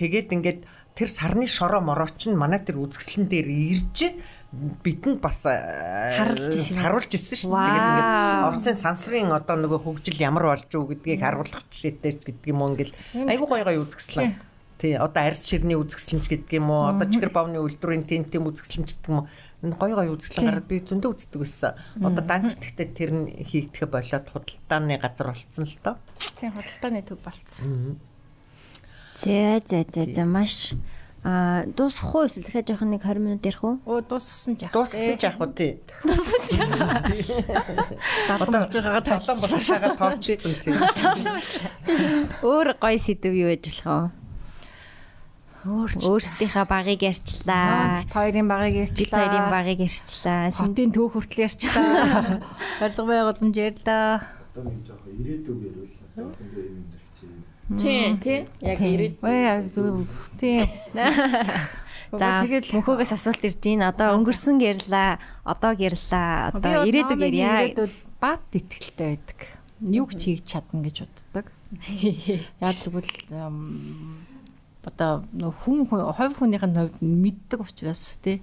[0.00, 0.60] тэгээд ингээд
[0.96, 3.98] тэр сарны шороо морооч нь манай тэр үзэсгэлэн дээр ирж
[4.54, 6.78] бидэнд бас харуулж ирсэн.
[7.42, 7.66] шүү дээ.
[7.66, 8.10] Тэгээд ингээд
[8.46, 12.94] Оросын сансрын одоо нөгөө хөгжил ямар болж юу гэдгийг харуулах жишээтэй гэдэг юм уу ингээл
[13.26, 14.38] айгуу гоё гоё үзэсгэлэн.
[14.78, 18.88] Тий одоо арьс ширний үзэсгэлэнч гэдэг юм уу одоо чихэр бовны үйлдвэрийн тент тем үзэсгэлэнч
[18.94, 19.28] гэдэг юм уу
[19.72, 21.72] гой гой үзэсгэлэн гараад би зөндөө үздэг байсан.
[22.04, 25.96] Одоо данч тэгтээ тэр нь хийгдэх болоод худалдааны газар болцсон л доо.
[26.36, 27.96] Тийм худалдааны төв болцсон.
[29.16, 30.76] За за за за маш
[31.26, 33.80] А дуусах уу эсвэл дахиад жоох нэг 20 минут ярих уу?
[33.88, 34.76] Оо дууссан жаах.
[34.76, 35.80] Дууссан жаах уу тий.
[36.04, 37.00] Дууссан жаах.
[38.28, 40.76] Дадлан болж байгаагаа тадлан болошаага тоочсон тий.
[42.44, 44.23] Өөр гоё сэдв юу яж болох вэ?
[45.64, 48.04] Өөрсдийнхээ багыг ярьчлаа.
[48.04, 49.00] Бид хоёрын багыг ярьчлаа.
[49.00, 50.52] Бид хоёрын багыг ярьчлаа.
[50.52, 52.44] Хотын төв хүртэл ярьчлаа.
[52.80, 54.28] Барилга байгууламж ярьлаа.
[54.52, 55.92] Одоо нэг жоох ирээдүг ярил.
[56.12, 57.16] Одоо ингээ юм дэрч.
[57.80, 58.40] Тий, тий.
[58.60, 60.08] Яг ирээдүг.
[60.36, 60.68] Тий.
[62.14, 63.90] За тэгэл мөхөөс асуулт ирж байна.
[63.90, 67.74] Одоо өнгөрсөн ярьлаа, одоог ярьлаа, одоо ирээдүг ярья.
[67.74, 69.38] Ирээдүйд бат итгэлтэй байдаг.
[69.82, 71.50] Юу ч хийж чадна гэж боддог.
[72.62, 73.10] Яг тэгвэл
[74.86, 75.24] одоо
[75.64, 78.42] хүн хувь хүнийх нь хувьд мэддэг учраас тий.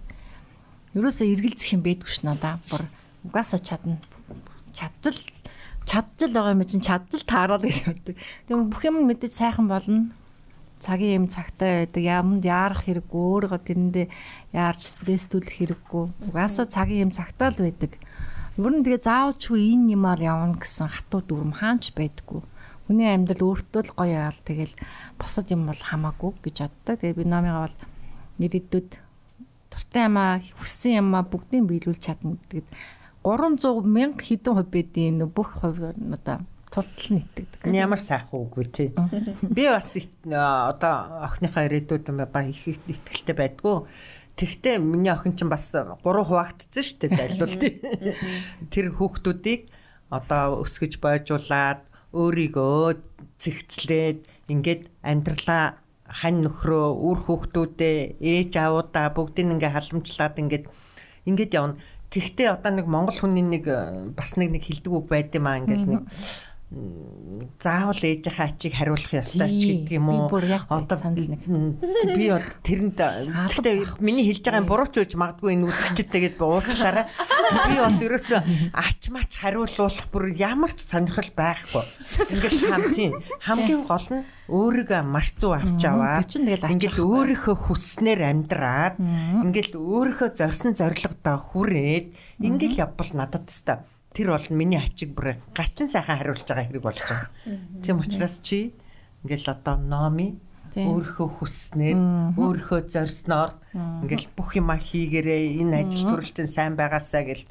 [0.97, 2.59] Ерөөсөө эргэлзэх юм байдгүй ш надаа.
[2.67, 2.85] Бүр
[3.23, 3.97] угаасаа чадна.
[4.73, 5.19] Чадвал
[5.85, 8.15] чадвал байгаа юм чинь чадвал таарал гэж боддог.
[8.47, 10.11] Тэгээ бүх юм мэдээж сайхан болно.
[10.81, 12.03] Цагийн юм цагтай байдаг.
[12.03, 13.21] Яманд яарах хэрэггүй.
[13.21, 14.07] Өөрийгөө тэрэндээ
[14.51, 16.03] яарч стресстүүлэх хэрэггүй.
[16.27, 17.95] Угаасаа цагийн юм цагтаа л байдаг.
[18.59, 22.43] Ер нь тэгээ заавалчгүй энэ юмар явна гэсэн хатуу дүрм хаанч байдаггүй
[22.91, 24.75] хүний амьдрал өөртөө л гоё яал тэгэл
[25.21, 26.97] бусад юм бол хамаагүй гэж боддог.
[26.97, 27.77] Тэгээ би номыгаа бол
[28.41, 28.89] нэрэдүүд
[29.69, 32.65] дуртай юмаа хүссэн юмаа бүгдийг биелүүлж чадна гэдэг.
[33.21, 36.41] 300 мянга хэдэн хувь байдیں۔ бүх хувь одоо
[36.71, 37.69] тултал нь итгэдэг.
[37.69, 38.89] Ямар сайхан үгүй тий.
[39.45, 40.95] Би бас одоо
[41.27, 43.85] охиныхаа ирээдүйд ба их ихтгэлтэй байдгүй.
[44.39, 47.73] Тэгтээ миний охин чинь бас 3 хуваагдсан шүү дээ зайлуул тий.
[48.73, 49.67] Тэр хүүхдүүдийг
[50.09, 51.83] одоо өсгөж бойжуулаад
[52.15, 52.99] өөрийгөө
[53.37, 55.79] цэгцлээд ингээд амьдралаа
[56.11, 60.65] хань нөхрөө үр хүүхдүүдээ ээж аавуудаа бүгдийг ингээ халамжлаад ингээд
[61.25, 61.79] ингээд явна.
[62.11, 63.65] Тэгтээ одоо нэг монгол хүний нэг
[64.19, 66.03] бас нэг нэг хилдэг үг байд юм аа ингээл нэг
[66.71, 70.31] заавал ээжийнхээ ачийг хариулах ёстой ч гэдэг юм уу.
[70.31, 72.31] Одоо би
[72.63, 77.11] тэрэнд гэхдээ миний хэлж байгаа юм буруу ч үж магадгүй энэ үзэгчдэд уучлаарай.
[77.67, 78.39] Би бол ерөөсөө
[78.71, 81.83] ач мач хариулуулах бүр ямар ч сонирхол байхгүй.
[82.39, 83.11] Ингээд хам тийм
[83.43, 88.95] хамгийн гол нь өөрийгөө маш зүв авч аваад ингээд өөрийнхөө хүснээр амьдраад
[89.43, 95.87] ингээд өөрийнхөө зорьсон зорилгодоо хүрээд ингээд явбал надад теста тэр бол миний ачиг бүр гачин
[95.87, 97.29] сайхан хариулж байгаа хэрэг болж байгаа.
[97.83, 98.75] Тийм учраас чи
[99.23, 100.35] ингээл одоо номи
[100.75, 101.97] өөрийнхөө хүснээр
[102.39, 103.51] өөрийнхөө зорсноор
[104.03, 107.43] ингээл бүх юма хийгэрээ энэ ажил төрөлтөнд сайн байгаасаа гэл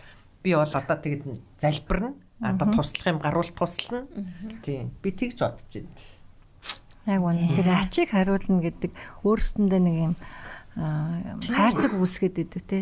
[0.45, 1.25] би бол одоо тэгэд
[1.61, 2.17] залбирна.
[2.41, 4.09] Одоо туслах юм гаруул туслана.
[4.65, 5.93] Тийм би тэгж бодож байна.
[7.05, 7.57] Яг үнэ.
[7.57, 8.93] Тэр ачиг хариулна гэдэг
[9.25, 10.15] өөрсөндөө нэг юм
[10.77, 12.79] хайрцаг үүсгээд идэг те.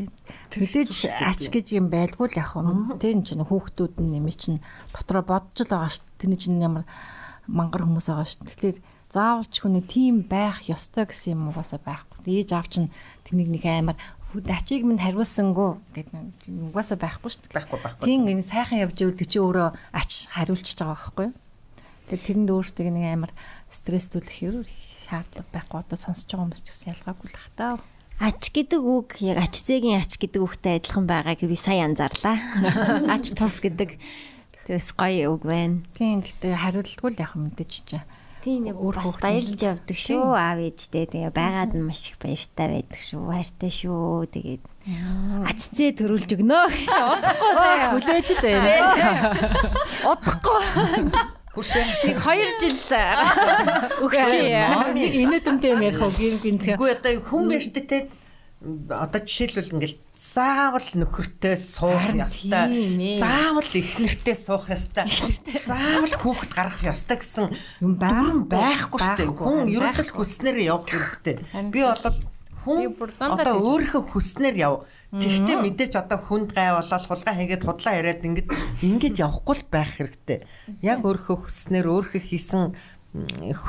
[0.53, 2.95] Мэдээж ач гэж юм байлгүй л яг юм.
[3.01, 4.61] Тэ энэ чинь хүүхдүүд нь нэмий чинь
[4.93, 6.05] дотроо бодож л байгаа шүү.
[6.21, 6.85] Тэний чинь ямар
[7.49, 8.45] мангар хүмүүс байгаа шүү.
[8.45, 8.79] Тэгэхээр
[9.09, 12.29] заавалч хүний тийм байх ёстой гэсэн юм угаасаа байхгүй.
[12.29, 12.93] Ээж аав чинь
[13.25, 13.97] тэнийг нэг амар
[14.53, 17.49] ачиг минь хариулсангүй гэдэг угаасаа байхгүй шүү.
[17.57, 18.05] Байхгүй байхгүй.
[18.05, 21.37] Тийм энэ сайхан явж ивэл чи өөрөө ач хариулчихж байгаа байхгүй юу?
[22.13, 23.33] Тэгээд тэрэнд өөртөө нэг амар
[23.73, 24.69] стресстүүлэх хэрэг
[25.09, 27.73] шаардлага байхгүй одоо сонсож байгаа хүмүүс ч гэсэн ялгаагүй л хатаа.
[28.19, 32.37] Ач гэдэг үг яг ач зээгийн ач гэдэг үгтэй адилхан байгааг би сая анзаарлаа.
[33.15, 33.95] Ач тус гэдэг
[34.67, 35.87] тэрс гоё үг байна.
[35.95, 38.03] Тийм гэхдээ хариултгүй л яг мэдээж чинь.
[38.43, 41.07] Тийм нэг бас баярлж явдаг шүү аав ээжтэй.
[41.07, 43.23] Тэгээ байгаад нь маш их баяртай байдаг шүү.
[43.31, 44.27] Хайртай шүү.
[44.35, 44.63] Тэгээд
[45.47, 47.95] ач зээ төрүүлж өгнө гэсэн удахгүй заяа.
[47.95, 48.59] Хүлээж дээ.
[50.11, 50.59] Удахгүй.
[51.59, 52.15] Хүшээ.
[52.15, 52.79] Нэг 2 жил
[54.07, 54.95] өгчээ.
[54.95, 56.79] Нэг инээдэмтэй юм ярих уу гин гин.
[56.79, 57.99] Үгүй одоо хүн бэртэ те
[58.59, 63.19] одоо жишээлбэл ингээл заавал нөхөртэй суух ёстой.
[63.19, 65.07] Заавал эхнэртэй суух ёстой.
[65.63, 67.95] Заавал хүүхэд гаргах ёстой гэсэн юм
[68.51, 69.31] байхгүй шүү дээ.
[69.31, 71.37] Хүн ерөөсөл хүснээр явах хэрэгтэй.
[71.71, 72.03] Би бол
[72.67, 74.75] хүн одоо өөрийнхөө хүснээр яв.
[75.09, 78.49] Тэгтээ мэдээч одоо хүнд гай болоод хулгай хийгээд худлаа яриад ингээд
[78.85, 80.45] ингээд явахгүй л байх хэрэгтэй.
[80.85, 82.77] Яг өөрийнхөө хүснээр өөрийнхөө хийсэн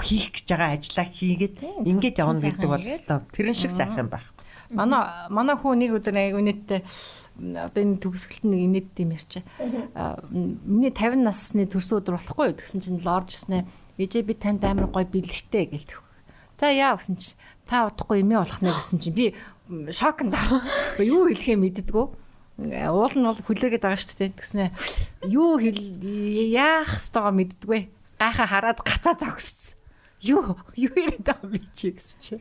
[0.03, 1.55] хийх гэж байгаа ажлаа хийгээд
[1.87, 4.35] ингээд явна гэдэг бол өстой тэрэн шиг сайхан байхгүй.
[4.75, 6.83] Манай манай хүн нэг өдөр аяг үнэтэй
[7.39, 9.43] одоо энэ төгсгөлт нэг инээд юм ярьчаа.
[10.29, 13.63] Миний 50 насны төрсөн өдөр болохгүй гэсэн чинь лорж гиснэ.
[13.95, 16.03] Ээжээ би танд амар гой бэлэгтэй гэлдэг.
[16.59, 19.25] За яа гэсэн чинь та удахгүй эмээ болох нэ гэсэн чинь би
[19.69, 20.65] шокнд орсон.
[20.97, 22.05] Юу хэлэхээ мэддэггүй.
[22.89, 24.35] Уул нь бол хүлээгээд байгаа шүү дээ.
[24.35, 24.65] Тэгснэ
[25.29, 25.79] юу хэл
[26.49, 27.81] яах ёстойгоо мэддэггүй.
[28.17, 29.77] Гайхаа хараад гацаа зогссон.
[30.19, 32.35] Юу юу яриад байгаа би чи гэсэн чи.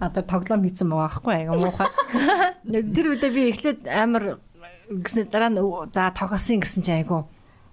[0.00, 1.88] Надад тоглоом хийсэн байгаа байхгүй аяга муухай.
[2.64, 4.40] Тэр үедээ би эхлээд амар
[4.88, 5.60] гэсэн дараа нь
[5.92, 7.28] за тоглосон гэсэн чи айгу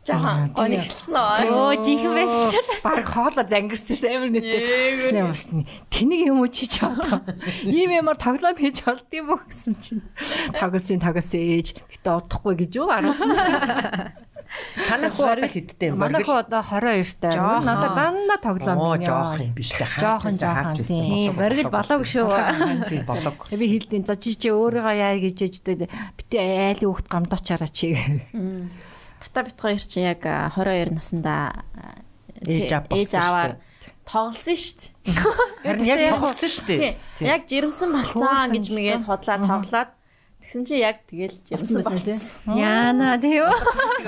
[0.05, 1.41] Жохон онигдсан аа.
[1.41, 2.53] Өө жинхэнэ байсан ч
[2.85, 5.01] баг хооло зангирсан шүү амар нэттэй.
[5.01, 5.49] Гэсэн бас
[5.89, 7.25] тэнийг юм уу чи ч одоо.
[7.65, 10.05] Ийм ямар тоглоом хийж болд юм уу гэсэн чинь.
[10.53, 11.73] Тоглосон тоглосон ээж.
[11.89, 13.17] Гэтэ удахгүй гэж юу араас.
[14.87, 16.21] Танай хуу одоо хидтэй юм байна.
[16.21, 17.59] Манай хуу одоо 22 таа.
[17.65, 19.09] Надад дандаа тоглоом юм яа.
[19.09, 19.89] Жоох юм биш үү?
[19.99, 20.85] Жоохон жоохон.
[20.85, 22.29] Тийм, боргил болоог шүү.
[22.87, 23.49] Тийм болоог.
[23.51, 27.97] Би хэлдэг за чи чи өөрийгөө яа гэж ээжтэй бити айлын хүүхд гамдуучаараа чи.
[29.35, 31.59] Та бит хоёр чинь яг 22 наснда
[32.39, 33.59] ээж аваар
[34.07, 35.19] тоглосон шүү дээ.
[35.67, 36.95] Харин яг тоглосон шүү дээ.
[37.19, 39.91] Яг жирэмсэн болцсон гэж мэгээд хотлаа тоглоод
[40.45, 42.21] Тэгсэн чи яг тэгэл жирэмсэн болсон тийм.
[42.53, 43.57] Яана тийм үү?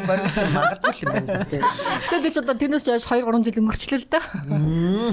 [0.05, 1.65] Магадгүй юм байна тийм.
[1.65, 4.21] Тэгтээ ч одоо тэрнээс ч 2 3 жил өнгөрчлөө л да.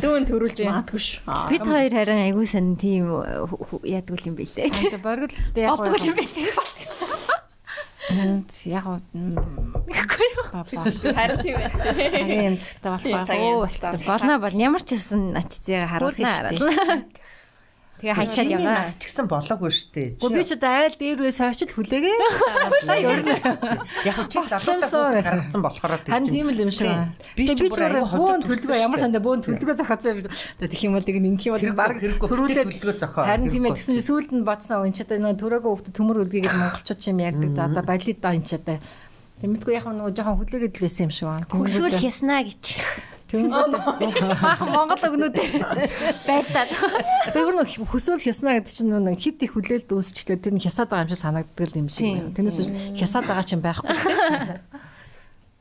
[0.04, 1.24] Дүүн төрүүлж магадгүй ш.
[1.48, 5.00] Бид хоёр харин айгүй сан тийм яадгүй юм бэлээ.
[5.00, 6.52] Боргол яг болдгүй юм бэлээ.
[8.12, 8.84] Энд яг
[9.88, 10.44] Үгүй юу.
[10.52, 11.72] Харин тийм байх.
[11.72, 13.64] цагийн юмцтай болохоор
[14.04, 15.56] болно бол ямар ч байсан ач
[15.88, 17.00] харуулна харуулна.
[18.02, 18.84] Тэгээ хайчаад яваа.
[18.84, 20.08] Нас ч гэсэн болоогүй шүү дээ.
[20.18, 22.16] Гэхдээ би ч одоо айл дээрээс очил хүлээгээ.
[24.10, 26.90] Яг чи залуутаа гаргацсан болохоор Харин тийм л юм шиг.
[27.38, 30.26] Би ч бүр бөөн төлөвөө ямар сандаа бөөн төлөвөө зохиоцсон юм.
[30.58, 33.22] Тэгээ тийм бол тэгээ ингэх юм бол баг хэрэггүй төрүүлээд төлөвлөгөө зохио.
[33.30, 36.16] Харин тийм ээ гэсэн чинь сүүлд нь бодсон энэ ч одоо нөгөө төрөөгөө хөвгт төмөр
[36.26, 37.50] үлгээгээд монголчууд ч юм ярьдаг.
[37.54, 38.76] За одоо балид даа энэ ч одоо
[39.42, 41.44] Тэмдэггүй яг нөгөө жоохон хүлээгээд л байсан юм шиг байна.
[41.50, 42.64] Хөгсвөл хяснаа гэж.
[43.34, 45.52] Баахан Монгол өгнүүдээр
[46.26, 46.70] байлдаад.
[47.34, 51.06] Тэр нэг хөсөөл хяснаа гэдэг чинь нэг хит их хүлээлт үүсчихлээ тэр нь хясаад байгаа
[51.06, 52.34] юм шиг санагддаг юм шиг байна.
[52.36, 52.70] Тэрнээс биш
[53.02, 53.90] хясаад байгаа чинь байхгүй.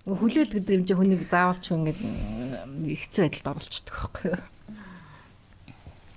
[0.03, 4.35] Хүлээл гэдэг юм чинь хүнийг заавалч ингэж хэцүү байдалд оруулчихдаг байхгүй.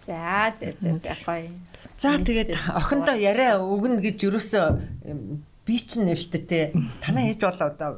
[0.07, 1.51] За за за за гоё.
[1.97, 4.77] За тэгээд охиндоо яриа өгнө гэж юусоо
[5.67, 6.61] би ч нэ штэ те
[7.03, 7.91] танаа ээж бол одоо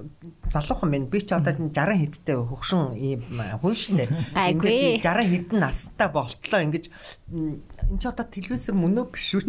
[0.49, 3.21] залуухан байна би ч одоо 60 хэдтэй хөгшин ийм
[3.61, 5.05] хүн штэ Айгүй.
[5.05, 6.89] 60 хэдэн настай болтлоо ингэж
[7.29, 9.45] энэ ч одоо телевизээр мөнөө биш үү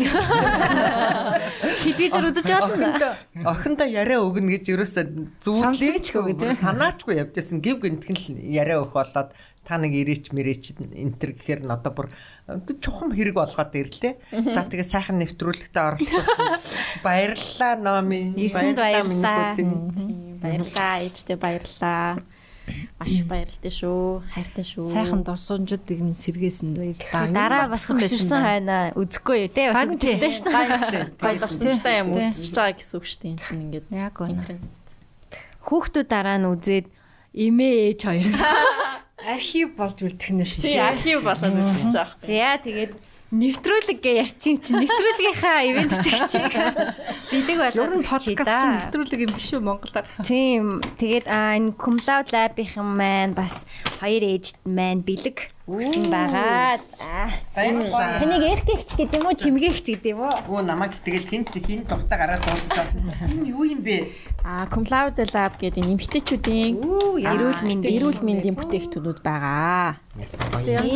[1.80, 3.16] Телевизээр үзэж байна.
[3.48, 4.68] охиндоо яриа өгнө гэж
[5.40, 6.60] Сонсогч зүудлээч хөө гэдэг.
[6.60, 9.32] санаачгүй явжсэн гів гэнтгэн л яриа өгөх болоод
[9.70, 12.10] та нэг ирээч мэрээч энтер гэхээр нь одоо бүр
[12.82, 14.18] чухам хэрэг болгоод ирлээ.
[14.50, 16.58] За тэгээ сайхан нэвтрүүлэгтээ оролцсон.
[17.06, 18.34] Баярлалаа номи.
[18.34, 19.54] Ирсэнд баярлалаа.
[20.42, 22.26] Баярлаа ээжтэй баярлаа.
[22.98, 24.26] Маш их баярлалтай шүү.
[24.34, 24.90] Хайртай шүү.
[24.90, 27.30] Сайхан дурсамжууд юм сэргээсэн баярлаа.
[27.30, 32.78] Дараа бас хөшөрсөн хайна үзэхгүй юу те бас үзчихсэн шүү гой дурсамжтай юм үлдчихэж байгаа
[32.78, 33.26] гэсэн үг шүү.
[33.26, 34.62] Энэ чинь ингээд Яг үнэ.
[35.66, 36.86] Хүүхдүүд дараа нь үзээд
[37.34, 38.26] эмээ ээж хоёр.
[39.30, 40.90] Архив болж үлдэх нь шүү Тийм дээ.
[40.90, 42.18] архив болоод үлдчихэж байгаа.
[42.18, 42.92] За тэгээд
[43.30, 46.50] нэвтрүүлэг гээ ярьсан юм чинь нэвтрүүлгийнхаа ивент тэгчих.
[47.30, 47.58] Бэлэг
[47.94, 50.06] нь подкаст чинь нэвтрүүлэг юм биш үү Монголоор.
[50.26, 50.82] Тийм.
[50.98, 53.70] Тэгээд аа энэ Cumloud Lab-ийн маань бас
[54.02, 56.82] хоёр ээжд маань бэлэг өгсөн байгаа.
[57.56, 58.20] Баярлалаа.
[58.20, 60.34] Таныг эркэгч гэдэг юм уу, чимгээгч гэдэг юм уу?
[60.50, 63.14] Өө намайг тэгэл хинт хин дуртай гараад дуудаж байна.
[63.30, 64.10] Энэ юу юм бэ?
[64.44, 66.74] А Cumloud Lab гэдэг нэмэгтэйчүүдийн
[67.22, 70.00] эрүүл мэндийн- эрүүл мэндийн бүтээгдэхүүнүүд байгаа.
[70.20, 70.36] Янз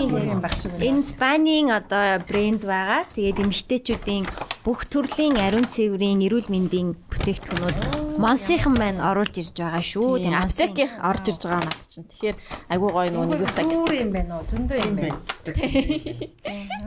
[0.09, 0.83] бүрийн байх шиг байна.
[0.89, 3.03] Энэ Спанийн одоо брэнд байгаа.
[3.13, 4.25] Тэгээд эмэгтэйчүүдийн
[4.63, 10.23] бүх төрлийн ариун цэврийн эрүүл мэндийн бүтээгдэхүүнүүд Монсийнхан маань оруулж ирж байгаа шүү.
[10.23, 12.07] Тэгээд аптекийн орж ирж байгаа над чинь.
[12.07, 12.37] Тэгэхээр
[12.71, 13.89] айгуу гоё нөгөө нэг юутай гэсэн.
[13.91, 15.19] Юу юм бэ нөө зөндөө юм байна.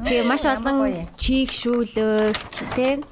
[0.08, 3.04] Тэгээ маш олон чих шүүлэгч тий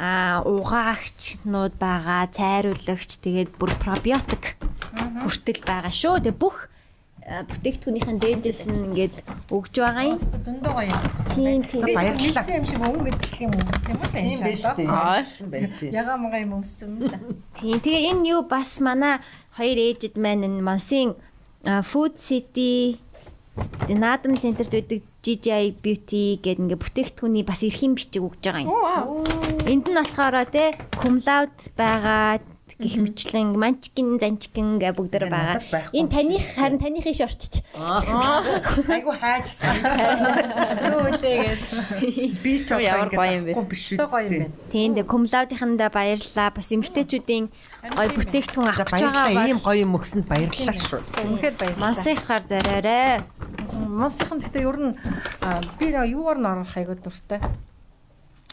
[0.00, 4.60] а угаагчнууд байгаа, цайруулагч тэгээд бүр пробиотик
[5.24, 6.20] хүртэл байгаа шүү.
[6.20, 6.68] Тэгээ бүх
[7.30, 9.14] бүтээгдэхүүнийхэн дээжээс нь ингээд
[9.52, 10.18] өгж байгаа юм.
[10.18, 11.04] Зөндөө гоё юм.
[11.36, 11.84] Тийм тийм.
[11.96, 12.44] Баярлалаа.
[12.48, 14.88] Юм шиг өнгө гэдэх юм өмссөн юм уу та Тийм байж тээ.
[15.52, 15.68] Байна.
[16.00, 17.20] Ягаа мага юм өмссөн юм да.
[17.60, 17.76] Тийм.
[17.78, 19.20] Тэгээ энэ юу бас манай
[19.54, 21.14] хоёр ээжид маань энэ Монсын
[21.84, 22.98] Food City
[23.88, 29.26] наадам центрт байдаг GGI Beauty гэдэг ингээ бүтээгдэхүүний бас эрхэм бичиг өгж байгаа юм.
[29.66, 32.40] Энд нь болохоор те Cumloud байгаа
[32.80, 35.60] гих мэтлэн манчкин занчкин гэ бүгдэр байгаа.
[35.60, 37.54] надад байхгүй Энэ таних харин таныхын шорчч.
[37.76, 40.88] Айгу хайж санагдав.
[40.88, 41.62] Юу үлээгээд.
[42.40, 43.52] Би ч одоо Ямар гоё юм бэ?
[43.52, 44.48] байхгүй биш үү.
[44.72, 46.48] Тийм дээ Cumloud-ийнхандаа баярлалаа.
[46.56, 47.44] Бас эмгтээчүүдийн
[47.92, 51.00] гоё бүтээгдэхүүн авах гэж байгаа Ийм гоё юм өгсөнд баярлалаа шүү.
[51.20, 51.84] Үнэхээр баярлалаа.
[51.84, 53.20] Мансынхаар зориорой.
[53.76, 54.92] Монсийнхан гэхдээ ер нь
[55.76, 57.40] би юугаар нь орох айгуу дуртай.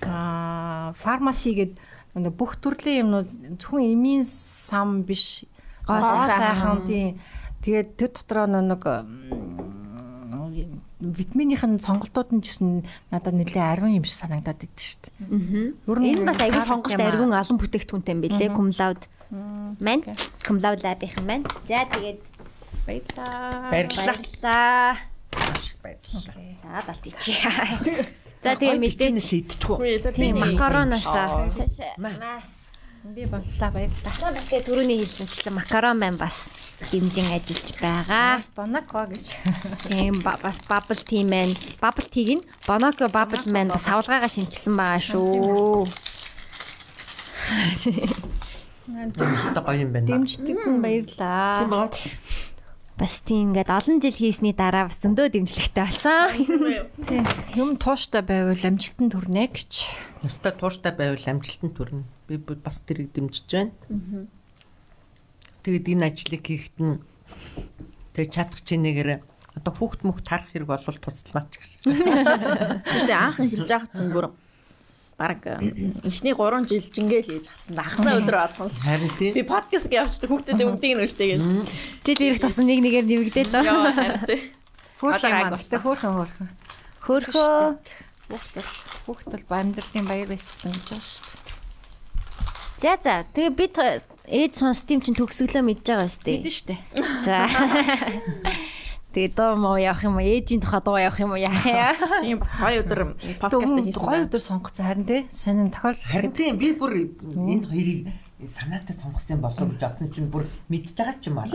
[0.05, 1.77] Аа, фармаси гэдэг
[2.17, 3.29] нэг бүх төрлийн юмнууд
[3.61, 5.45] зөвхөн эмийн сам биш.
[5.85, 6.83] Гоо сайхан.
[6.85, 7.19] тийм.
[7.61, 12.81] Тэгээд тэр дотроо нэг м, витаминийхэн сонголтууд нь гэсэн
[13.13, 15.77] надад нэлээ ариун юм шиг санагдаад идэв шүү дээ.
[16.01, 17.07] Нь Энэ бас аягүй сонголт аа.
[17.13, 18.49] ариун олон бүтээгдэхүүнтэй юм билээ.
[18.57, 19.01] Cumloud
[19.77, 20.03] маань.
[20.41, 21.45] Cumloud Lab-ийн маань.
[21.69, 22.19] За тэгээд.
[22.87, 23.69] Баярлалаа.
[23.69, 24.95] Баярлалаа.
[25.83, 26.33] Баярлалаа.
[26.65, 27.33] За далд ичи.
[28.47, 29.77] За тэгээ мэдээч шийдчихгүй.
[30.15, 31.51] тийм макароноосоо
[33.15, 34.43] би боллоо баярлалаа.
[34.51, 36.51] тэгээ түрүүний хэлсэнчлэн макарон маань бас
[36.91, 38.35] дэмжин ажиллаж байгаа.
[38.39, 39.27] Бас бонако гэж.
[39.87, 44.75] Тийм ба- бас bubble tea маань bubble tea-г нь Bonoco bubble маань бас савлгаагаа шинжилсэн
[44.75, 45.87] байгаа шүү.
[49.07, 50.07] Өстой гоё юм байна.
[50.07, 51.63] Дэмждэг хүн баярлаа.
[52.97, 56.33] Бас тийм ингээд олон жил хийсний дараа бас зөндөө дэмжлэгтэй болсон.
[57.05, 57.23] Тийм.
[57.53, 59.71] Юм тууштай байвал амжилтанд хүрнэ гэж.
[60.25, 62.09] Өстой тууштай байвал амжилтанд хүрнэ.
[62.25, 64.25] Би бас тэрийг дэмжиж байна.
[65.61, 66.97] Тэгэд энэ ажлыг хийхэд нь
[68.17, 69.21] тэг чадах чинээгээр
[69.61, 71.71] одоо хүүхд мөхт харах хэрэг болвол туслаач гэж.
[71.85, 74.33] Тийш дээ анх хэлж байгаа чинь бүр
[75.17, 75.41] баг
[76.05, 77.77] эхний 3 жил жингээл хийж харсан.
[77.81, 78.69] Ахсаа өдөр болгон.
[78.85, 79.33] Харин тийм.
[79.33, 81.41] Би подкаст явчихдаг хүүхдүүд өгдөг нь үлтэй гэж.
[82.05, 84.41] Жил ирэх тасан нэг нэгээр нэмэгдээл Яа харин тий.
[85.01, 85.81] Хөөх юм болсон.
[85.81, 86.49] Хөөхөн хөөхөн.
[87.01, 87.53] Хөрхөө
[88.27, 88.71] Хүүхдэл
[89.07, 91.47] хүүхдэл амьдралын баяр баясгалан гэж байгаа шүү дээ.
[92.83, 93.13] За за.
[93.31, 93.75] Тэгээ бид
[94.27, 96.37] ээж сонсдığım чинь төгсгөлөө мэдж байгаа шүү дээ.
[96.43, 96.81] Мэдэн шүү дээ.
[97.23, 97.47] За.
[99.15, 100.25] Тэгээ доо муу явах юм уу?
[100.25, 101.39] Ээжийн тухай дуу явах юм уу?
[101.39, 101.95] Яа.
[102.23, 104.03] Тийм бас гоё өдөр подкаст хийсэн.
[104.03, 105.21] Гой өдөр сонгоцсон харин тий.
[105.31, 108.11] Сонин тохиол Харин тийм би бүр энэ хоёрыг
[108.45, 111.49] санаатай сонгосон болов гэж бодсон чинь бүр мэдж байгаа ч юм аа.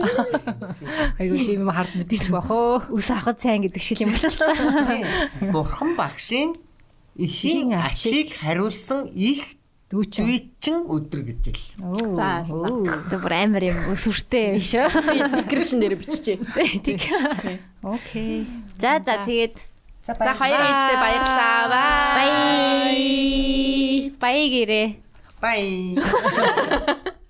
[1.21, 2.91] айгуу тийм юм хард мэдчих бах өө.
[2.91, 5.53] Үс ахад сайн гэдэг шиг юм болчихлоо.
[5.53, 6.57] Бурхан багшийн
[7.15, 9.61] ихийн ачийг хариулсан их
[9.93, 10.25] Дүүчин.
[10.25, 11.61] дүйчин өдөр гэж л.
[12.17, 12.41] За.
[12.49, 14.89] Тэ бүр амар юм өсвөртэй биш үү?
[15.37, 16.41] Description дээр биччихье.
[16.81, 17.05] Тэг.
[17.85, 18.41] Окей.
[18.81, 19.69] За за тэгээд
[20.01, 21.69] За хоёр ээжтэй баярлалаа.
[22.17, 22.29] Бай.
[22.89, 24.11] бай.
[24.17, 24.87] Бай гэрээ.
[25.39, 25.61] Бай.